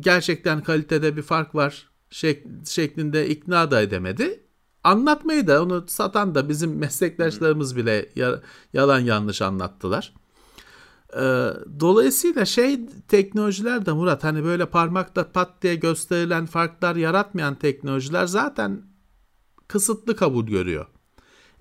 gerçekten 0.00 0.62
kalitede 0.62 1.16
bir 1.16 1.22
fark 1.22 1.54
var 1.54 1.90
şek- 2.10 2.70
şeklinde 2.70 3.28
ikna 3.28 3.70
da 3.70 3.82
edemedi. 3.82 4.40
Anlatmayı 4.84 5.46
da 5.46 5.62
onu 5.62 5.84
satan 5.88 6.34
da 6.34 6.48
bizim 6.48 6.76
meslektaşlarımız 6.78 7.76
bile 7.76 8.08
yalan 8.72 9.00
yanlış 9.00 9.42
anlattılar. 9.42 10.21
Ee, 11.16 11.48
dolayısıyla 11.80 12.44
şey 12.44 12.80
teknolojiler 13.08 13.86
de 13.86 13.92
Murat 13.92 14.24
hani 14.24 14.44
böyle 14.44 14.66
parmakla 14.66 15.32
pat 15.32 15.62
diye 15.62 15.74
gösterilen 15.74 16.46
farklar 16.46 16.96
yaratmayan 16.96 17.54
teknolojiler 17.54 18.26
zaten 18.26 18.82
kısıtlı 19.68 20.16
kabul 20.16 20.46
görüyor. 20.46 20.86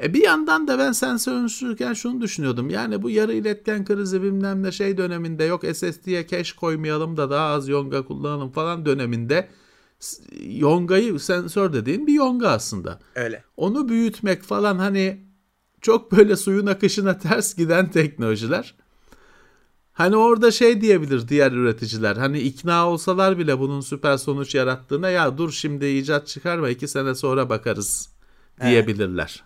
E 0.03 0.13
bir 0.13 0.23
yandan 0.23 0.67
da 0.67 0.79
ben 0.79 0.91
sensör 0.91 1.31
konuşurken 1.31 1.93
şunu 1.93 2.21
düşünüyordum. 2.21 2.69
Yani 2.69 3.01
bu 3.01 3.09
yarı 3.09 3.33
iletken 3.33 3.85
krizi 3.85 4.23
bilmem 4.23 4.63
ne 4.63 4.71
şey 4.71 4.97
döneminde 4.97 5.43
yok 5.43 5.61
SSD'ye 5.73 6.27
cache 6.27 6.55
koymayalım 6.59 7.17
da 7.17 7.29
daha 7.29 7.45
az 7.45 7.67
yonga 7.69 8.05
kullanalım 8.05 8.51
falan 8.51 8.85
döneminde 8.85 9.49
yongayı 10.45 11.19
sensör 11.19 11.73
dediğin 11.73 12.07
bir 12.07 12.13
yonga 12.13 12.49
aslında. 12.49 12.99
Öyle. 13.15 13.43
Onu 13.57 13.89
büyütmek 13.89 14.43
falan 14.43 14.77
hani 14.77 15.25
çok 15.81 16.11
böyle 16.11 16.35
suyun 16.35 16.65
akışına 16.65 17.17
ters 17.19 17.55
giden 17.55 17.91
teknolojiler. 17.91 18.75
Hani 19.93 20.15
orada 20.15 20.51
şey 20.51 20.81
diyebilir 20.81 21.27
diğer 21.27 21.51
üreticiler. 21.51 22.15
Hani 22.15 22.39
ikna 22.39 22.89
olsalar 22.89 23.37
bile 23.37 23.59
bunun 23.59 23.81
süper 23.81 24.17
sonuç 24.17 24.55
yarattığına 24.55 25.09
ya 25.09 25.37
dur 25.37 25.51
şimdi 25.51 25.85
icat 25.85 26.27
çıkarma 26.27 26.69
iki 26.69 26.87
sene 26.87 27.15
sonra 27.15 27.49
bakarız 27.49 28.09
diyebilirler. 28.61 29.43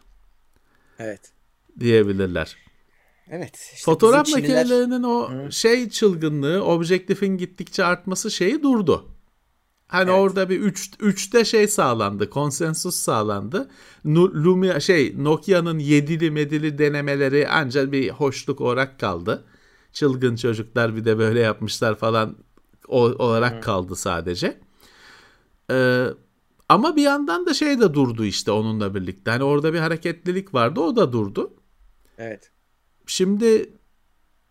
Evet. 0.99 1.31
Diyebilirler. 1.79 2.57
Evet. 3.29 3.55
Işte 3.55 3.85
Fotoğraf 3.85 4.29
makinelerinin 4.29 5.03
o 5.03 5.31
Hı. 5.31 5.51
şey 5.51 5.89
çılgınlığı, 5.89 6.63
objektifin 6.63 7.37
gittikçe 7.37 7.85
artması 7.85 8.31
şeyi 8.31 8.63
durdu. 8.63 9.05
Hani 9.87 10.09
evet. 10.09 10.19
orada 10.19 10.49
bir 10.49 10.59
3 10.59 10.91
üç, 10.99 11.25
3'te 11.27 11.45
şey 11.45 11.67
sağlandı, 11.67 12.29
konsensus 12.29 12.95
sağlandı. 12.95 13.69
Lumia 14.05 14.79
şey 14.79 15.23
Nokia'nın 15.23 15.79
yedili 15.79 16.31
medili 16.31 16.77
denemeleri 16.77 17.47
ancak 17.49 17.91
bir 17.91 18.09
hoşluk 18.09 18.61
olarak 18.61 18.99
kaldı 18.99 19.45
çılgın 19.95 20.35
çocuklar 20.35 20.95
bir 20.95 21.05
de 21.05 21.17
böyle 21.17 21.39
yapmışlar 21.39 21.95
falan 21.95 22.37
o, 22.87 23.01
olarak 23.01 23.63
kaldı 23.63 23.95
sadece. 23.95 24.59
Ee, 25.71 26.07
ama 26.69 26.95
bir 26.95 27.01
yandan 27.01 27.45
da 27.45 27.53
şey 27.53 27.79
de 27.79 27.93
durdu 27.93 28.25
işte 28.25 28.51
onunla 28.51 28.95
birlikte. 28.95 29.31
Hani 29.31 29.43
orada 29.43 29.73
bir 29.73 29.79
hareketlilik 29.79 30.53
vardı 30.53 30.79
o 30.79 30.95
da 30.95 31.11
durdu. 31.11 31.53
Evet. 32.17 32.51
Şimdi 33.07 33.73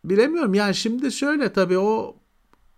bilemiyorum 0.04 0.54
yani 0.54 0.74
şimdi 0.74 1.12
şöyle 1.12 1.52
tabii 1.52 1.78
o 1.78 2.16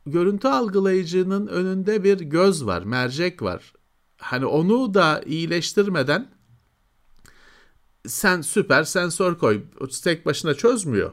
görüntü 0.07 0.49
algılayıcının 0.49 1.47
önünde 1.47 2.05
bir 2.05 2.21
göz 2.21 2.67
var, 2.67 2.83
mercek 2.83 3.43
var. 3.43 3.73
Hani 4.19 4.47
onu 4.47 4.95
da 4.95 5.23
iyileştirmeden 5.27 6.29
sen 8.07 8.41
süper 8.41 8.85
sensör 8.85 9.39
koy. 9.39 9.62
Tek 10.05 10.27
başına 10.27 10.55
çözmüyor. 10.55 11.12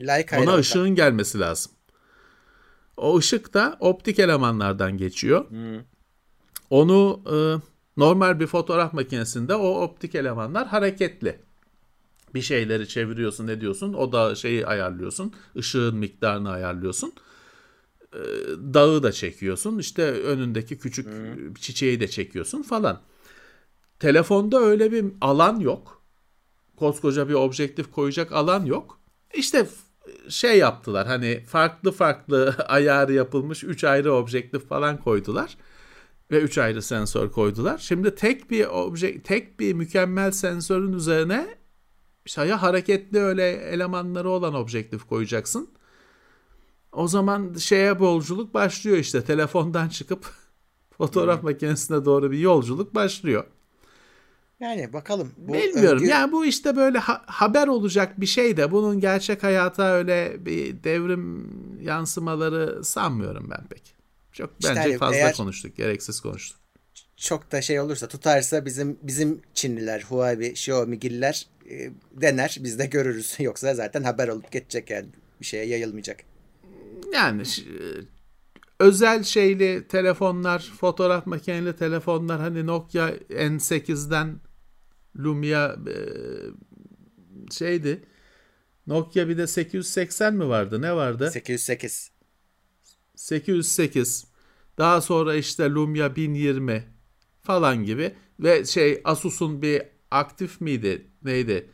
Like 0.00 0.38
Ona 0.38 0.56
ışığın 0.56 0.94
gelmesi 0.94 1.40
lazım. 1.40 1.72
O 2.96 3.18
ışık 3.18 3.54
da 3.54 3.76
optik 3.80 4.18
elemanlardan 4.18 4.96
geçiyor. 4.96 5.50
Hmm. 5.50 5.80
Onu 6.70 7.22
e, 7.26 7.36
normal 7.96 8.40
bir 8.40 8.46
fotoğraf 8.46 8.92
makinesinde 8.92 9.54
o 9.54 9.80
optik 9.80 10.14
elemanlar 10.14 10.66
hareketli. 10.66 11.38
Bir 12.34 12.42
şeyleri 12.42 12.88
çeviriyorsun, 12.88 13.46
ne 13.46 13.60
diyorsun? 13.60 13.92
O 13.92 14.12
da 14.12 14.34
şeyi 14.34 14.66
ayarlıyorsun. 14.66 15.34
ışığın 15.56 15.96
miktarını 15.96 16.50
ayarlıyorsun. 16.50 17.12
E, 18.12 18.20
dağı 18.74 19.02
da 19.02 19.12
çekiyorsun. 19.12 19.78
İşte 19.78 20.02
önündeki 20.10 20.78
küçük 20.78 21.06
hmm. 21.06 21.54
çiçeği 21.54 22.00
de 22.00 22.08
çekiyorsun 22.08 22.62
falan. 22.62 23.00
Telefonda 23.98 24.60
öyle 24.60 24.92
bir 24.92 25.04
alan 25.20 25.60
yok. 25.60 26.02
Koskoca 26.76 27.28
bir 27.28 27.34
objektif 27.34 27.90
koyacak 27.90 28.32
alan 28.32 28.64
yok. 28.64 29.03
İşte 29.34 29.66
şey 30.28 30.58
yaptılar 30.58 31.06
hani 31.06 31.44
farklı 31.46 31.92
farklı 31.92 32.54
ayarı 32.68 33.12
yapılmış 33.12 33.64
3 33.64 33.84
ayrı 33.84 34.12
objektif 34.14 34.68
falan 34.68 35.00
koydular 35.00 35.56
ve 36.30 36.40
3 36.40 36.58
ayrı 36.58 36.82
sensör 36.82 37.30
koydular. 37.30 37.78
Şimdi 37.78 38.14
tek 38.14 38.50
bir 38.50 38.66
obje 38.66 39.22
tek 39.22 39.60
bir 39.60 39.72
mükemmel 39.72 40.30
sensörün 40.30 40.92
üzerine 40.92 41.58
işte 42.26 42.44
ya 42.44 42.62
hareketli 42.62 43.18
öyle 43.18 43.50
elemanları 43.50 44.30
olan 44.30 44.54
objektif 44.54 45.04
koyacaksın. 45.04 45.70
O 46.92 47.08
zaman 47.08 47.54
şeye 47.54 47.86
yolculuk 47.86 48.54
başlıyor 48.54 48.96
işte 48.96 49.24
telefondan 49.24 49.88
çıkıp 49.88 50.26
fotoğraf 50.98 51.38
hmm. 51.38 51.44
makinesine 51.44 52.04
doğru 52.04 52.30
bir 52.30 52.38
yolculuk 52.38 52.94
başlıyor. 52.94 53.44
Yani 54.64 54.92
bakalım. 54.92 55.32
Bu 55.36 55.52
Bilmiyorum. 55.52 55.98
Övgü... 55.98 56.06
Yani 56.06 56.32
bu 56.32 56.46
işte 56.46 56.76
böyle 56.76 56.98
ha- 56.98 57.22
haber 57.26 57.68
olacak 57.68 58.20
bir 58.20 58.26
şey 58.26 58.56
de 58.56 58.70
bunun 58.70 59.00
gerçek 59.00 59.42
hayata 59.42 59.92
öyle 59.92 60.46
bir 60.46 60.84
devrim 60.84 61.50
yansımaları 61.82 62.84
sanmıyorum 62.84 63.50
ben 63.50 63.66
pek. 63.66 63.94
Çok 64.32 64.50
işte 64.60 64.68
bence 64.68 64.80
hani 64.80 64.98
fazla 64.98 65.16
eğer... 65.16 65.36
konuştuk, 65.36 65.76
gereksiz 65.76 66.20
konuştuk. 66.20 66.60
Çok 67.16 67.52
da 67.52 67.62
şey 67.62 67.80
olursa 67.80 68.08
tutarsa 68.08 68.64
bizim 68.64 68.98
bizim 69.02 69.42
Çinliler, 69.54 70.02
Huawei, 70.08 70.50
Xiaomi'giller 70.50 71.46
e, 71.70 71.90
dener 72.12 72.58
biz 72.60 72.78
de 72.78 72.86
görürüz. 72.86 73.36
Yoksa 73.38 73.74
zaten 73.74 74.02
haber 74.02 74.28
olup 74.28 74.52
geçecek 74.52 74.90
yani 74.90 75.06
bir 75.40 75.46
şeye 75.46 75.66
yayılmayacak. 75.66 76.20
Yani 77.14 77.42
özel 78.80 79.22
şeyli 79.22 79.88
telefonlar, 79.88 80.72
fotoğraf 80.80 81.26
makineli 81.26 81.76
telefonlar 81.76 82.40
hani 82.40 82.66
Nokia 82.66 83.10
N8'den 83.30 84.40
Lumia 85.18 85.72
e, 85.72 85.96
şeydi. 87.52 88.02
Nokia 88.86 89.28
bir 89.28 89.38
de 89.38 89.46
880 89.46 90.34
mi 90.34 90.48
vardı? 90.48 90.82
Ne 90.82 90.96
vardı? 90.96 91.30
808. 91.32 92.10
808. 93.14 94.24
Daha 94.78 95.00
sonra 95.00 95.34
işte 95.34 95.70
Lumia 95.70 96.16
1020 96.16 96.84
falan 97.42 97.84
gibi 97.84 98.14
ve 98.40 98.64
şey 98.64 99.00
Asus'un 99.04 99.62
bir 99.62 99.82
aktif 100.10 100.60
miydi? 100.60 101.06
Neydi? 101.22 101.70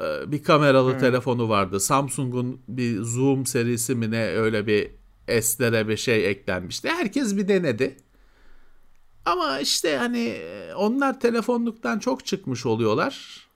Ee, 0.00 0.32
bir 0.32 0.42
kameralı 0.42 0.92
hmm. 0.92 0.98
telefonu 0.98 1.48
vardı. 1.48 1.80
Samsung'un 1.80 2.62
bir 2.68 3.02
Zoom 3.02 3.46
serisi 3.46 3.94
mi 3.94 4.10
ne 4.10 4.26
öyle 4.26 4.66
bir 4.66 4.90
S'lere 5.42 5.88
bir 5.88 5.96
şey 5.96 6.30
eklenmişti. 6.30 6.88
Herkes 6.88 7.36
bir 7.36 7.48
denedi. 7.48 7.96
Ama 9.24 9.60
işte 9.60 9.96
hani 9.96 10.40
onlar 10.76 11.20
telefonluktan 11.20 11.98
çok 11.98 12.26
çıkmış 12.26 12.66
oluyorlar. 12.66 13.46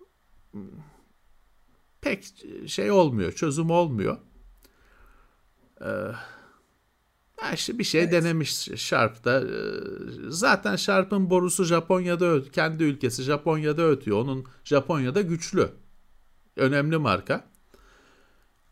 Pek 2.01 2.25
şey 2.67 2.91
olmuyor, 2.91 3.33
çözüm 3.33 3.71
olmuyor. 3.71 4.19
Ee, 5.81 6.13
işte 7.55 7.79
bir 7.79 7.85
şey 7.85 8.03
evet. 8.03 8.13
denemiş 8.13 8.69
Sharp'ta. 8.77 9.41
Ee, 9.41 9.45
zaten 10.29 10.77
Sharp'ın 10.77 11.31
borusu 11.31 11.65
Japonya'da 11.65 12.51
kendi 12.51 12.85
ülkesi 12.85 13.23
Japonya'da 13.23 13.83
ötüyor. 13.83 14.19
Onun 14.19 14.45
Japonya'da 14.65 15.21
güçlü. 15.21 15.71
Önemli 16.57 16.99
marka. 16.99 17.45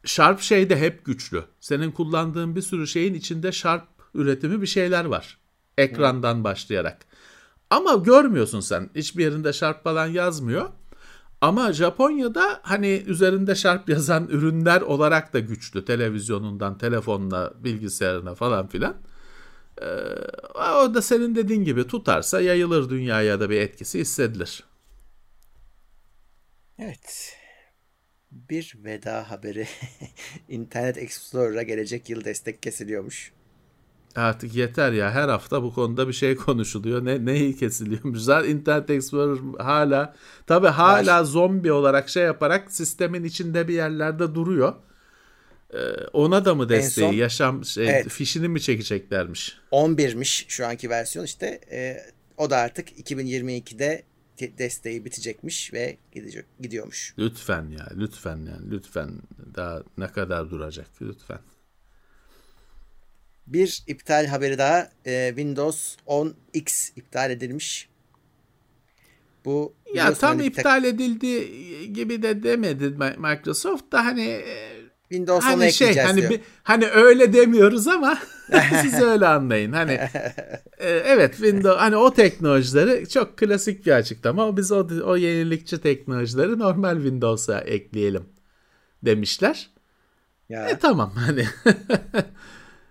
Sharp 0.05 0.41
şey 0.41 0.71
de 0.71 0.79
hep 0.79 1.05
güçlü. 1.05 1.45
Senin 1.61 1.91
kullandığın 1.91 2.57
bir 2.57 2.63
sürü 2.63 2.87
şeyin 2.87 3.15
içinde 3.15 3.53
Sharp 3.53 3.89
üretimi 4.15 4.63
bir 4.63 4.67
şeyler 4.67 5.05
var. 5.05 5.39
Ekrandan 5.79 6.45
başlayarak. 6.45 7.07
Ama 7.71 7.95
görmüyorsun 7.95 8.61
sen. 8.61 8.91
Hiçbir 8.95 9.25
yerinde 9.25 9.53
Sharp 9.53 9.85
falan 9.85 10.07
yazmıyor. 10.07 10.69
Ama 11.41 11.73
Japonya'da 11.73 12.61
hani 12.63 13.05
üzerinde 13.07 13.55
Sharp 13.55 13.89
yazan 13.89 14.29
ürünler 14.29 14.81
olarak 14.81 15.33
da 15.33 15.39
güçlü. 15.39 15.85
Televizyonundan, 15.85 16.79
telefonuna, 16.79 17.53
bilgisayarına 17.65 18.35
falan 18.35 18.67
filan. 18.67 18.97
Ee, 19.83 19.87
o 20.55 20.95
da 20.95 21.03
senin 21.03 21.35
dediğin 21.35 21.65
gibi 21.65 21.87
tutarsa 21.87 22.41
yayılır 22.41 22.91
dünyaya 22.91 23.41
da 23.41 23.51
bir 23.51 23.61
etkisi 23.61 24.01
hissedilir. 24.01 24.65
Evet. 26.79 27.37
Bir 28.31 28.75
veda 28.85 29.31
haberi. 29.31 29.67
Internet 30.49 30.99
Explorer'a 30.99 31.63
gelecek 31.63 32.11
yıl 32.11 32.25
destek 32.25 32.63
kesiliyormuş. 32.63 33.33
Artık 34.17 34.55
yeter 34.55 34.93
ya 34.93 35.11
her 35.11 35.29
hafta 35.29 35.63
bu 35.63 35.75
konuda 35.75 36.09
bir 36.09 36.13
şey 36.13 36.37
konuşuluyor. 36.37 37.05
Ne 37.05 37.25
neyi 37.25 37.57
kesiliyormuş? 37.57 38.19
Zaten 38.23 38.49
Internet 38.49 38.91
Explorer 38.91 39.39
hala 39.59 40.15
tabi 40.47 40.67
hala 40.67 41.21
Var. 41.21 41.25
zombi 41.25 41.73
olarak 41.73 42.09
şey 42.09 42.23
yaparak 42.23 42.73
sistemin 42.73 43.25
içinde 43.25 43.69
bir 43.69 43.75
yerlerde 43.75 44.35
duruyor. 44.35 44.75
Ee, 45.75 45.79
ona 46.13 46.45
da 46.45 46.55
mı 46.55 46.69
desteği 46.69 47.05
son, 47.05 47.13
yaşam 47.13 47.65
şey, 47.65 47.89
evet. 47.89 48.09
fişini 48.09 48.49
mi 48.49 48.61
çekeceklermiş? 48.61 49.59
11'miş 49.73 50.45
şu 50.49 50.67
anki 50.67 50.91
versiyon 50.91 51.25
işte. 51.25 51.61
E, 51.71 51.97
o 52.37 52.51
da 52.51 52.57
artık 52.57 52.99
2022'de 52.99 54.03
desteği 54.59 55.05
bitecekmiş 55.05 55.73
ve 55.73 55.97
gidecek 56.13 56.45
gidiyormuş. 56.61 57.15
Lütfen 57.19 57.69
ya 57.71 57.89
lütfen 57.97 58.37
yani 58.37 58.71
lütfen 58.71 59.11
daha 59.55 59.83
ne 59.99 60.07
kadar 60.07 60.51
duracak 60.51 60.87
lütfen. 61.03 61.41
Bir 63.47 63.83
iptal 63.87 64.27
haberi 64.27 64.59
daha 64.59 64.91
e, 65.07 65.29
Windows 65.29 65.97
10X 66.07 66.91
iptal 66.97 67.31
edilmiş. 67.31 67.89
Bu 69.45 69.75
ya 69.95 70.15
tam 70.15 70.41
iptal 70.41 70.83
tek... 70.83 70.95
edildi 70.95 71.93
gibi 71.93 72.23
de 72.23 72.43
demedi 72.43 72.85
Microsoft 73.19 73.93
da 73.93 74.05
hani 74.05 74.25
e, 74.25 74.77
Windows 75.09 75.45
hani 75.45 75.73
şey 75.73 75.97
hani 75.97 76.21
diyor. 76.21 76.31
Bir, 76.31 76.41
hani 76.63 76.87
öyle 76.87 77.33
demiyoruz 77.33 77.89
ama 77.89 78.19
siz 78.83 78.95
öyle 79.03 79.27
anlayın. 79.27 79.73
Hani 79.73 79.93
e, 80.79 80.89
evet 80.89 81.37
Windows 81.37 81.79
hani 81.79 81.97
o 81.97 82.15
teknolojileri 82.15 83.09
çok 83.09 83.39
klasik 83.39 83.87
bir 83.87 83.93
açıklama. 83.93 84.57
Biz 84.57 84.73
o 84.73 84.89
o 85.05 85.17
yenilikçi 85.17 85.81
teknolojileri 85.81 86.59
normal 86.59 86.97
Windows'a 86.97 87.61
ekleyelim 87.61 88.25
demişler. 89.03 89.71
Ya. 90.49 90.69
E 90.69 90.79
tamam 90.79 91.13
hani 91.15 91.47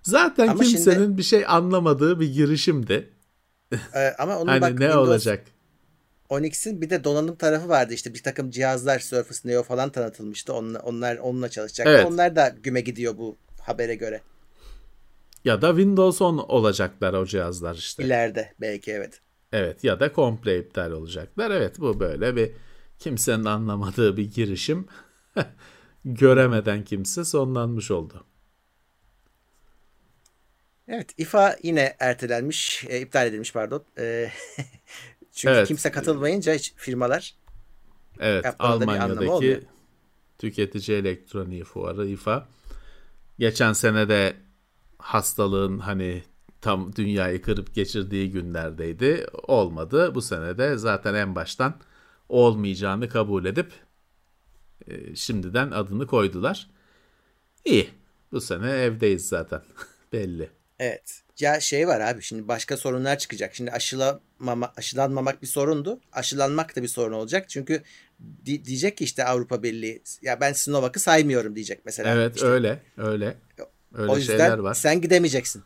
Zaten 0.06 0.48
ama 0.48 0.64
kimsenin 0.64 0.96
şimdi, 0.96 1.18
bir 1.18 1.24
şey 1.24 1.46
anlamadığı 1.48 2.20
bir 2.20 2.34
girişimdi. 2.34 3.10
E, 3.96 4.14
ama 4.20 4.38
onun 4.40 4.48
hani 4.48 4.62
bak, 4.62 4.70
ne 4.70 4.78
Windows, 4.78 5.08
olacak? 5.08 5.46
Onyx'in 6.30 6.82
bir 6.82 6.90
de 6.90 7.04
donanım 7.04 7.36
tarafı 7.36 7.70
vardı 7.70 7.94
işte 7.94 8.14
bir 8.14 8.24
takım 8.24 8.52
cihazlar 8.52 9.00
Surface 9.00 9.40
Neo 9.50 9.64
falan 9.64 9.90
tanıtılmıştı. 9.90 10.54
Onlar 10.54 10.82
onlar 10.84 11.18
onunla 11.18 11.50
çalışacak. 11.50 11.88
Evet. 11.88 12.06
Onlar 12.06 12.36
da 12.36 12.56
güme 12.64 12.82
gidiyor 12.82 13.18
bu 13.18 13.38
habere 13.62 13.96
göre. 13.96 14.22
Ya 15.46 15.62
da 15.62 15.70
Windows 15.70 16.22
10 16.22 16.38
olacaklar 16.38 17.14
o 17.14 17.26
cihazlar 17.26 17.76
işte. 17.76 18.04
İleride 18.04 18.54
belki 18.62 18.92
evet. 18.92 19.22
Evet 19.52 19.84
ya 19.84 20.00
da 20.00 20.14
komple 20.14 20.60
iptal 20.60 20.92
olacaklar. 20.92 21.52
Evet 21.52 21.80
bu 21.80 22.00
böyle 22.00 22.36
bir 22.36 22.52
kimsenin 23.00 23.46
anlamadığı 23.46 24.18
bir 24.18 24.32
girişim. 24.32 24.88
Göremeden 26.06 26.84
kimse 26.84 27.26
sonlanmış 27.26 27.92
oldu. 27.92 28.26
Evet 30.88 31.14
IFA 31.18 31.56
yine 31.64 31.96
ertelenmiş, 32.00 32.86
e, 32.90 33.02
iptal 33.02 33.28
edilmiş 33.28 33.54
pardon. 33.54 33.84
E, 33.98 34.32
çünkü 35.32 35.56
evet. 35.56 35.68
kimse 35.68 35.92
katılmayınca 35.92 36.54
hiç 36.54 36.74
firmalar 36.76 37.36
Evet 38.20 38.46
Almanya'daki 38.60 39.62
tüketici 40.38 40.98
elektroniği 40.98 41.64
fuarı 41.64 42.08
IFA. 42.08 42.48
Geçen 43.40 43.74
sene 43.74 44.10
de 44.10 44.36
hastalığın 44.98 45.80
hani 45.80 46.24
tam 46.62 46.96
dünyayı 46.96 47.42
kırıp 47.42 47.76
geçirdiği 47.76 48.32
günlerdeydi. 48.32 49.28
Olmadı. 49.34 50.16
Bu 50.16 50.22
sene 50.22 50.58
de 50.58 50.78
zaten 50.78 51.14
en 51.14 51.36
baştan 51.36 51.74
olmayacağını 52.30 53.10
kabul 53.10 53.46
edip 53.46 53.74
e, 54.88 55.16
şimdiden 55.16 55.72
adını 55.72 56.08
koydular. 56.08 56.70
İyi. 57.66 57.90
Bu 58.32 58.42
sene 58.42 58.72
evdeyiz 58.72 59.28
zaten. 59.28 59.62
Belli. 60.14 60.50
Evet. 60.80 61.22
Ya 61.40 61.60
şey 61.60 61.88
var 61.88 62.02
abi 62.02 62.22
şimdi 62.22 62.48
başka 62.48 62.78
sorunlar 62.78 63.18
çıkacak. 63.18 63.56
Şimdi 63.56 63.72
aşılamama, 63.72 64.74
aşılanmamak 64.78 65.42
bir 65.42 65.48
sorundu. 65.48 66.00
Aşılanmak 66.12 66.76
da 66.76 66.84
bir 66.84 66.88
sorun 66.88 67.14
olacak. 67.14 67.50
Çünkü 67.50 67.84
di- 68.46 68.66
diyecek 68.66 68.98
ki 68.98 69.04
işte 69.04 69.26
Avrupa 69.26 69.64
Birliği 69.64 70.04
ya 70.22 70.42
ben 70.42 70.54
Sinovac'ı 70.54 71.00
saymıyorum 71.00 71.56
diyecek 71.56 71.80
mesela. 71.86 72.14
Evet 72.16 72.36
işte. 72.36 72.48
öyle 72.48 72.82
öyle. 72.98 73.38
Öyle 73.94 74.12
o 74.12 74.18
yüzden 74.18 74.38
şeyler 74.38 74.58
var. 74.58 74.74
sen 74.74 75.02
gidemeyeceksin. 75.02 75.64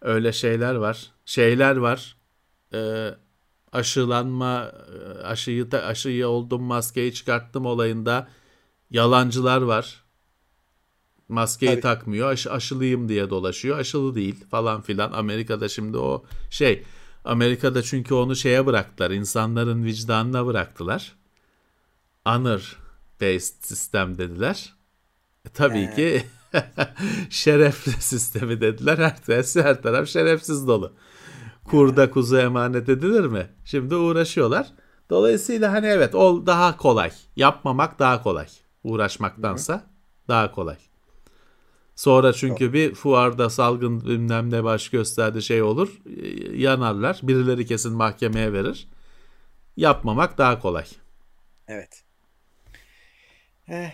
Öyle 0.00 0.32
şeyler 0.32 0.74
var. 0.74 1.12
Şeyler 1.24 1.76
var. 1.76 2.16
Ee, 2.74 3.08
aşılanma 3.72 4.72
aşıyı 5.24 5.70
da 5.70 5.84
aşıyı 5.84 6.28
oldum 6.28 6.62
maskeyi 6.62 7.14
çıkarttım 7.14 7.66
olayında 7.66 8.28
yalancılar 8.90 9.62
var. 9.62 10.05
Maskeyi 11.28 11.70
Tabii. 11.70 11.80
takmıyor. 11.80 12.30
Aş, 12.30 12.46
aşılıyım 12.46 13.08
diye 13.08 13.30
dolaşıyor. 13.30 13.78
Aşılı 13.78 14.14
değil 14.14 14.44
falan 14.50 14.80
filan. 14.80 15.12
Amerika'da 15.12 15.68
şimdi 15.68 15.98
o 15.98 16.24
şey 16.50 16.82
Amerika'da 17.24 17.82
çünkü 17.82 18.14
onu 18.14 18.36
şeye 18.36 18.66
bıraktılar. 18.66 19.10
insanların 19.10 19.84
vicdanına 19.84 20.46
bıraktılar. 20.46 21.16
Honor 22.24 22.78
based 23.20 23.64
sistem 23.64 24.18
dediler. 24.18 24.74
E, 25.44 25.48
tabii 25.48 25.78
ee. 25.78 25.94
ki 25.94 26.26
şerefli 27.30 27.92
sistemi 27.92 28.60
dediler. 28.60 28.98
Her, 28.98 29.62
her 29.62 29.82
taraf 29.82 30.08
şerefsiz 30.08 30.66
dolu. 30.66 30.92
Kurda 31.64 32.10
kuzu 32.10 32.36
emanet 32.36 32.88
edilir 32.88 33.24
mi? 33.24 33.46
Şimdi 33.64 33.94
uğraşıyorlar. 33.96 34.66
Dolayısıyla 35.10 35.72
hani 35.72 35.86
evet 35.86 36.14
ol 36.14 36.46
daha 36.46 36.76
kolay. 36.76 37.10
Yapmamak 37.36 37.98
daha 37.98 38.22
kolay. 38.22 38.46
Uğraşmaktansa 38.84 39.74
Hı. 39.74 39.80
daha 40.28 40.52
kolay. 40.52 40.76
Sonra 41.96 42.32
çünkü 42.32 42.72
bir 42.72 42.94
fuarda 42.94 43.50
salgın 43.50 44.04
bilmem 44.04 44.50
ne 44.50 44.64
baş 44.64 44.88
gösterdi 44.88 45.42
şey 45.42 45.62
olur. 45.62 46.00
Yanarlar. 46.54 47.20
Birileri 47.22 47.66
kesin 47.66 47.92
mahkemeye 47.92 48.52
verir. 48.52 48.88
Yapmamak 49.76 50.38
daha 50.38 50.58
kolay. 50.58 50.84
Evet. 51.68 52.02
Eh, 53.68 53.90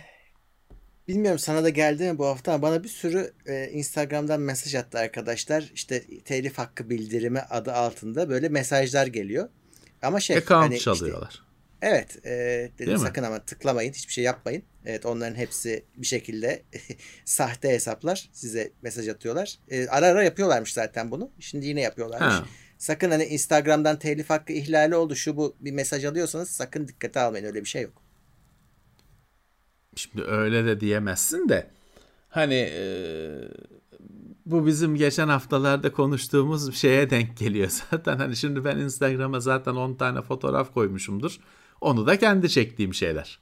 bilmiyorum 1.07 1.39
sana 1.39 1.63
da 1.63 1.69
geldi 1.69 2.11
mi 2.11 2.17
bu 2.17 2.25
hafta 2.25 2.53
ama 2.53 2.61
bana 2.61 2.83
bir 2.83 2.89
sürü 2.89 3.33
e, 3.45 3.69
Instagram'dan 3.69 4.41
mesaj 4.41 4.75
attı 4.75 4.99
arkadaşlar. 4.99 5.71
İşte 5.73 6.03
telif 6.25 6.57
hakkı 6.57 6.89
bildirimi 6.89 7.39
adı 7.39 7.73
altında 7.73 8.29
böyle 8.29 8.49
mesajlar 8.49 9.07
geliyor. 9.07 9.49
Ama 10.01 10.19
şey 10.19 10.37
Account 10.37 10.63
hani 10.63 10.79
çalıyorlar. 10.79 11.29
Işte, 11.29 11.43
Evet. 11.83 12.25
E, 12.25 12.71
dedim 12.79 12.97
sakın 12.97 13.23
ama 13.23 13.39
tıklamayın. 13.39 13.93
Hiçbir 13.93 14.13
şey 14.13 14.23
yapmayın. 14.23 14.63
Evet 14.85 15.05
onların 15.05 15.35
hepsi 15.35 15.85
bir 15.97 16.05
şekilde 16.05 16.63
sahte 17.25 17.69
hesaplar. 17.69 18.29
Size 18.33 18.71
mesaj 18.81 19.07
atıyorlar. 19.07 19.59
E, 19.69 19.87
ara 19.87 20.05
ara 20.05 20.23
yapıyorlarmış 20.23 20.73
zaten 20.73 21.11
bunu. 21.11 21.31
Şimdi 21.39 21.65
yine 21.65 21.81
yapıyorlarmış. 21.81 22.33
Ha. 22.33 22.45
Sakın 22.77 23.11
hani 23.11 23.23
Instagram'dan 23.23 23.99
telif 23.99 24.29
hakkı 24.29 24.53
ihlali 24.53 24.95
oldu 24.95 25.15
şu 25.15 25.37
bu 25.37 25.55
bir 25.59 25.71
mesaj 25.71 26.05
alıyorsanız 26.05 26.49
sakın 26.49 26.87
dikkate 26.87 27.19
almayın. 27.19 27.45
Öyle 27.45 27.61
bir 27.61 27.69
şey 27.69 27.81
yok. 27.81 28.01
Şimdi 29.95 30.23
öyle 30.23 30.65
de 30.65 30.79
diyemezsin 30.79 31.49
de 31.49 31.67
hani 32.29 32.69
e, 32.73 32.85
bu 34.45 34.65
bizim 34.67 34.95
geçen 34.95 35.27
haftalarda 35.27 35.91
konuştuğumuz 35.91 36.75
şeye 36.75 37.09
denk 37.09 37.37
geliyor 37.37 37.69
zaten. 37.91 38.17
Hani 38.17 38.35
şimdi 38.35 38.65
ben 38.65 38.77
Instagram'a 38.77 39.39
zaten 39.39 39.75
10 39.75 39.93
tane 39.93 40.21
fotoğraf 40.21 40.73
koymuşumdur. 40.73 41.39
Onu 41.83 42.07
da 42.07 42.19
kendi 42.19 42.49
çektiğim 42.49 42.93
şeyler. 42.93 43.39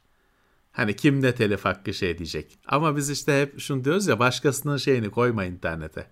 Hani 0.71 0.95
kim 0.95 1.21
ne 1.21 1.35
telif 1.35 1.65
hakkı 1.65 1.93
şey 1.93 2.17
diyecek. 2.17 2.59
Ama 2.67 2.97
biz 2.97 3.09
işte 3.09 3.41
hep 3.41 3.59
şunu 3.59 3.83
diyoruz 3.83 4.07
ya 4.07 4.19
başkasının 4.19 4.77
şeyini 4.77 5.09
koyma 5.09 5.45
internete. 5.45 6.07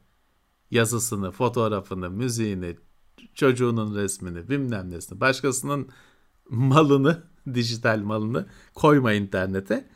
Yazısını, 0.72 1.32
fotoğrafını, 1.32 2.10
müziğini, 2.10 2.78
çocuğunun 3.36 3.96
resmini, 3.96 4.50
bilmem 4.50 4.90
nesini, 4.92 5.20
başkasının 5.20 5.90
malını, 6.50 7.24
dijital 7.54 8.00
malını 8.00 8.46
koyma 8.74 9.14
internete. 9.14 9.90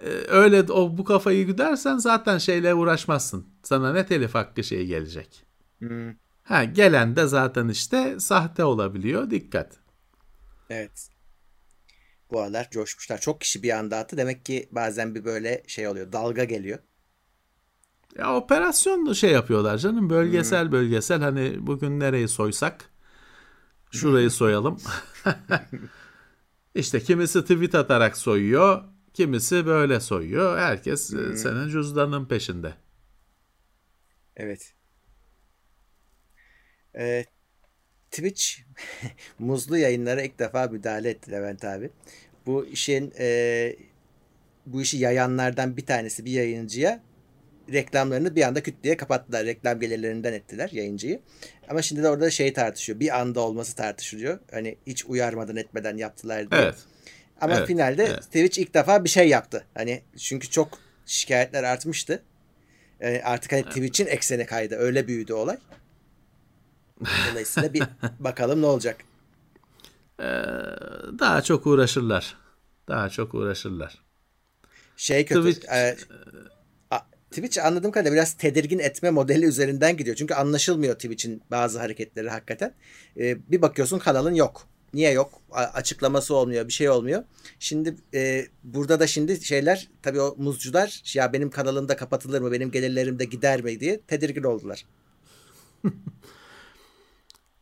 Ee, 0.00 0.08
öyle 0.28 0.72
o 0.72 0.98
bu 0.98 1.04
kafayı 1.04 1.46
güdersen 1.46 1.98
zaten 1.98 2.38
şeyle 2.38 2.74
uğraşmazsın. 2.74 3.46
Sana 3.62 3.92
ne 3.92 4.06
telif 4.06 4.34
hakkı 4.34 4.64
şey 4.64 4.86
gelecek. 4.86 5.44
Hmm. 5.78 6.14
Ha 6.42 6.64
gelen 6.64 7.16
de 7.16 7.26
zaten 7.26 7.68
işte 7.68 8.20
sahte 8.20 8.64
olabiliyor. 8.64 9.30
Dikkat. 9.30 9.78
Evet 10.70 11.13
bu 12.30 12.40
aralar 12.40 12.70
coşmuşlar. 12.70 13.20
Çok 13.20 13.40
kişi 13.40 13.62
bir 13.62 13.70
anda 13.70 13.98
attı. 13.98 14.16
Demek 14.16 14.44
ki 14.44 14.68
bazen 14.72 15.14
bir 15.14 15.24
böyle 15.24 15.62
şey 15.66 15.88
oluyor. 15.88 16.12
Dalga 16.12 16.44
geliyor. 16.44 16.78
Ya 18.18 18.36
operasyon 18.36 19.12
şey 19.12 19.30
yapıyorlar 19.30 19.78
canım. 19.78 20.10
Bölgesel 20.10 20.64
hmm. 20.64 20.72
bölgesel 20.72 21.20
hani 21.20 21.66
bugün 21.66 22.00
nereyi 22.00 22.28
soysak 22.28 22.90
şurayı 23.90 24.30
soyalım. 24.40 24.80
İşte 26.74 27.00
kimisi 27.00 27.42
tweet 27.42 27.74
atarak 27.74 28.16
soyuyor, 28.16 28.82
kimisi 29.12 29.66
böyle 29.66 30.00
soyuyor. 30.00 30.58
Herkes 30.58 31.14
e, 31.14 31.36
senin 31.36 31.68
cüzdanın 31.68 32.26
peşinde. 32.26 32.74
Evet. 34.36 34.74
Ee, 36.98 37.24
Twitch 38.14 38.44
muzlu 39.38 39.78
yayınlara 39.78 40.22
ilk 40.22 40.38
defa 40.38 40.66
müdahale 40.66 41.10
etti 41.10 41.32
Levent 41.32 41.64
abi. 41.64 41.90
Bu 42.46 42.66
işin 42.66 43.12
e, 43.18 43.76
bu 44.66 44.82
işi 44.82 44.96
yayanlardan 44.96 45.76
bir 45.76 45.86
tanesi 45.86 46.24
bir 46.24 46.30
yayıncıya 46.30 47.00
reklamlarını 47.72 48.36
bir 48.36 48.42
anda 48.42 48.62
küt 48.62 48.74
diye 48.82 48.96
kapattılar. 48.96 49.46
Reklam 49.46 49.80
gelirlerinden 49.80 50.32
ettiler 50.32 50.70
yayıncıyı. 50.72 51.20
Ama 51.68 51.82
şimdi 51.82 52.02
de 52.02 52.08
orada 52.08 52.30
şey 52.30 52.52
tartışıyor. 52.52 53.00
Bir 53.00 53.20
anda 53.20 53.40
olması 53.40 53.76
tartışılıyor. 53.76 54.38
Hani 54.50 54.76
hiç 54.86 55.04
uyarmadan 55.04 55.56
etmeden 55.56 55.96
yaptılar 55.96 56.50
diye. 56.50 56.60
Evet. 56.60 56.74
Ama 57.40 57.56
Evet, 57.56 57.66
finalde 57.66 58.04
evet. 58.04 58.22
Twitch 58.22 58.58
ilk 58.58 58.74
defa 58.74 59.04
bir 59.04 59.08
şey 59.08 59.28
yaptı. 59.28 59.64
Hani 59.74 60.02
çünkü 60.18 60.50
çok 60.50 60.78
şikayetler 61.06 61.64
artmıştı. 61.64 62.22
Yani 63.00 63.22
artık 63.24 63.52
hani 63.52 63.64
Twitch'in 63.64 64.06
ekseni 64.06 64.46
kaydı. 64.46 64.76
Öyle 64.76 65.08
büyüdü 65.08 65.32
olay. 65.32 65.56
Dolayısıyla 67.30 67.72
bir 67.74 67.82
bakalım 68.20 68.62
ne 68.62 68.66
olacak. 68.66 68.96
Ee, 70.20 70.24
daha 71.18 71.42
çok 71.42 71.66
uğraşırlar. 71.66 72.36
Daha 72.88 73.08
çok 73.08 73.34
uğraşırlar. 73.34 74.02
Şey 74.96 75.26
kötü. 75.26 75.40
Twitch- 75.48 75.74
e, 75.74 75.96
a- 76.90 77.06
Twitch 77.30 77.64
anladığım 77.64 77.90
kadarıyla 77.90 78.12
biraz 78.14 78.34
tedirgin 78.34 78.78
etme 78.78 79.10
modeli 79.10 79.46
üzerinden 79.46 79.96
gidiyor. 79.96 80.16
Çünkü 80.16 80.34
anlaşılmıyor 80.34 80.94
Twitch'in 80.94 81.42
bazı 81.50 81.78
hareketleri 81.78 82.30
hakikaten. 82.30 82.74
E, 83.20 83.50
bir 83.50 83.62
bakıyorsun 83.62 83.98
kanalın 83.98 84.34
yok. 84.34 84.68
Niye 84.94 85.12
yok? 85.12 85.40
A- 85.52 85.60
açıklaması 85.62 86.34
olmuyor, 86.34 86.68
bir 86.68 86.72
şey 86.72 86.88
olmuyor. 86.90 87.24
Şimdi 87.58 87.94
e, 88.14 88.46
burada 88.64 89.00
da 89.00 89.06
şimdi 89.06 89.44
şeyler 89.44 89.88
tabii 90.02 90.20
o 90.20 90.34
muzcular 90.38 91.02
ya 91.14 91.32
benim 91.32 91.50
kanalımda 91.50 91.96
kapatılır 91.96 92.40
mı, 92.40 92.52
benim 92.52 92.70
gelirlerim 92.70 93.18
de 93.18 93.24
gider 93.24 93.62
mi 93.62 93.80
diye 93.80 94.00
tedirgin 94.00 94.42
oldular. 94.42 94.84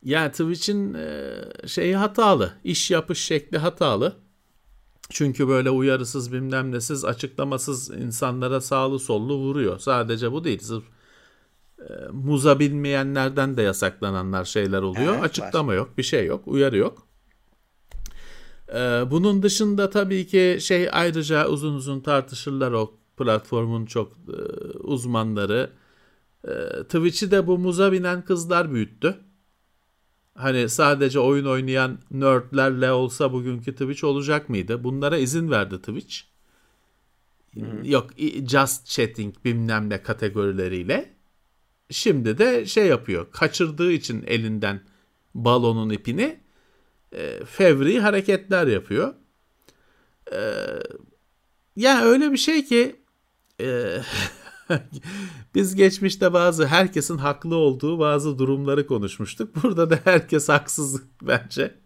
Yani 0.03 0.31
Twitch'in 0.31 0.95
e, 0.95 1.33
şeyi 1.67 1.97
hatalı. 1.97 2.53
İş 2.65 2.91
yapış 2.91 3.19
şekli 3.19 3.59
hatalı. 3.59 4.17
Çünkü 5.11 5.49
böyle 5.49 5.71
uyarısız 5.71 6.33
bilmem 6.33 6.73
nesiz 6.73 7.05
açıklamasız 7.05 7.91
insanlara 7.91 8.61
sağlı 8.61 8.99
sollu 8.99 9.37
vuruyor. 9.37 9.79
Sadece 9.79 10.33
bu 10.33 10.45
değil. 10.45 10.59
Sırf 10.59 10.85
e, 11.79 11.93
muza 12.13 12.59
bilmeyenlerden 12.59 13.57
de 13.57 13.63
yasaklananlar 13.63 14.45
şeyler 14.45 14.83
oluyor. 14.83 15.15
Evet, 15.15 15.25
Açıklama 15.25 15.75
yok, 15.75 15.99
bir 15.99 16.03
şey 16.03 16.27
yok, 16.27 16.43
uyarı 16.47 16.77
yok. 16.77 17.07
E, 18.69 18.79
bunun 19.11 19.43
dışında 19.43 19.91
tabii 19.91 20.27
ki 20.27 20.59
şey 20.61 20.89
ayrıca 20.93 21.49
uzun 21.49 21.75
uzun 21.75 22.01
tartışırlar 22.01 22.73
o 22.73 22.95
platformun 23.17 23.87
çok 23.87 24.13
uzmanları. 24.81 25.71
Twitch'i 26.83 27.31
de 27.31 27.47
bu 27.47 27.59
muza 27.59 27.93
binen 27.93 28.25
kızlar 28.25 28.73
büyüttü. 28.73 29.17
Hani 30.35 30.68
sadece 30.68 31.18
oyun 31.20 31.45
oynayan 31.47 31.99
nerdlerle 32.11 32.93
olsa 32.93 33.33
bugünkü 33.33 33.72
Twitch 33.72 34.05
olacak 34.05 34.49
mıydı? 34.49 34.85
Bunlara 34.85 35.16
izin 35.18 35.51
verdi 35.51 35.78
Twitch. 35.78 36.16
Yok 37.85 38.11
i- 38.20 38.47
just 38.49 38.87
chatting 38.87 39.35
bilmem 39.45 39.91
ne 39.91 40.03
kategorileriyle. 40.03 41.14
Şimdi 41.91 42.39
de 42.39 42.66
şey 42.66 42.87
yapıyor. 42.87 43.26
Kaçırdığı 43.33 43.93
için 43.93 44.24
elinden 44.26 44.80
balonun 45.35 45.91
ipini 45.91 46.41
e, 47.12 47.45
fevri 47.45 48.01
hareketler 48.01 48.66
yapıyor. 48.66 49.14
E, 50.33 50.39
ya 51.76 52.03
öyle 52.03 52.33
bir 52.33 52.37
şey 52.37 52.64
ki 52.64 52.97
e, 53.61 53.99
biz 55.55 55.75
geçmişte 55.75 56.33
bazı 56.33 56.67
herkesin 56.67 57.19
haklı 57.19 57.57
olduğu 57.57 57.99
bazı 57.99 58.39
durumları 58.39 58.87
konuşmuştuk. 58.87 59.63
Burada 59.63 59.91
da 59.91 59.99
herkes 60.05 60.49
haksız 60.49 61.03
bence. 61.23 61.83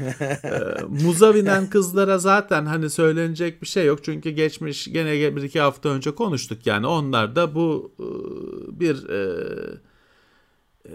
Ee, 0.00 0.84
muza 0.88 1.34
binen 1.34 1.70
kızlara 1.70 2.18
zaten 2.18 2.66
hani 2.66 2.90
söylenecek 2.90 3.62
bir 3.62 3.66
şey 3.66 3.86
yok. 3.86 4.04
Çünkü 4.04 4.30
geçmiş 4.30 4.92
gene 4.92 5.36
bir 5.36 5.42
iki 5.42 5.60
hafta 5.60 5.88
önce 5.88 6.14
konuştuk 6.14 6.66
yani. 6.66 6.86
Onlar 6.86 7.36
da 7.36 7.54
bu 7.54 7.92
e, 8.00 8.06
bir 8.80 9.08
e, 9.08 9.40
e, 10.88 10.92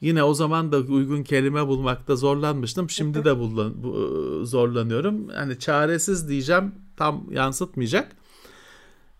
yine 0.00 0.22
o 0.22 0.34
zaman 0.34 0.72
da 0.72 0.78
uygun 0.78 1.22
kelime 1.22 1.66
bulmakta 1.66 2.16
zorlanmıştım. 2.16 2.90
Şimdi 2.90 3.24
de 3.24 3.38
bu- 3.38 4.46
zorlanıyorum. 4.46 5.28
Hani 5.28 5.58
çaresiz 5.58 6.28
diyeceğim 6.28 6.74
tam 6.96 7.32
yansıtmayacak. 7.32 8.17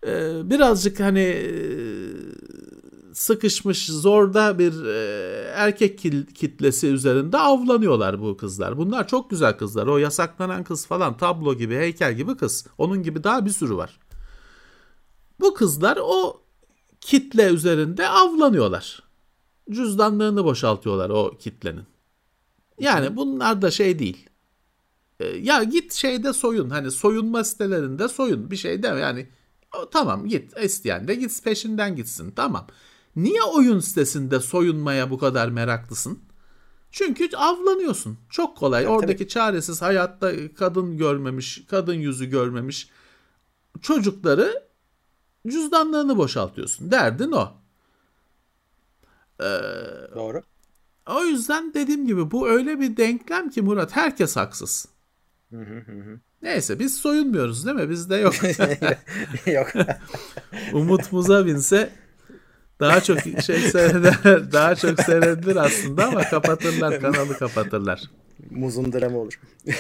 Ee, 0.07 0.51
birazcık 0.51 1.01
hani 1.01 1.20
e, 1.20 1.49
sıkışmış 3.14 3.86
zorda 3.86 4.59
bir 4.59 4.84
e, 4.84 4.99
erkek 5.55 5.99
kitlesi 6.34 6.86
üzerinde 6.86 7.38
avlanıyorlar 7.38 8.20
bu 8.20 8.36
kızlar. 8.36 8.78
Bunlar 8.78 9.09
çok 9.09 9.30
güzel 9.30 9.59
kızlar. 9.59 9.86
O 9.86 9.99
yasaklanan 9.99 10.64
kız 10.64 10.86
falan 10.86 11.16
tablo 11.16 11.55
gibi, 11.55 11.76
heykel 11.76 12.14
gibi 12.16 12.36
kız. 12.36 12.66
Onun 12.78 13.03
gibi 13.03 13.24
daha 13.24 13.46
bir 13.46 13.51
sürü 13.51 13.76
var. 13.76 13.99
Bu 15.40 15.55
kızlar 15.55 15.99
o 16.03 16.42
kitle 17.01 17.49
üzerinde 17.49 18.09
avlanıyorlar. 18.09 19.03
Cüzdanlarını 19.70 20.44
boşaltıyorlar 20.44 21.11
o 21.11 21.36
kitlenin. 21.38 21.84
Yani 22.80 23.16
bunlar 23.16 23.62
da 23.62 23.70
şey 23.70 23.99
değil. 23.99 24.28
E, 25.20 25.26
Ya 25.26 25.62
git 25.62 25.92
şeyde 25.92 26.32
soyun. 26.32 26.70
Hani 26.70 26.90
soyunma 26.90 27.44
sitelerinde 27.44 28.09
soyun. 28.09 28.51
Bir 28.51 28.57
şey 28.57 28.82
deme 28.82 29.01
yani. 29.01 29.28
Tamam 29.91 30.27
git 30.27 30.59
isteyen 30.59 31.09
de 31.09 31.14
git 31.14 31.45
peşinden 31.45 31.97
gitsin. 31.97 32.33
Tamam. 32.37 32.66
Niye 33.16 33.43
oyun 33.43 33.81
sitesinde 33.81 34.41
soyunmaya 34.41 35.11
bu 35.11 35.19
kadar 35.19 35.49
meraklısın? 35.49 36.19
Çünkü 36.91 37.37
avlanıyorsun. 37.37 38.19
Çok 38.31 38.57
kolay. 38.57 38.89
Oradaki 38.89 39.29
çaresiz 39.29 39.83
hayatta 39.83 40.55
kadın 40.55 40.97
görmemiş, 40.97 41.66
kadın 41.71 41.95
yüzü 41.95 42.27
görmemiş 42.27 42.91
çocukları 43.83 44.69
cüzdanlarını 45.47 46.16
boşaltıyorsun. 46.16 46.91
Derdin 46.91 47.33
o. 47.33 47.53
Doğru. 50.14 50.43
O 51.07 51.25
yüzden 51.25 51.75
dediğim 51.75 52.07
gibi 52.07 52.31
bu 52.31 52.49
öyle 52.49 52.81
bir 52.81 52.97
denklem 52.97 53.51
ki 53.51 53.62
Murat 53.62 53.97
herkes 53.97 54.37
haksız. 54.37 54.89
Neyse 56.43 56.78
biz 56.78 56.99
soyunmuyoruz 56.99 57.66
değil 57.66 57.76
mi? 57.76 57.91
Bizde 57.91 58.16
yok. 58.16 58.34
Yok. 59.47 59.68
Umut 60.72 61.12
muza 61.12 61.47
binse 61.47 61.91
daha 62.80 63.01
çok 63.01 63.18
şey 63.20 63.59
seyreder, 63.61 64.14
daha 64.53 64.74
çok 64.74 65.01
seyredilir 65.01 65.57
aslında 65.57 66.07
ama 66.07 66.22
kapatırlar 66.22 67.01
kanalı 67.01 67.39
kapatırlar. 67.39 68.01
Muzun 68.51 68.93
dramı 68.93 69.18
olur. 69.18 69.41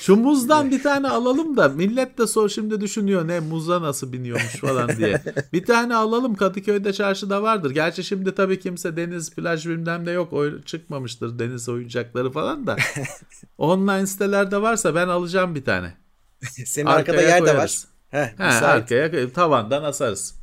Şu 0.00 0.16
muzdan 0.16 0.70
bir 0.70 0.82
tane 0.82 1.08
alalım 1.08 1.56
da 1.56 1.68
millet 1.68 2.18
de 2.18 2.26
sor 2.26 2.48
şimdi 2.48 2.80
düşünüyor 2.80 3.28
ne 3.28 3.40
muza 3.40 3.82
nasıl 3.82 4.12
biniyormuş 4.12 4.56
falan 4.56 4.96
diye. 4.96 5.22
Bir 5.52 5.64
tane 5.64 5.94
alalım 5.94 6.34
Kadıköy'de 6.34 6.92
çarşıda 6.92 7.42
vardır. 7.42 7.70
Gerçi 7.70 8.04
şimdi 8.04 8.34
tabii 8.34 8.60
kimse 8.60 8.96
deniz 8.96 9.34
plaj 9.34 9.66
bilmem 9.68 10.06
ne 10.06 10.10
yok 10.10 10.32
oy- 10.32 10.62
çıkmamıştır 10.62 11.38
deniz 11.38 11.68
oyuncakları 11.68 12.30
falan 12.30 12.66
da. 12.66 12.76
Online 13.58 14.06
sitelerde 14.06 14.62
varsa 14.62 14.94
ben 14.94 15.08
alacağım 15.08 15.54
bir 15.54 15.64
tane. 15.64 15.94
Senin 16.66 16.86
Arkaya 16.86 17.12
arkada 17.12 17.22
yer 17.22 17.46
de 17.46 17.56
var. 17.56 17.84
Heh, 18.10 18.38
He, 18.38 18.44
arkaya 18.44 19.32
tavandan 19.32 19.82
asarız. 19.82 20.34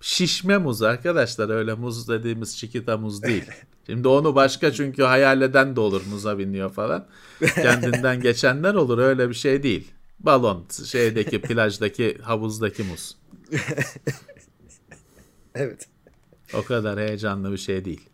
Şişme 0.00 0.58
muz 0.58 0.82
arkadaşlar 0.82 1.48
öyle 1.48 1.74
muz 1.74 2.08
dediğimiz 2.08 2.56
çikita 2.58 2.96
muz 2.96 3.22
değil. 3.22 3.44
Şimdi 3.86 4.08
onu 4.08 4.34
başka 4.34 4.72
çünkü 4.72 5.02
hayal 5.02 5.42
eden 5.42 5.76
de 5.76 5.80
olur 5.80 6.02
muza 6.10 6.38
biniyor 6.38 6.72
falan. 6.72 7.06
Kendinden 7.54 8.20
geçenler 8.22 8.74
olur 8.74 8.98
öyle 8.98 9.28
bir 9.28 9.34
şey 9.34 9.62
değil. 9.62 9.92
Balon 10.20 10.66
şeydeki 10.84 11.40
plajdaki 11.40 12.18
havuzdaki 12.22 12.82
muz. 12.82 13.16
Evet. 15.54 15.88
O 16.54 16.62
kadar 16.62 16.98
heyecanlı 17.00 17.52
bir 17.52 17.58
şey 17.58 17.84
değil. 17.84 18.10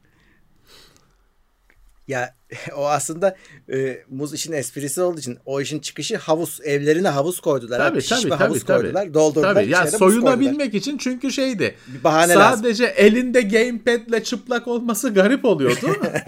Ya 2.08 2.34
o 2.76 2.86
aslında 2.86 3.36
e, 3.72 4.02
muz 4.08 4.34
işin 4.34 4.52
esprisi 4.52 5.02
olduğu 5.02 5.18
için 5.18 5.38
o 5.46 5.60
işin 5.60 5.78
çıkışı 5.78 6.16
havuz. 6.16 6.60
Evlerine 6.64 7.08
havuz 7.08 7.40
koydular. 7.40 7.78
Tabii 7.78 7.98
abi. 7.98 8.04
Tabii 8.04 8.30
havuz 8.30 8.64
tabii. 8.64 8.82
koydular. 8.82 9.02
tabii. 9.02 9.14
Doldurdular. 9.14 9.54
Tabii 9.54 9.70
ya 9.70 9.86
soyunabilmek 9.86 10.74
için 10.74 10.98
çünkü 10.98 11.32
şeydi. 11.32 11.74
Bir 11.86 12.04
bahane 12.04 12.34
lazım. 12.34 12.56
Sadece 12.56 12.84
elinde 12.84 13.40
gamepad'le 13.40 14.24
çıplak 14.24 14.68
olması 14.68 15.14
garip 15.14 15.44
oluyordu. 15.44 15.86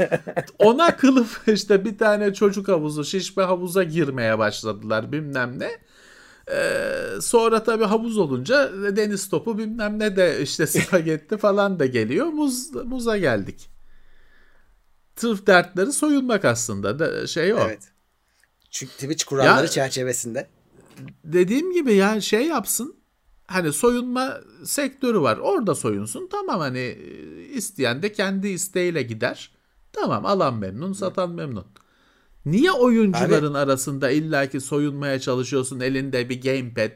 Ona 0.58 0.96
kılıf 0.96 1.48
işte 1.48 1.84
bir 1.84 1.98
tane 1.98 2.34
çocuk 2.34 2.68
havuzu, 2.68 3.04
şişme 3.04 3.42
havuza 3.42 3.82
girmeye 3.82 4.38
başladılar 4.38 5.12
bilmem 5.12 5.58
ne. 5.58 5.70
Ee, 6.52 7.20
sonra 7.20 7.62
tabii 7.62 7.84
havuz 7.84 8.18
olunca 8.18 8.70
deniz 8.96 9.28
topu 9.28 9.58
bilmem 9.58 9.98
ne 9.98 10.16
de 10.16 10.42
işte 10.42 10.66
spagetti 10.66 11.36
falan 11.36 11.78
da 11.78 11.86
geliyor. 11.86 12.26
Muz, 12.26 12.74
muza 12.74 13.18
geldik. 13.18 13.77
Sırf 15.18 15.46
dertleri 15.46 15.92
soyunmak 15.92 16.44
aslında. 16.44 16.98
Da, 16.98 17.26
şey 17.26 17.54
o. 17.54 17.58
Evet. 17.58 17.92
Çünkü 18.70 18.92
Twitch 18.92 19.24
kuralları 19.24 19.64
Ya- 19.64 19.70
çerçevesinde. 19.70 20.46
Dediğim 21.24 21.72
gibi 21.72 21.94
yani 21.94 22.22
şey 22.22 22.46
yapsın. 22.46 22.96
Hani 23.46 23.72
soyunma 23.72 24.40
sektörü 24.64 25.20
var. 25.20 25.36
Orada 25.36 25.74
soyunsun. 25.74 26.28
Tamam 26.32 26.60
hani 26.60 26.78
e, 26.78 27.40
isteyen 27.44 28.02
de 28.02 28.12
kendi 28.12 28.48
isteğiyle 28.48 29.02
gider. 29.02 29.52
Tamam 29.92 30.26
alan 30.26 30.54
memnun, 30.54 30.92
satan 30.92 31.30
memnun. 31.30 31.66
Niye 32.46 32.72
oyuncuların 32.72 33.54
arasında 33.54 34.10
illaki 34.10 34.60
soyunmaya 34.60 35.20
çalışıyorsun 35.20 35.80
elinde 35.80 36.28
bir 36.28 36.42
gamepad 36.42 36.90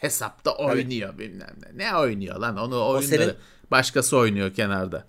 hesapta 0.00 0.56
oynuyor 0.56 1.18
bilmem 1.18 1.56
ne. 1.62 1.84
Ne 1.84 1.96
oynuyor 1.96 2.36
lan 2.36 2.56
onu 2.56 2.86
oyunları 2.86 3.22
senin- 3.22 3.34
başkası 3.70 4.16
oynuyor 4.16 4.54
kenarda. 4.54 5.06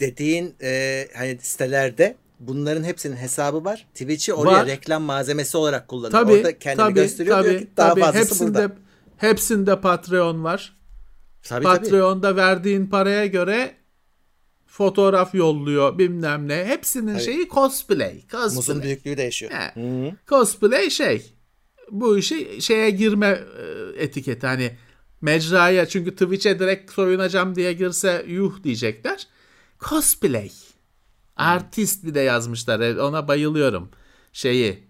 Dediğin 0.00 0.54
e, 0.62 1.08
hani 1.16 1.38
sitelerde 1.40 2.16
bunların 2.40 2.84
hepsinin 2.84 3.16
hesabı 3.16 3.64
var. 3.64 3.86
Twitch'i 3.94 4.34
oraya 4.34 4.58
Var. 4.58 4.66
reklam 4.66 5.02
malzemesi 5.02 5.56
olarak 5.56 5.88
kullanıyor. 5.88 6.12
Tabii 6.22 6.32
Orada 6.32 6.58
kendini 6.58 6.84
tabii 6.84 6.94
gösteriyor 6.94 7.44
diyor 7.44 7.54
tabii 7.54 7.64
ki 7.64 7.70
daha 7.76 7.88
tabii 7.90 8.00
fazlası 8.00 8.24
hepsinde 8.30 8.58
burada. 8.58 8.76
hepsinde 9.16 9.80
Patreon 9.80 10.44
var. 10.44 10.76
Tabii 11.42 11.64
tabii. 11.64 11.78
Patreon'da 11.78 12.36
verdiğin 12.36 12.86
paraya 12.86 13.26
göre 13.26 13.74
fotoğraf 14.66 15.34
yolluyor 15.34 15.98
bilmem 15.98 16.48
ne. 16.48 16.64
Hepsinin 16.64 17.18
şeyi 17.18 17.48
cosplay. 17.48 18.22
Cosplay. 18.30 18.82
büyüklüğü 18.82 19.16
değişiyor. 19.16 19.52
He. 19.52 20.14
Cosplay 20.28 20.90
şey. 20.90 21.34
Bu 21.90 22.18
işi 22.18 22.62
şeye 22.62 22.90
girme 22.90 23.26
e, 23.26 24.02
etiketi 24.02 24.46
hani 24.46 24.70
mecraya 25.20 25.86
çünkü 25.86 26.10
Twitch'e 26.12 26.58
direkt 26.58 26.92
soyunacağım 26.92 27.54
diye 27.54 27.72
girse 27.72 28.24
yuh 28.28 28.62
diyecekler. 28.62 29.26
Cosplay. 29.88 30.52
Artist 31.36 32.04
bir 32.04 32.14
de 32.14 32.20
yazmışlar. 32.20 32.80
E, 32.80 33.02
Ona 33.02 33.28
bayılıyorum. 33.28 33.90
Şeyi 34.32 34.88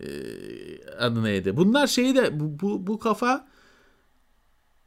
e, 0.00 0.08
adı 0.98 1.24
neydi? 1.24 1.56
Bunlar 1.56 1.86
şeyi 1.86 2.14
de 2.14 2.40
bu, 2.40 2.60
bu, 2.60 2.86
bu 2.86 2.98
kafa 2.98 3.48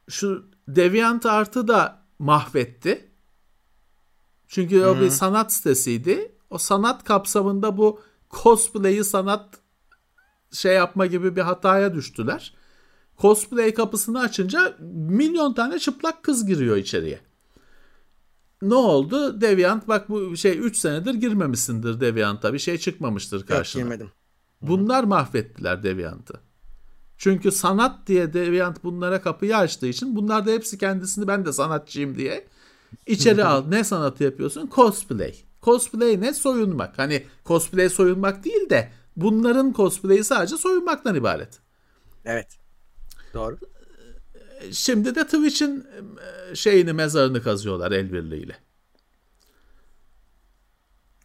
şu 0.08 0.50
Deviant 0.68 1.26
Art'ı 1.26 1.68
da 1.68 2.02
mahvetti. 2.18 3.10
Çünkü 4.48 4.84
o 4.84 5.00
bir 5.00 5.10
sanat 5.10 5.52
sitesiydi. 5.52 6.32
O 6.50 6.58
sanat 6.58 7.04
kapsamında 7.04 7.76
bu 7.76 8.00
cosplay'i 8.30 9.04
sanat 9.04 9.58
şey 10.52 10.74
yapma 10.74 11.06
gibi 11.06 11.36
bir 11.36 11.40
hataya 11.40 11.94
düştüler. 11.94 12.54
Cosplay 13.18 13.74
kapısını 13.74 14.20
açınca 14.20 14.76
milyon 14.90 15.54
tane 15.54 15.78
çıplak 15.78 16.22
kız 16.22 16.46
giriyor 16.46 16.76
içeriye. 16.76 17.20
Ne 18.62 18.74
oldu? 18.74 19.40
Deviant 19.40 19.88
bak 19.88 20.08
bu 20.08 20.36
şey 20.36 20.58
3 20.58 20.76
senedir 20.76 21.14
girmemişsindir 21.14 22.00
Deviant'a. 22.00 22.52
Bir 22.54 22.58
şey 22.58 22.78
çıkmamıştır 22.78 23.38
Yok 23.38 23.48
karşına. 23.48 23.82
girmedim. 23.82 24.10
Bunlar 24.62 25.04
mahvettiler 25.04 25.82
Deviant'ı. 25.82 26.40
Çünkü 27.18 27.52
sanat 27.52 28.06
diye 28.06 28.32
Deviant 28.32 28.84
bunlara 28.84 29.22
kapıyı 29.22 29.56
açtığı 29.56 29.86
için 29.86 30.16
bunlar 30.16 30.46
da 30.46 30.50
hepsi 30.50 30.78
kendisini 30.78 31.28
ben 31.28 31.46
de 31.46 31.52
sanatçıyım 31.52 32.18
diye 32.18 32.46
içeri 33.06 33.44
al. 33.44 33.64
Ne 33.68 33.84
sanatı 33.84 34.24
yapıyorsun? 34.24 34.70
Cosplay. 34.74 35.34
Cosplay 35.62 36.20
ne? 36.20 36.34
Soyunmak. 36.34 36.98
Hani 36.98 37.26
cosplay 37.44 37.88
soyunmak 37.88 38.44
değil 38.44 38.70
de 38.70 38.92
bunların 39.16 39.72
cosplay'i 39.72 40.24
sadece 40.24 40.56
soyunmaktan 40.56 41.14
ibaret. 41.14 41.60
Evet. 42.24 42.58
Doğru. 43.34 43.58
Şimdi 44.72 45.14
de 45.14 45.24
Twitch'in 45.24 45.86
e, 46.52 46.54
şeyini 46.54 46.92
mezarını 46.92 47.42
kazıyorlar 47.42 47.92
el 47.92 48.12
birliğiyle. 48.12 48.56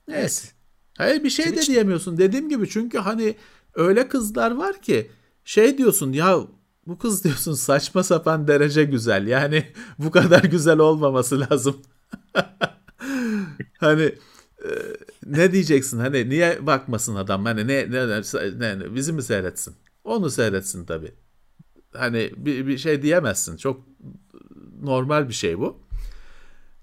Neyse. 0.08 0.48
Hayır 0.98 1.24
bir 1.24 1.30
şey 1.30 1.46
de 1.46 1.50
Twitch- 1.60 1.68
diyemiyorsun. 1.68 2.18
Dediğim 2.18 2.50
gibi 2.50 2.70
çünkü 2.70 2.98
hani 2.98 3.36
öyle 3.76 4.08
kızlar 4.08 4.52
var 4.52 4.82
ki 4.82 5.12
şey 5.44 5.78
diyorsun 5.78 6.12
ya 6.14 6.40
bu 6.88 6.98
kız 6.98 7.24
diyorsun 7.24 7.54
saçma 7.54 8.04
sapan 8.04 8.48
derece 8.48 8.84
güzel. 8.84 9.28
Yani 9.28 9.68
bu 10.00 10.12
kadar 10.12 10.44
güzel 10.44 10.80
olmaması 10.80 11.40
lazım. 11.40 11.82
hani 13.80 14.04
e, 14.66 14.70
ne 15.26 15.52
diyeceksin 15.52 16.00
hani 16.00 16.30
niye 16.30 16.68
bakmasın 16.68 17.16
adam 17.16 17.46
hani 17.46 17.68
ne 17.68 17.92
ne, 17.92 18.22
ne, 18.60 18.80
ne 18.80 18.96
bizi 18.96 19.14
mi 19.14 19.24
seyretsin? 19.24 19.76
Onu 20.04 20.30
seyretsin 20.30 20.86
tabii. 20.86 21.14
Hani 21.94 22.32
bir, 22.38 22.68
bir 22.68 22.78
şey 22.78 23.02
diyemezsin. 23.02 23.58
Çok 23.58 23.86
normal 24.82 25.30
bir 25.30 25.34
şey 25.34 25.60
bu. 25.60 25.80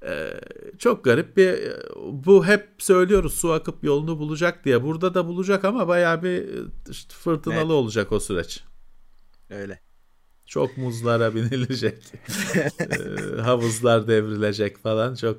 Ee, 0.02 0.40
çok 0.78 1.04
garip 1.04 1.36
bir 1.36 1.72
bu 2.12 2.46
hep 2.46 2.68
söylüyoruz 2.78 3.34
su 3.34 3.52
akıp 3.52 3.84
yolunu 3.84 4.18
bulacak 4.18 4.64
diye. 4.64 4.82
Burada 4.82 5.14
da 5.14 5.26
bulacak 5.26 5.64
ama 5.64 5.88
bayağı 5.88 6.22
bir 6.22 6.48
işte 6.90 7.14
fırtınalı 7.14 7.59
Evet. 7.59 7.70
olacak 7.70 8.12
o 8.12 8.20
süreç. 8.20 8.64
Öyle. 9.50 9.80
Çok 10.46 10.76
muzlara 10.76 11.34
binilecek. 11.34 12.12
Ee, 12.80 13.40
havuzlar 13.40 14.09
devrilecek 14.09 14.78
falan. 14.78 15.14
Çok 15.14 15.38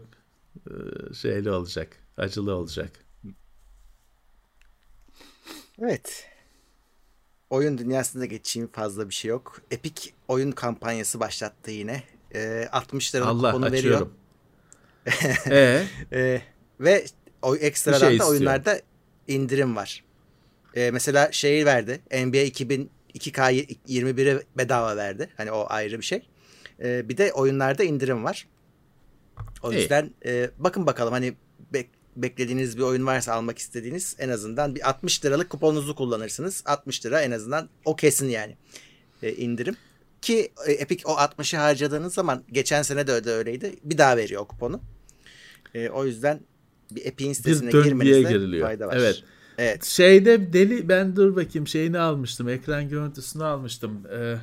e, 0.68 0.74
şeyli 1.13 1.51
olacak. 1.51 1.97
Acılı 2.18 2.55
olacak. 2.55 2.91
Evet. 5.82 6.28
Oyun 7.50 7.78
dünyasında 7.78 8.26
geçeyim 8.26 8.70
fazla 8.72 9.10
bir 9.10 9.14
şey 9.14 9.30
yok. 9.30 9.62
Epic 9.72 10.10
oyun 10.28 10.52
kampanyası 10.52 11.20
başlattı 11.20 11.72
yine. 11.72 12.04
Ee, 12.36 12.68
60 12.72 13.16
liralık 13.16 13.30
Allah 13.30 13.52
kuponu 13.52 13.72
veriyor. 13.72 13.95
açıyorum. 13.95 14.14
Ee, 15.52 15.84
Ee, 16.12 16.41
ve 16.80 17.06
o 17.41 17.56
ekstradan 17.56 18.00
şey 18.00 18.10
da 18.10 18.14
istiyor. 18.14 18.30
oyunlarda 18.32 18.82
indirim 19.28 19.76
var. 19.76 20.04
Ee, 20.76 20.91
mesela 20.91 21.32
şeyi 21.32 21.66
verdi. 21.66 22.00
NBA 22.12 22.38
2002K21'e 22.38 24.43
bedava 24.58 24.98
verdi. 24.98 25.30
Hani 25.38 25.52
o 25.52 25.66
ayrı 25.70 25.98
bir 26.00 26.06
şey. 26.06 26.28
Ee, 26.84 27.10
bir 27.10 27.18
de 27.18 27.34
oyunlarda 27.34 27.84
indirim 27.84 28.24
var. 28.24 28.48
O 29.64 29.72
İyi. 29.72 29.80
yüzden 29.82 30.12
e, 30.26 30.50
bakın 30.58 30.86
bakalım 30.88 31.14
hani 31.14 31.34
beklediğiniz 32.22 32.78
bir 32.78 32.82
oyun 32.82 33.05
varsa 33.05 33.34
almak 33.34 33.57
istediğiniz 33.57 34.15
en 34.20 34.30
azından 34.30 34.76
bir 34.76 34.89
60 34.89 35.26
liralık 35.26 35.49
kuponunuzu 35.49 35.95
kullanırsınız. 35.95 36.63
60 36.65 37.05
lira 37.05 37.22
en 37.22 37.32
azından 37.32 37.70
o 37.86 37.95
kesin 37.95 38.30
yani 38.30 38.55
e, 39.24 39.34
indirim. 39.34 39.76
Ki 40.22 40.51
e, 40.68 40.72
Epic 40.72 41.03
o 41.05 41.11
60'ı 41.11 41.59
harcadığınız 41.59 42.13
zaman 42.13 42.43
geçen 42.51 42.82
sene 42.82 43.07
de 43.07 43.11
öyle 43.11 43.30
öyleydi. 43.30 43.76
Bir 43.84 43.97
daha 43.97 44.18
veriyor 44.18 44.41
o 44.41 44.45
kuponu. 44.47 44.82
E, 45.74 45.89
o 45.89 46.05
yüzden 46.05 46.39
bir 46.91 47.05
Epic'in 47.05 47.34
sitesine 47.34 47.72
döngüye 47.72 47.84
girmenizde 47.84 48.32
giriliyor. 48.32 48.68
fayda 48.68 48.88
var. 48.88 48.97
Evet. 48.97 49.24
Evet. 49.57 49.84
Şeyde 49.86 50.53
deli 50.53 50.89
ben 50.89 51.15
dur 51.15 51.36
bakayım 51.36 51.68
şeyini 51.68 51.99
almıştım. 51.99 52.49
Ekran 52.49 52.89
görüntüsünü 52.89 53.43
almıştım. 53.43 54.03
Ee, 54.11 54.36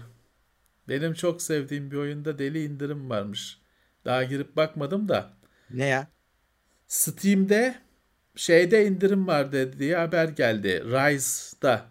benim 0.89 1.15
çok 1.15 1.43
sevdiğim 1.43 1.91
bir 1.91 1.97
oyunda 1.97 2.39
deli 2.39 2.65
indirim 2.65 3.11
varmış. 3.11 3.59
Daha 4.05 4.25
girip 4.25 4.57
bakmadım 4.57 5.09
da. 5.09 5.31
Ne 5.71 5.87
ya? 5.87 6.14
Steam'de 6.87 7.75
şeyde 8.37 8.87
indirim 8.87 9.27
var 9.27 9.53
diye 9.79 9.97
haber 9.97 10.29
geldi. 10.29 10.85
Rise'da. 10.85 11.87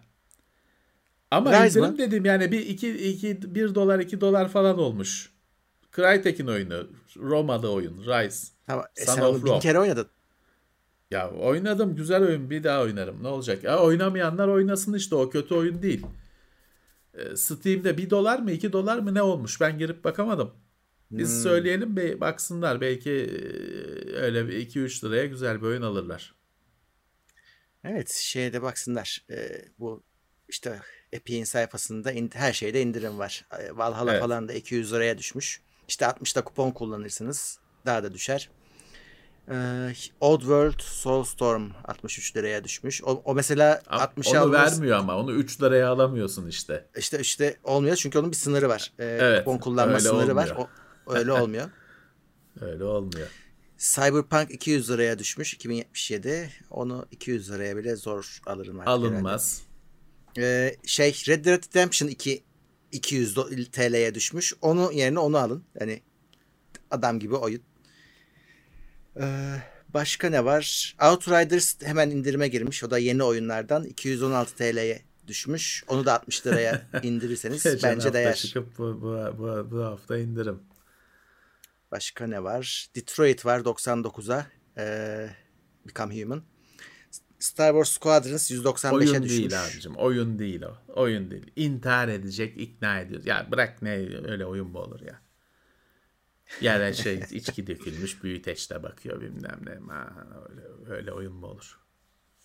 Ama 1.30 1.64
Rise 1.64 1.78
indirim 1.78 1.92
mı? 1.92 1.98
dedim 1.98 2.24
yani 2.24 2.52
bir, 2.52 2.66
iki, 2.66 3.08
iki, 3.10 3.54
bir 3.54 3.74
dolar 3.74 3.98
iki 3.98 4.20
dolar 4.20 4.48
falan 4.48 4.78
olmuş. 4.78 5.32
Crytek'in 5.96 6.46
oyunu. 6.46 6.86
Roma'da 7.16 7.72
oyun. 7.72 7.98
Rise. 8.06 8.48
Tamam. 8.66 8.84
E, 8.96 9.04
sen 9.04 9.22
onu 9.22 9.44
bin 9.44 9.60
kere 9.60 9.78
oynadın. 9.78 10.06
Ya 11.10 11.30
oynadım 11.30 11.96
güzel 11.96 12.22
oyun 12.22 12.50
bir 12.50 12.64
daha 12.64 12.82
oynarım 12.82 13.22
ne 13.22 13.28
olacak? 13.28 13.64
Ya 13.64 13.78
oynamayanlar 13.78 14.48
oynasın 14.48 14.94
işte 14.94 15.14
o 15.14 15.30
kötü 15.30 15.54
oyun 15.54 15.82
değil. 15.82 16.06
Ee, 17.14 17.36
Steam'de 17.36 17.98
1 17.98 18.10
dolar 18.10 18.38
mı 18.38 18.50
2 18.50 18.72
dolar 18.72 18.98
mı 18.98 19.14
ne 19.14 19.22
olmuş 19.22 19.60
ben 19.60 19.78
girip 19.78 20.04
bakamadım. 20.04 20.50
Biz 21.10 21.28
Hmm. 21.34 21.42
söyleyelim 21.42 21.96
be, 21.96 22.20
baksınlar 22.20 22.80
belki 22.80 23.10
e, 23.10 24.16
öyle 24.16 24.48
bir 24.48 24.52
2-3 24.66 25.04
liraya 25.04 25.26
güzel 25.26 25.60
bir 25.62 25.66
oyun 25.66 25.82
alırlar. 25.82 26.34
Evet 27.84 28.10
şeyde 28.12 28.62
baksınlar. 28.62 29.24
E, 29.30 29.64
bu 29.78 30.02
işte 30.48 30.80
Epic'in 31.12 31.44
sayfasında 31.44 32.12
in- 32.12 32.30
her 32.34 32.52
şeyde 32.52 32.82
indirim 32.82 33.18
var. 33.18 33.46
E, 33.58 33.76
Valhalla 33.76 34.10
Evet. 34.12 34.20
falan 34.22 34.48
da 34.48 34.52
200 34.52 34.92
liraya 34.92 35.18
düşmüş. 35.18 35.60
İşte 35.88 36.04
60'da 36.04 36.44
kupon 36.44 36.70
kullanırsınız. 36.70 37.58
Daha 37.86 38.02
da 38.02 38.12
düşer. 38.14 38.50
E, 39.50 39.54
Old 40.20 40.40
World 40.40 40.80
Soulstorm 40.80 41.70
63 41.84 42.36
liraya 42.36 42.64
düşmüş. 42.64 43.02
O, 43.04 43.22
o 43.24 43.34
mesela 43.34 43.82
Ama 43.86 44.02
60'a 44.04 44.44
onu 44.44 44.56
alırız- 44.56 44.72
vermiyor 44.80 44.98
ama 44.98 45.16
onu 45.16 45.32
3 45.32 45.62
liraya 45.62 45.88
alamıyorsun 45.88 46.48
işte. 46.48 46.88
İşte 46.96 47.18
işte 47.20 47.56
olmuyor 47.64 47.96
çünkü 47.96 48.18
onun 48.18 48.30
bir 48.30 48.36
sınırı 48.36 48.68
var. 48.68 48.92
E, 48.98 49.04
Evet, 49.04 49.38
kupon 49.44 49.58
kullanma 49.58 50.00
sınırı 50.00 50.36
var. 50.36 50.48
olmuyor. 50.50 50.68
O, 50.68 50.83
öyle 51.06 51.32
olmuyor. 51.32 51.70
Öyle 52.60 52.84
olmuyor. 52.84 53.28
Cyberpunk 53.78 54.50
200 54.50 54.90
liraya 54.90 55.18
düşmüş 55.18 55.54
2077. 55.54 56.50
Onu 56.70 57.06
200 57.10 57.50
liraya 57.50 57.76
bile 57.76 57.96
zor 57.96 58.40
alırım 58.46 58.80
artık 58.80 58.88
herhalde. 58.88 59.06
Alınmaz. 59.06 59.62
Ee, 60.38 60.76
şey 60.86 61.22
Red 61.28 61.44
Dead 61.44 61.68
Redemption 61.68 62.08
2 62.08 62.44
200 62.92 63.36
do- 63.36 63.70
TL'ye 63.70 64.14
düşmüş. 64.14 64.54
Onu 64.62 64.92
yerine 64.92 65.18
onu 65.18 65.38
alın. 65.38 65.64
Hani 65.78 66.02
adam 66.90 67.18
gibi 67.18 67.34
oyun. 67.34 67.62
Ee, 69.20 69.56
Başka 69.94 70.30
ne 70.30 70.44
var? 70.44 70.96
Outriders 71.02 71.82
hemen 71.82 72.10
indirime 72.10 72.48
girmiş. 72.48 72.84
O 72.84 72.90
da 72.90 72.98
yeni 72.98 73.22
oyunlardan 73.22 73.84
216 73.84 74.56
TL'ye 74.56 75.02
düşmüş. 75.26 75.84
Onu 75.88 76.06
da 76.06 76.14
60 76.14 76.46
liraya 76.46 76.82
indirirseniz 77.02 77.64
bence 77.82 78.12
değer. 78.12 78.34
çıkıp 78.34 78.78
bu, 78.78 78.82
bu, 79.02 79.38
bu, 79.38 79.70
bu 79.70 79.84
hafta 79.84 80.18
indirim. 80.18 80.58
Başka 81.92 82.26
ne 82.26 82.42
var? 82.42 82.88
Detroit 82.96 83.46
var 83.46 83.60
99'a. 83.60 84.46
Ee, 84.78 85.30
Become 85.88 86.22
Human. 86.22 86.42
Star 87.38 87.72
Wars 87.72 87.88
Squadrons 87.90 88.50
195'e 88.50 88.90
Oyun 88.90 89.22
düşmüş. 89.22 89.30
değil 89.30 89.64
abicim. 89.64 89.96
Oyun 89.96 90.38
değil 90.38 90.62
o. 90.62 90.76
Oyun 90.88 91.30
değil. 91.30 91.50
İntihar 91.56 92.08
edecek, 92.08 92.60
ikna 92.60 93.00
ediyor. 93.00 93.24
Ya 93.24 93.46
bırak 93.50 93.82
ne 93.82 93.90
öyle 94.28 94.46
oyun 94.46 94.66
mu 94.68 94.78
olur 94.78 95.00
ya? 95.00 95.20
Yani 96.60 96.94
şey 96.94 97.20
içki 97.30 97.66
dökülmüş 97.66 98.22
büyüteçte 98.22 98.82
bakıyor 98.82 99.20
bilmem 99.20 99.60
ne. 99.66 99.76
Aman, 99.76 100.48
öyle, 100.50 100.62
öyle 100.96 101.12
oyun 101.12 101.32
mu 101.32 101.46
olur? 101.46 101.80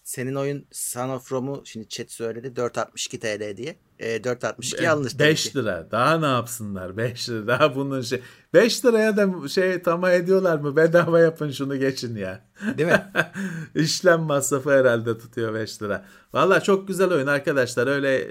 Senin 0.10 0.36
oyun 0.36 0.66
Son 0.72 1.10
of 1.10 1.32
Rome'u 1.32 1.62
şimdi 1.66 1.88
chat 1.88 2.12
söyledi 2.12 2.55
462 2.55 3.20
TL 3.20 3.57
diye. 3.57 3.76
Ee, 3.99 4.24
462 4.24 4.84
Be- 4.84 4.89
alınır 4.89 5.10
tabii 5.10 5.24
beş 5.30 5.51
ki. 5.51 5.57
lira. 5.57 5.88
Daha 5.91 6.20
ne 6.20 6.26
yapsınlar? 6.26 6.97
5 6.97 7.30
lira. 7.30 7.47
Daha 7.47 7.76
bunun 7.76 8.01
şey. 8.01 8.22
5 8.53 8.86
liraya 8.86 9.18
da 9.18 9.47
şey 9.47 9.82
tamam 9.82 10.12
ediyorlar 10.12 10.60
mı? 10.60 10.76
Bedava 10.76 11.20
yapın 11.20 11.51
şunu 11.51 11.80
geçin 11.80 12.16
ya. 12.16 12.49
Değil 12.78 12.89
mi? 12.89 13.12
İşlem 13.76 14.22
masrafı 14.22 14.72
herhalde 14.72 15.18
tutuyor 15.18 15.53
5 15.53 15.82
lira. 15.82 16.05
Valla 16.34 16.62
çok 16.64 16.88
güzel 16.88 17.14
oyun 17.14 17.28
arkadaşlar. 17.28 17.88
Öyle 17.88 18.16
e, 18.16 18.30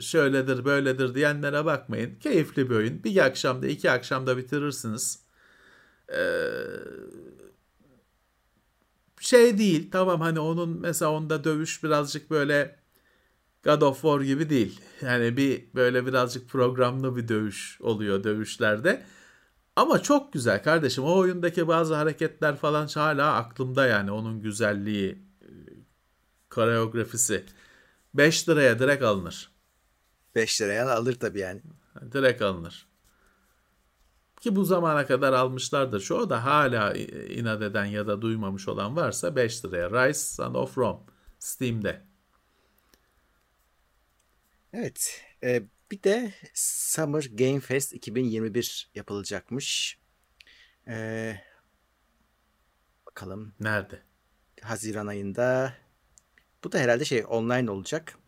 şöyledir 0.00 0.64
böyledir 0.64 1.14
diyenlere 1.14 1.64
bakmayın. 1.64 2.18
Keyifli 2.20 2.70
bir 2.70 2.74
oyun. 2.74 3.04
Bir 3.04 3.24
akşamda 3.26 3.66
iki 3.66 3.90
akşamda 3.90 4.36
bitirirsiniz. 4.36 5.18
Ee, 6.12 6.20
şey 9.24 9.58
değil 9.58 9.90
tamam 9.90 10.20
hani 10.20 10.40
onun 10.40 10.80
mesela 10.80 11.10
onda 11.10 11.44
dövüş 11.44 11.84
birazcık 11.84 12.30
böyle 12.30 12.80
God 13.64 13.82
of 13.82 14.02
War 14.02 14.20
gibi 14.20 14.50
değil. 14.50 14.80
Yani 15.02 15.36
bir 15.36 15.64
böyle 15.74 16.06
birazcık 16.06 16.48
programlı 16.48 17.16
bir 17.16 17.28
dövüş 17.28 17.80
oluyor 17.80 18.24
dövüşlerde. 18.24 19.02
Ama 19.76 20.02
çok 20.02 20.32
güzel 20.32 20.62
kardeşim. 20.62 21.04
O 21.04 21.18
oyundaki 21.18 21.68
bazı 21.68 21.94
hareketler 21.94 22.56
falan 22.56 22.86
hala 22.86 23.34
aklımda 23.34 23.86
yani 23.86 24.10
onun 24.10 24.42
güzelliği, 24.42 25.18
e, 25.42 25.48
koreografisi. 26.50 27.44
5 28.14 28.48
liraya 28.48 28.78
direkt 28.78 29.02
alınır. 29.02 29.50
5 30.34 30.62
liraya 30.62 30.90
alır 30.94 31.14
tabii 31.14 31.38
yani. 31.40 31.62
Direkt 32.12 32.42
alınır. 32.42 32.89
Ki 34.40 34.56
bu 34.56 34.64
zamana 34.64 35.06
kadar 35.06 35.32
almışlardır. 35.32 36.00
Çoğu 36.00 36.30
da 36.30 36.44
hala 36.44 36.94
inat 36.94 37.62
eden 37.62 37.84
ya 37.84 38.06
da 38.06 38.22
duymamış 38.22 38.68
olan 38.68 38.96
varsa 38.96 39.36
5 39.36 39.64
liraya. 39.64 39.90
Rise 39.90 40.34
Son 40.34 40.54
of 40.54 40.78
Rome. 40.78 41.00
Steam'de. 41.38 42.02
Evet. 44.72 45.22
e, 45.42 45.62
bir 45.90 46.02
de 46.02 46.32
Summer 46.54 47.28
Game 47.32 47.60
Fest 47.60 47.92
2021 47.92 48.90
yapılacakmış. 48.94 49.98
E, 50.88 51.36
bakalım 53.06 53.54
Nerede? 53.60 54.02
Haziran 54.62 55.06
ayında. 55.06 55.74
Bu 56.64 56.72
da 56.72 56.78
herhalde 56.78 57.04
şey 57.04 57.24
online 57.28 57.70
olacak. 57.70 58.18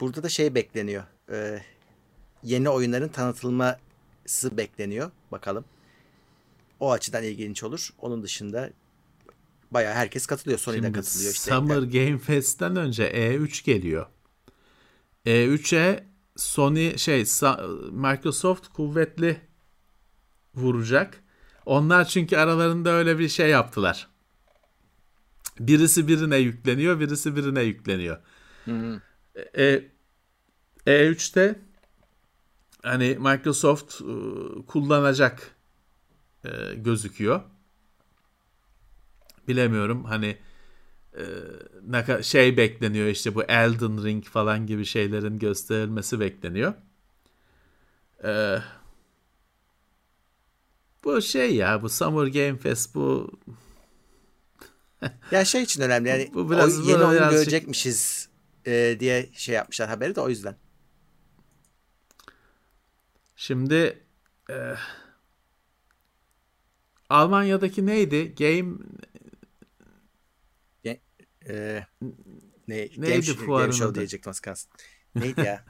Burada 0.00 0.22
da 0.22 0.28
şey 0.28 0.54
bekleniyor. 0.54 1.04
e, 1.30 1.62
yeni 2.42 2.68
oyunların 2.68 3.08
tanıtılması 4.26 4.56
bekleniyor. 4.56 5.10
Bakalım. 5.32 5.64
O 6.80 6.92
açıdan 6.92 7.22
ilginç 7.24 7.62
olur. 7.62 7.90
Onun 7.98 8.22
dışında 8.22 8.70
bayağı 9.70 9.94
herkes 9.94 10.26
katılıyor. 10.26 10.58
Sony 10.58 10.82
de 10.82 10.92
katılıyor. 10.92 11.32
işte. 11.32 11.50
Summer 11.50 11.82
Game 11.82 12.18
Fest'ten 12.18 12.76
önce 12.76 13.04
E3 13.04 13.64
geliyor. 13.64 14.06
E3'e 15.26 16.04
Sony 16.36 16.98
şey 16.98 17.24
Microsoft 17.90 18.68
kuvvetli 18.68 19.40
vuracak. 20.54 21.22
Onlar 21.66 22.04
çünkü 22.08 22.36
aralarında 22.36 22.90
öyle 22.90 23.18
bir 23.18 23.28
şey 23.28 23.50
yaptılar. 23.50 24.08
Birisi 25.60 26.08
birine 26.08 26.36
yükleniyor, 26.36 27.00
birisi 27.00 27.36
birine 27.36 27.62
yükleniyor. 27.62 28.18
E, 29.56 29.82
E3'te 30.86 31.65
hani 32.86 33.16
Microsoft 33.20 34.00
e, 34.00 34.04
kullanacak 34.66 35.56
e, 36.44 36.50
gözüküyor. 36.76 37.40
Bilemiyorum 39.48 40.04
hani 40.04 40.38
e, 41.18 41.22
ne 41.88 42.22
şey 42.22 42.56
bekleniyor 42.56 43.06
işte 43.06 43.34
bu 43.34 43.42
Elden 43.42 44.04
Ring 44.04 44.24
falan 44.24 44.66
gibi 44.66 44.84
şeylerin 44.84 45.38
gösterilmesi 45.38 46.20
bekleniyor. 46.20 46.74
Bu 51.04 51.22
şey 51.22 51.54
ya 51.54 51.82
bu 51.82 51.88
Summer 51.88 52.26
Game 52.26 52.56
Fest 52.58 52.94
bu 52.94 53.30
Ya 55.30 55.44
şey 55.44 55.62
için 55.62 55.82
önemli 55.82 56.08
yani 56.08 56.30
Bu 56.34 56.50
biraz- 56.50 56.80
o 56.80 56.82
yeni 56.82 57.04
oyun 57.04 57.10
birazcık- 57.22 57.30
görecekmişiz 57.30 58.28
e, 58.66 58.96
diye 59.00 59.28
şey 59.32 59.54
yapmışlar 59.54 59.88
haberi 59.88 60.14
de 60.14 60.20
o 60.20 60.28
yüzden. 60.28 60.56
Şimdi 63.36 64.04
e, 64.50 64.74
Almanya'daki 67.08 67.86
neydi? 67.86 68.34
Game 68.34 68.74
E, 71.48 71.86
ne, 72.02 72.76
Neydi 72.76 72.96
Game, 73.00 73.14
Show- 73.14 73.34
Game 73.36 73.46
fuarın 73.46 73.70
Show 73.70 73.94
diyecektim 73.94 74.30
az 74.30 74.40
kalsın. 74.40 74.70
Neydi 75.14 75.40
ya? 75.40 75.64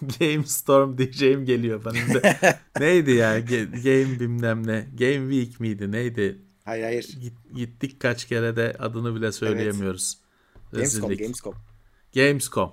Game 0.20 0.44
Storm 0.46 0.98
diyeceğim 0.98 1.44
geliyor 1.44 1.84
bana 1.84 1.94
da. 2.22 2.36
neydi 2.80 3.10
ya? 3.10 3.38
Ge- 3.40 3.70
Game 3.70 4.20
bilmem 4.20 4.66
ne. 4.66 4.88
Game 4.98 5.34
Week 5.34 5.60
miydi? 5.60 5.92
Neydi? 5.92 6.42
hayır 6.64 6.82
hayır. 6.84 7.16
Git- 7.20 7.54
Gittik 7.54 8.00
kaç 8.00 8.24
kere 8.24 8.56
de 8.56 8.76
adını 8.78 9.14
bile 9.14 9.32
söyleyemiyoruz. 9.32 10.18
Gamescom, 10.72 11.10
Rezillik. 11.10 11.20
Gamescom. 11.20 11.54
Gamescom. 12.14 12.72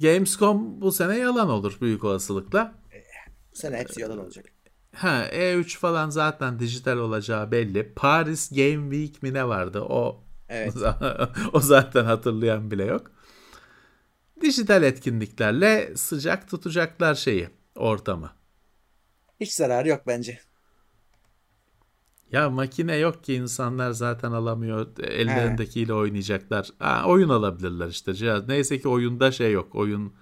Gamescom 0.00 0.80
bu 0.80 0.92
sene 0.92 1.18
yalan 1.18 1.48
olur 1.48 1.78
büyük 1.80 2.04
olasılıkla. 2.04 2.74
Bu 3.56 3.60
sene 3.60 3.76
hepsi 3.76 4.00
yalan 4.00 4.18
olacak. 4.18 4.46
Ha 4.94 5.28
E3 5.32 5.78
falan 5.78 6.10
zaten 6.10 6.58
dijital 6.58 6.96
olacağı 6.96 7.50
belli. 7.50 7.92
Paris 7.96 8.50
Game 8.50 8.96
Week 8.96 9.22
mi 9.22 9.34
ne 9.34 9.48
vardı? 9.48 9.80
O 9.80 10.24
Evet. 10.48 10.74
o 11.52 11.60
zaten 11.60 12.04
hatırlayan 12.04 12.70
bile 12.70 12.84
yok. 12.84 13.10
Dijital 14.40 14.82
etkinliklerle 14.82 15.96
sıcak 15.96 16.48
tutacaklar 16.48 17.14
şeyi, 17.14 17.48
ortamı. 17.76 18.30
Hiç 19.40 19.52
zararı 19.52 19.88
yok 19.88 20.02
bence. 20.06 20.40
Ya 22.32 22.50
makine 22.50 22.96
yok 22.96 23.24
ki 23.24 23.34
insanlar 23.34 23.90
zaten 23.90 24.32
alamıyor. 24.32 24.98
Ellerindekiyle 24.98 25.94
oynayacaklar. 25.94 26.70
Ha, 26.78 27.04
oyun 27.06 27.28
alabilirler 27.28 27.88
işte. 27.88 28.14
Cihaz. 28.14 28.48
Neyse 28.48 28.80
ki 28.80 28.88
oyunda 28.88 29.32
şey 29.32 29.52
yok. 29.52 29.74
Oyun 29.74 30.12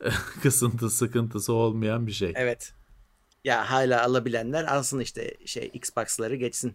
kısıntı 0.42 0.90
sıkıntısı 0.90 1.52
olmayan 1.52 2.06
bir 2.06 2.12
şey. 2.12 2.32
Evet. 2.36 2.74
Ya 3.44 3.70
hala 3.70 4.04
alabilenler 4.04 4.64
alsın 4.64 5.00
işte 5.00 5.36
şey 5.46 5.70
Xbox'ları 5.74 6.36
geçsin. 6.36 6.74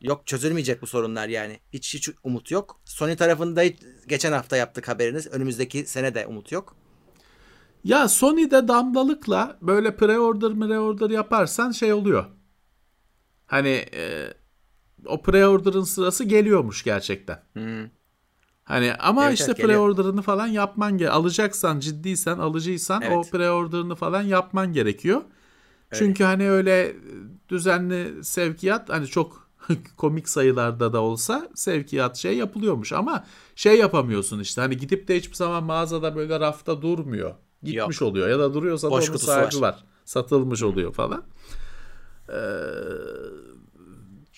Yok 0.00 0.26
çözülmeyecek 0.26 0.82
bu 0.82 0.86
sorunlar 0.86 1.28
yani. 1.28 1.60
Hiç 1.72 1.94
hiç 1.94 2.10
umut 2.22 2.50
yok. 2.50 2.80
Sony 2.84 3.16
tarafında 3.16 3.62
hiç- 3.62 3.82
geçen 4.08 4.32
hafta 4.32 4.56
yaptık 4.56 4.88
haberiniz. 4.88 5.26
Önümüzdeki 5.26 5.86
sene 5.86 6.14
de 6.14 6.26
umut 6.26 6.52
yok. 6.52 6.76
Ya 7.84 8.08
Sony'de 8.08 8.68
damlalıkla 8.68 9.58
böyle 9.62 9.88
pre-order 9.88 10.52
pre-order 10.58 11.12
yaparsan 11.12 11.70
şey 11.70 11.92
oluyor. 11.92 12.24
Hani 13.46 13.86
e, 13.94 14.34
o 15.06 15.14
pre-order'ın 15.22 15.84
sırası 15.84 16.24
geliyormuş 16.24 16.84
gerçekten. 16.84 17.42
Hani 18.68 18.94
ama 18.94 19.26
Evet, 19.26 19.40
işte 19.40 19.52
evet, 19.56 19.64
pre-order'ını 19.64 20.22
falan 20.22 20.46
yapman 20.46 20.98
ge 20.98 21.08
alacaksan 21.08 21.80
ciddiysen 21.80 22.38
alıcıysan 22.38 23.02
o 23.02 23.04
Evet. 23.04 23.32
pre-order'ını 23.32 23.94
falan 23.94 24.22
yapman 24.22 24.72
gerekiyor. 24.72 25.20
Çünkü 25.92 26.24
hani 26.24 26.50
öyle 26.50 26.96
düzenli 27.48 28.24
sevkiyat 28.24 28.88
hani 28.88 29.06
çok 29.06 29.48
komik 29.96 30.28
sayılarda 30.28 30.92
da 30.92 31.00
olsa 31.00 31.48
sevkiyat 31.54 32.16
şey 32.16 32.36
yapılıyormuş 32.36 32.92
ama 32.92 33.24
şey 33.54 33.78
yapamıyorsun 33.78 34.40
işte 34.40 34.60
hani 34.60 34.76
gidip 34.76 35.08
de 35.08 35.16
hiçbir 35.16 35.34
zaman 35.36 35.64
mağazada 35.64 36.16
böyle 36.16 36.40
rafta 36.40 36.82
durmuyor. 36.82 37.34
Gitmiş 37.62 38.02
oluyor 38.02 38.28
ya 38.28 38.38
da 38.38 38.54
duruyorsa 38.54 38.86
da 38.86 38.90
Boş 38.90 39.04
onu 39.08 39.12
kutusu 39.12 39.30
var. 39.30 39.42
sardılar. 39.42 39.84
Satılmış 40.04 40.62
oluyor 40.62 40.92
falan. 40.92 41.22
Ee, 42.28 42.34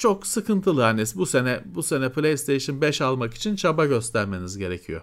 çok 0.00 0.26
sıkıntılı 0.26 0.82
hani 0.82 1.04
bu 1.14 1.26
sene 1.26 1.62
bu 1.64 1.82
sene 1.82 2.12
PlayStation 2.12 2.80
5 2.80 3.00
almak 3.00 3.34
için 3.34 3.56
çaba 3.56 3.86
göstermeniz 3.86 4.58
gerekiyor. 4.58 5.02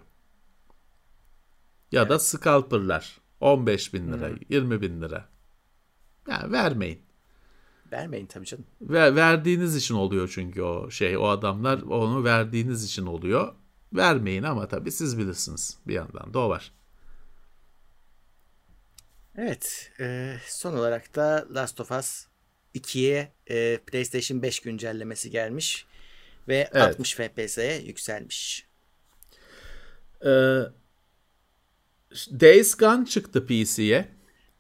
Ya 1.92 2.10
da 2.10 2.20
scalper'lar 2.20 3.18
15 3.40 3.94
bin 3.94 4.14
lira, 4.14 4.30
20 4.50 4.82
bin 4.82 5.02
lira. 5.02 5.30
Ya 6.28 6.52
vermeyin. 6.52 7.02
Vermeyin 7.92 8.26
tabii 8.26 8.46
canım. 8.46 8.66
Ve 8.82 9.16
verdiğiniz 9.16 9.76
için 9.76 9.96
oluyor 9.96 10.32
çünkü 10.34 10.62
o 10.62 10.92
şey. 10.92 11.18
O 11.18 11.28
adamlar 11.28 11.82
onu 11.82 12.24
verdiğiniz 12.24 12.84
için 12.84 13.06
oluyor. 13.06 13.56
Vermeyin 13.94 14.44
ama 14.44 14.68
tabii 14.68 14.92
siz 14.92 15.18
bilirsiniz 15.18 15.78
bir 15.88 15.94
yandan 15.94 16.34
da 16.34 16.40
o 16.40 16.50
var. 16.50 16.72
Evet. 19.36 19.92
e, 20.00 20.36
son 20.48 20.74
olarak 20.74 21.16
da 21.16 21.48
Last 21.54 21.82
of 21.82 21.92
Us 21.92 22.28
2'ye 22.78 23.32
e, 23.48 23.78
PlayStation 23.78 24.42
5 24.42 24.60
güncellemesi 24.60 25.30
gelmiş. 25.32 25.86
Ve 26.48 26.70
Evet. 26.74 26.84
60 26.84 27.16
FPS'ye 27.16 27.82
yükselmiş. 27.82 28.68
Ee, 30.26 30.60
Days 32.40 32.76
Gone 32.78 33.06
çıktı 33.06 33.46
PC'ye 33.46 34.10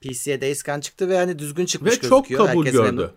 PC'ye 0.01 0.41
Days 0.41 0.63
Gone 0.63 0.81
çıktı 0.81 1.09
ve 1.09 1.17
hani 1.17 1.39
düzgün 1.39 1.65
çıkmış 1.65 2.03
ve 2.03 2.07
çok 2.09 2.23
gözüküyor. 2.25 2.47
kabul 2.47 2.65
Herkes 2.65 2.73
gördü. 2.73 2.91
memnun. 2.95 3.11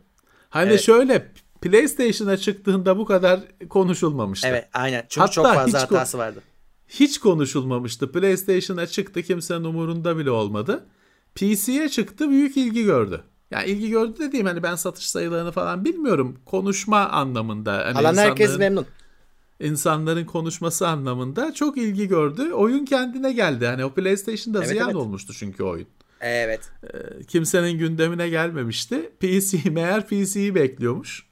Hani 0.48 0.70
Evet. 0.70 0.80
şöyle 0.80 1.32
PlayStation'a 1.62 2.36
çıktığında 2.36 2.98
bu 2.98 3.04
kadar 3.04 3.40
konuşulmamıştı. 3.68 4.46
Evet 4.48 4.68
aynen. 4.72 5.06
Çünkü 5.08 5.20
Hatta 5.20 5.32
çok 5.32 5.46
fazla 5.46 5.78
hiç 5.78 5.90
hatası 5.90 6.18
vardı. 6.18 6.42
Hiç 6.88 7.18
konuşulmamıştı. 7.20 8.12
PlayStation'a 8.12 8.86
çıktı 8.86 9.22
kimsenin 9.22 9.64
umurunda 9.64 10.18
bile 10.18 10.30
olmadı. 10.30 10.86
PC'ye 11.34 11.88
çıktı 11.88 12.30
büyük 12.30 12.56
ilgi 12.56 12.84
gördü. 12.84 13.24
Yani 13.50 13.66
ilgi 13.70 13.90
gördü 13.90 14.14
dediğim 14.18 14.46
hani 14.46 14.62
ben 14.62 14.74
satış 14.74 15.06
sayılarını 15.10 15.52
falan 15.52 15.84
bilmiyorum. 15.84 16.38
Konuşma 16.46 17.08
anlamında. 17.08 17.72
Hani 17.86 17.98
Alan 17.98 18.16
herkes 18.16 18.58
memnun. 18.58 18.86
insanların 19.60 20.24
konuşması 20.24 20.88
anlamında 20.88 21.54
çok 21.54 21.76
ilgi 21.78 22.08
gördü. 22.08 22.52
Oyun 22.52 22.84
kendine 22.84 23.32
geldi. 23.32 23.66
Hani 23.66 23.84
o 23.84 23.90
PlayStation'da 23.94 24.58
Evet, 24.58 24.68
ziyan 24.68 24.86
evet. 24.88 24.96
olmuştu 24.96 25.32
çünkü 25.38 25.62
oyun. 25.62 25.86
Evet. 26.20 26.70
Kimsenin 27.28 27.78
gündemine 27.78 28.28
gelmemişti. 28.28 29.10
PC 29.20 29.58
meğer 29.70 30.06
PC'yi 30.06 30.54
bekliyormuş. 30.54 31.26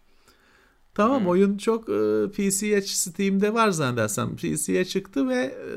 Tamam 0.94 1.26
oyun 1.28 1.58
çok 1.58 1.88
e, 1.88 2.30
PC'ye 2.36 2.82
Steam'de 2.82 3.54
var 3.54 3.70
zannedersem. 3.70 4.36
PC'ye 4.36 4.84
çıktı 4.84 5.28
ve 5.28 5.34
e, 5.34 5.68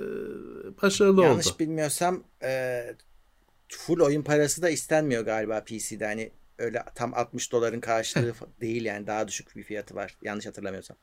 başarılı 0.81 1.21
Yanlış 1.23 1.47
oldu. 1.47 1.55
bilmiyorsam 1.59 2.23
e, 2.43 2.81
full 3.77 3.99
oyun 3.99 4.21
parası 4.21 4.61
da 4.61 4.69
istenmiyor 4.69 5.25
galiba 5.25 5.63
PC'de. 5.63 6.05
Hani 6.05 6.31
öyle 6.57 6.83
tam 6.95 7.13
60 7.13 7.51
doların 7.51 7.79
karşılığı 7.79 8.33
değil 8.61 8.85
yani 8.85 9.07
daha 9.07 9.27
düşük 9.27 9.55
bir 9.55 9.63
fiyatı 9.63 9.95
var. 9.95 10.17
Yanlış 10.21 10.45
hatırlamıyorsam. 10.45 10.97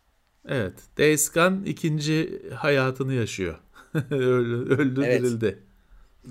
Evet. 0.48 0.72
Days 0.98 1.30
Gone 1.32 1.68
ikinci 1.68 2.42
hayatını 2.54 3.14
yaşıyor. 3.14 3.58
öldü, 4.10 4.74
öldü 4.74 5.02
Evet. 5.04 5.22
dirildi. 5.22 5.58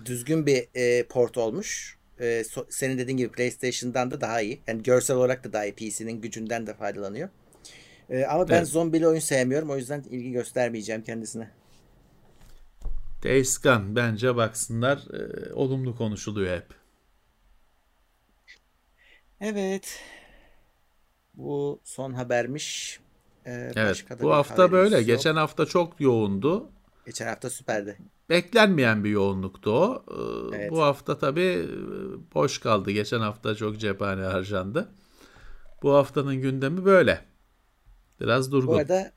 Düzgün 0.05 0.45
bir 0.45 0.67
e, 0.75 1.03
port 1.03 1.37
olmuş. 1.37 1.97
E, 2.19 2.23
so- 2.25 2.65
senin 2.69 2.97
dediğin 2.97 3.17
gibi 3.17 3.31
PlayStation'dan 3.31 4.11
da 4.11 4.21
daha 4.21 4.41
iyi. 4.41 4.61
Yani 4.67 4.83
görsel 4.83 5.17
olarak 5.17 5.43
da 5.43 5.53
daha 5.53 5.65
iyi. 5.65 5.73
PC'nin 5.75 6.21
gücünden 6.21 6.67
de 6.67 6.73
faydalanıyor. 6.73 7.29
E, 8.09 8.25
ama 8.25 8.49
ben 8.49 8.57
Evet. 8.57 8.67
zombili 8.67 9.07
oyun 9.07 9.19
sevmiyorum. 9.19 9.69
O 9.69 9.77
yüzden 9.77 10.03
ilgi 10.09 10.31
göstermeyeceğim 10.31 11.03
kendisine. 11.03 11.49
Gone 13.23 13.95
bence 13.95 14.35
baksınlar 14.35 14.97
e, 15.13 15.53
olumlu 15.53 15.95
konuşuluyor 15.95 16.57
hep. 16.57 16.67
Evet. 19.41 19.99
Bu 21.33 21.81
son 21.83 22.13
habermiş. 22.13 22.99
E, 23.45 23.51
Evet. 23.51 23.75
başka 23.75 24.19
da 24.19 24.23
Bu 24.23 24.33
hafta 24.33 24.71
böyle. 24.71 24.97
yok. 24.97 25.05
Geçen 25.05 25.35
hafta 25.35 25.65
çok 25.65 26.01
yoğundu. 26.01 26.69
Geçen 27.05 27.27
hafta 27.27 27.49
süperdi. 27.49 27.97
Beklenmeyen 28.29 29.03
bir 29.03 29.09
yoğunluktu 29.09 29.71
o. 29.71 30.03
Ee, 30.11 30.55
Evet. 30.57 30.71
Bu 30.71 30.81
hafta 30.83 31.17
tabii 31.17 31.41
e, 31.41 31.67
boş 32.35 32.57
kaldı. 32.57 32.91
Geçen 32.91 33.19
hafta 33.19 33.55
çok 33.55 33.79
cephane 33.79 34.21
harcandı. 34.21 34.89
Bu 35.83 35.93
haftanın 35.93 36.35
gündemi 36.35 36.85
böyle. 36.85 37.25
Biraz 38.19 38.51
Bu 38.51 38.55
durgun. 38.55 38.77
arada 38.77 39.11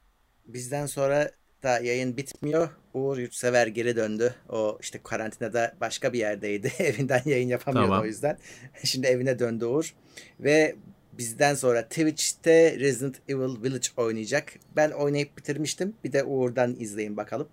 bizden 0.47 0.87
sonra 0.87 1.31
da 1.63 1.79
yayın 1.79 2.17
bitmiyor. 2.17 2.69
Uğur 2.95 3.19
Yurtsever 3.19 3.67
geri 3.67 3.97
döndü. 3.97 4.35
O 4.49 4.79
işte 4.81 5.01
karantinada 5.05 5.75
başka 5.81 6.13
bir 6.13 6.19
yerdeydi. 6.19 6.73
Evinden 6.79 7.23
yayın 7.25 7.49
yapamıyordu 7.49 7.89
Tamam. 7.89 8.03
o 8.03 8.07
yüzden. 8.07 8.39
Şimdi 8.85 9.07
evine 9.07 9.39
döndü 9.39 9.65
Uğur. 9.65 9.95
Ve 10.41 10.77
bizden 11.13 11.55
sonra 11.55 11.83
Twitch'te 11.83 12.79
Resident 12.79 13.17
Evil 13.29 13.63
Village 13.63 13.89
oynayacak. 13.97 14.53
Ben 14.77 14.91
oynayıp 14.91 15.39
bitirmiştim. 15.39 15.95
Bir 16.05 16.13
de 16.13 16.25
Uğur'dan 16.25 16.77
izleyin 16.79 17.17
bakalım. 17.17 17.49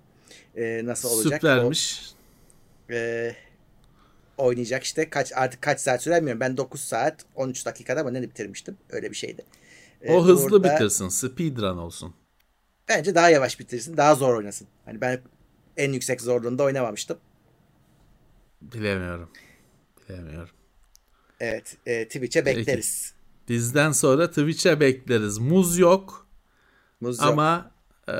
Ee, 0.56 0.82
nasıl 0.84 1.10
olacak? 1.10 1.42
Süpermiş. 1.42 2.12
O, 2.90 2.94
e, 2.94 3.36
oynayacak 4.38 4.84
işte. 4.84 5.10
Kaç 5.10 5.32
artık 5.36 5.62
kaç 5.62 5.80
saat 5.80 6.04
sürer 6.04 6.18
bilmiyorum. 6.18 6.40
Ben 6.40 6.58
9 6.58 6.82
saat 6.82 7.26
13 7.36 7.66
dakikada 7.66 8.04
mı 8.04 8.14
ne 8.14 8.22
bitirmiştim. 8.22 8.78
Öyle 8.90 9.12
bir 9.12 9.16
şeydi. 9.16 9.46
Ee, 10.02 10.14
O 10.14 10.26
hızlı 10.26 10.58
Uğur 10.58 10.64
da- 10.64 10.74
bitirsin. 10.74 11.10
Speedrun 11.10 11.78
olsun. 11.78 12.14
Bence 12.90 13.16
daha 13.16 13.30
yavaş 13.30 13.60
bitirsin. 13.60 13.98
Daha 13.98 14.16
zor 14.16 14.34
oynasın. 14.38 14.68
Hani 14.86 15.02
ben 15.02 15.22
en 15.78 15.92
yüksek 15.94 16.22
zorluğunda 16.22 16.64
oynamamıştım. 16.64 17.18
Bilemiyorum. 18.62 19.30
Bilemiyorum. 20.10 20.50
Evet. 21.40 21.78
E, 21.86 22.06
Twitch'e 22.08 22.44
Peki. 22.44 22.58
bekleriz. 22.58 23.14
Bizden 23.50 23.92
sonra 23.92 24.30
Twitch'e 24.30 24.80
bekleriz. 24.80 25.38
Muz 25.38 25.78
yok 25.78 26.28
Muz 27.02 27.20
yok. 27.20 27.28
ama 27.28 27.72
eee, 28.08 28.14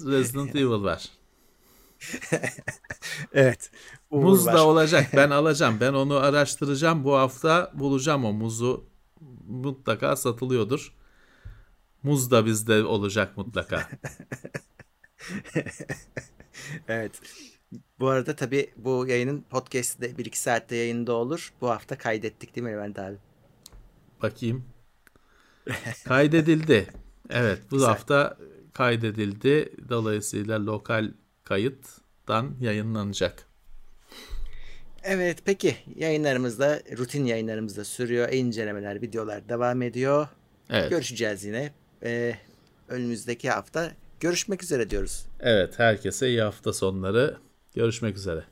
Resident 0.00 0.50
Evil 0.56 0.82
var. 0.84 1.08
Evet. 3.32 3.70
Uğur 4.10 4.22
Muz 4.22 4.46
var. 4.46 4.54
da 4.54 4.66
olacak. 4.66 5.06
Ben 5.16 5.30
alacağım. 5.40 5.76
Ben 5.80 5.92
onu 5.92 6.16
araştıracağım. 6.16 7.04
Bu 7.04 7.16
hafta 7.16 7.70
bulacağım 7.74 8.24
o 8.24 8.32
muzu. 8.32 8.84
Mutlaka 9.48 10.16
satılıyordur. 10.16 10.94
Muz 12.06 12.30
da 12.30 12.46
bizde 12.46 12.84
olacak 12.84 13.36
mutlaka. 13.36 13.88
Evet. 16.88 17.20
Bu 17.98 18.08
arada 18.08 18.36
tabii 18.36 18.70
bu 18.76 19.06
yayının 19.08 19.42
podcast'i 19.50 20.00
de 20.00 20.10
1-2 20.22 20.36
saatte 20.36 20.76
yayında 20.76 21.12
olur. 21.12 21.52
Bu 21.60 21.70
hafta 21.70 21.98
kaydettik 21.98 22.56
değil 22.56 22.66
mi 22.66 22.72
Levent 22.72 22.98
abi? 22.98 23.16
Bakayım. 24.22 24.64
Kaydedildi. 26.04 26.86
Evet 27.30 27.58
bu 27.70 27.74
Güzel. 27.76 27.88
hafta 27.88 28.36
kaydedildi. 28.74 29.72
Dolayısıyla 29.88 30.66
lokal 30.66 31.12
kayıttan 31.44 32.56
yayınlanacak. 32.60 33.46
Evet 35.02 35.38
peki 35.44 35.76
yayınlarımızda 35.96 36.82
rutin 36.98 37.24
yayınlarımızda 37.24 37.84
sürüyor. 37.84 38.32
İncelemeler, 38.32 39.02
videolar 39.02 39.48
devam 39.48 39.82
ediyor. 39.82 40.28
Evet. 40.70 40.90
Görüşeceğiz 40.90 41.44
yine. 41.44 41.72
Ee, 42.02 42.34
önümüzdeki 42.88 43.50
hafta 43.50 43.92
görüşmek 44.20 44.62
üzere 44.62 44.90
diyoruz. 44.90 45.26
Evet 45.40 45.78
herkese 45.78 46.28
iyi 46.28 46.42
hafta 46.42 46.72
sonları. 46.72 47.36
Görüşmek 47.74 48.16
üzere. 48.16 48.44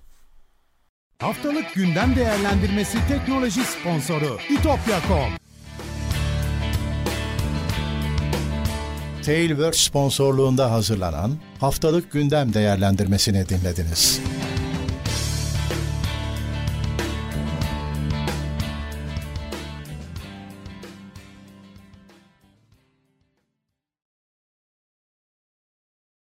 Haftalık 1.19 1.75
gündem 1.75 2.17
değerlendirmesi 2.17 2.99
teknoloji 3.09 3.65
sponsoru 3.65 4.39
itopya.com. 4.51 5.33
Tailwords 9.23 9.79
sponsorluğunda 9.79 10.71
hazırlanan 10.71 11.33
haftalık 11.61 12.13
gündem 12.13 12.55
değerlendirmesini 12.55 13.49
dinlediniz. 13.49 14.21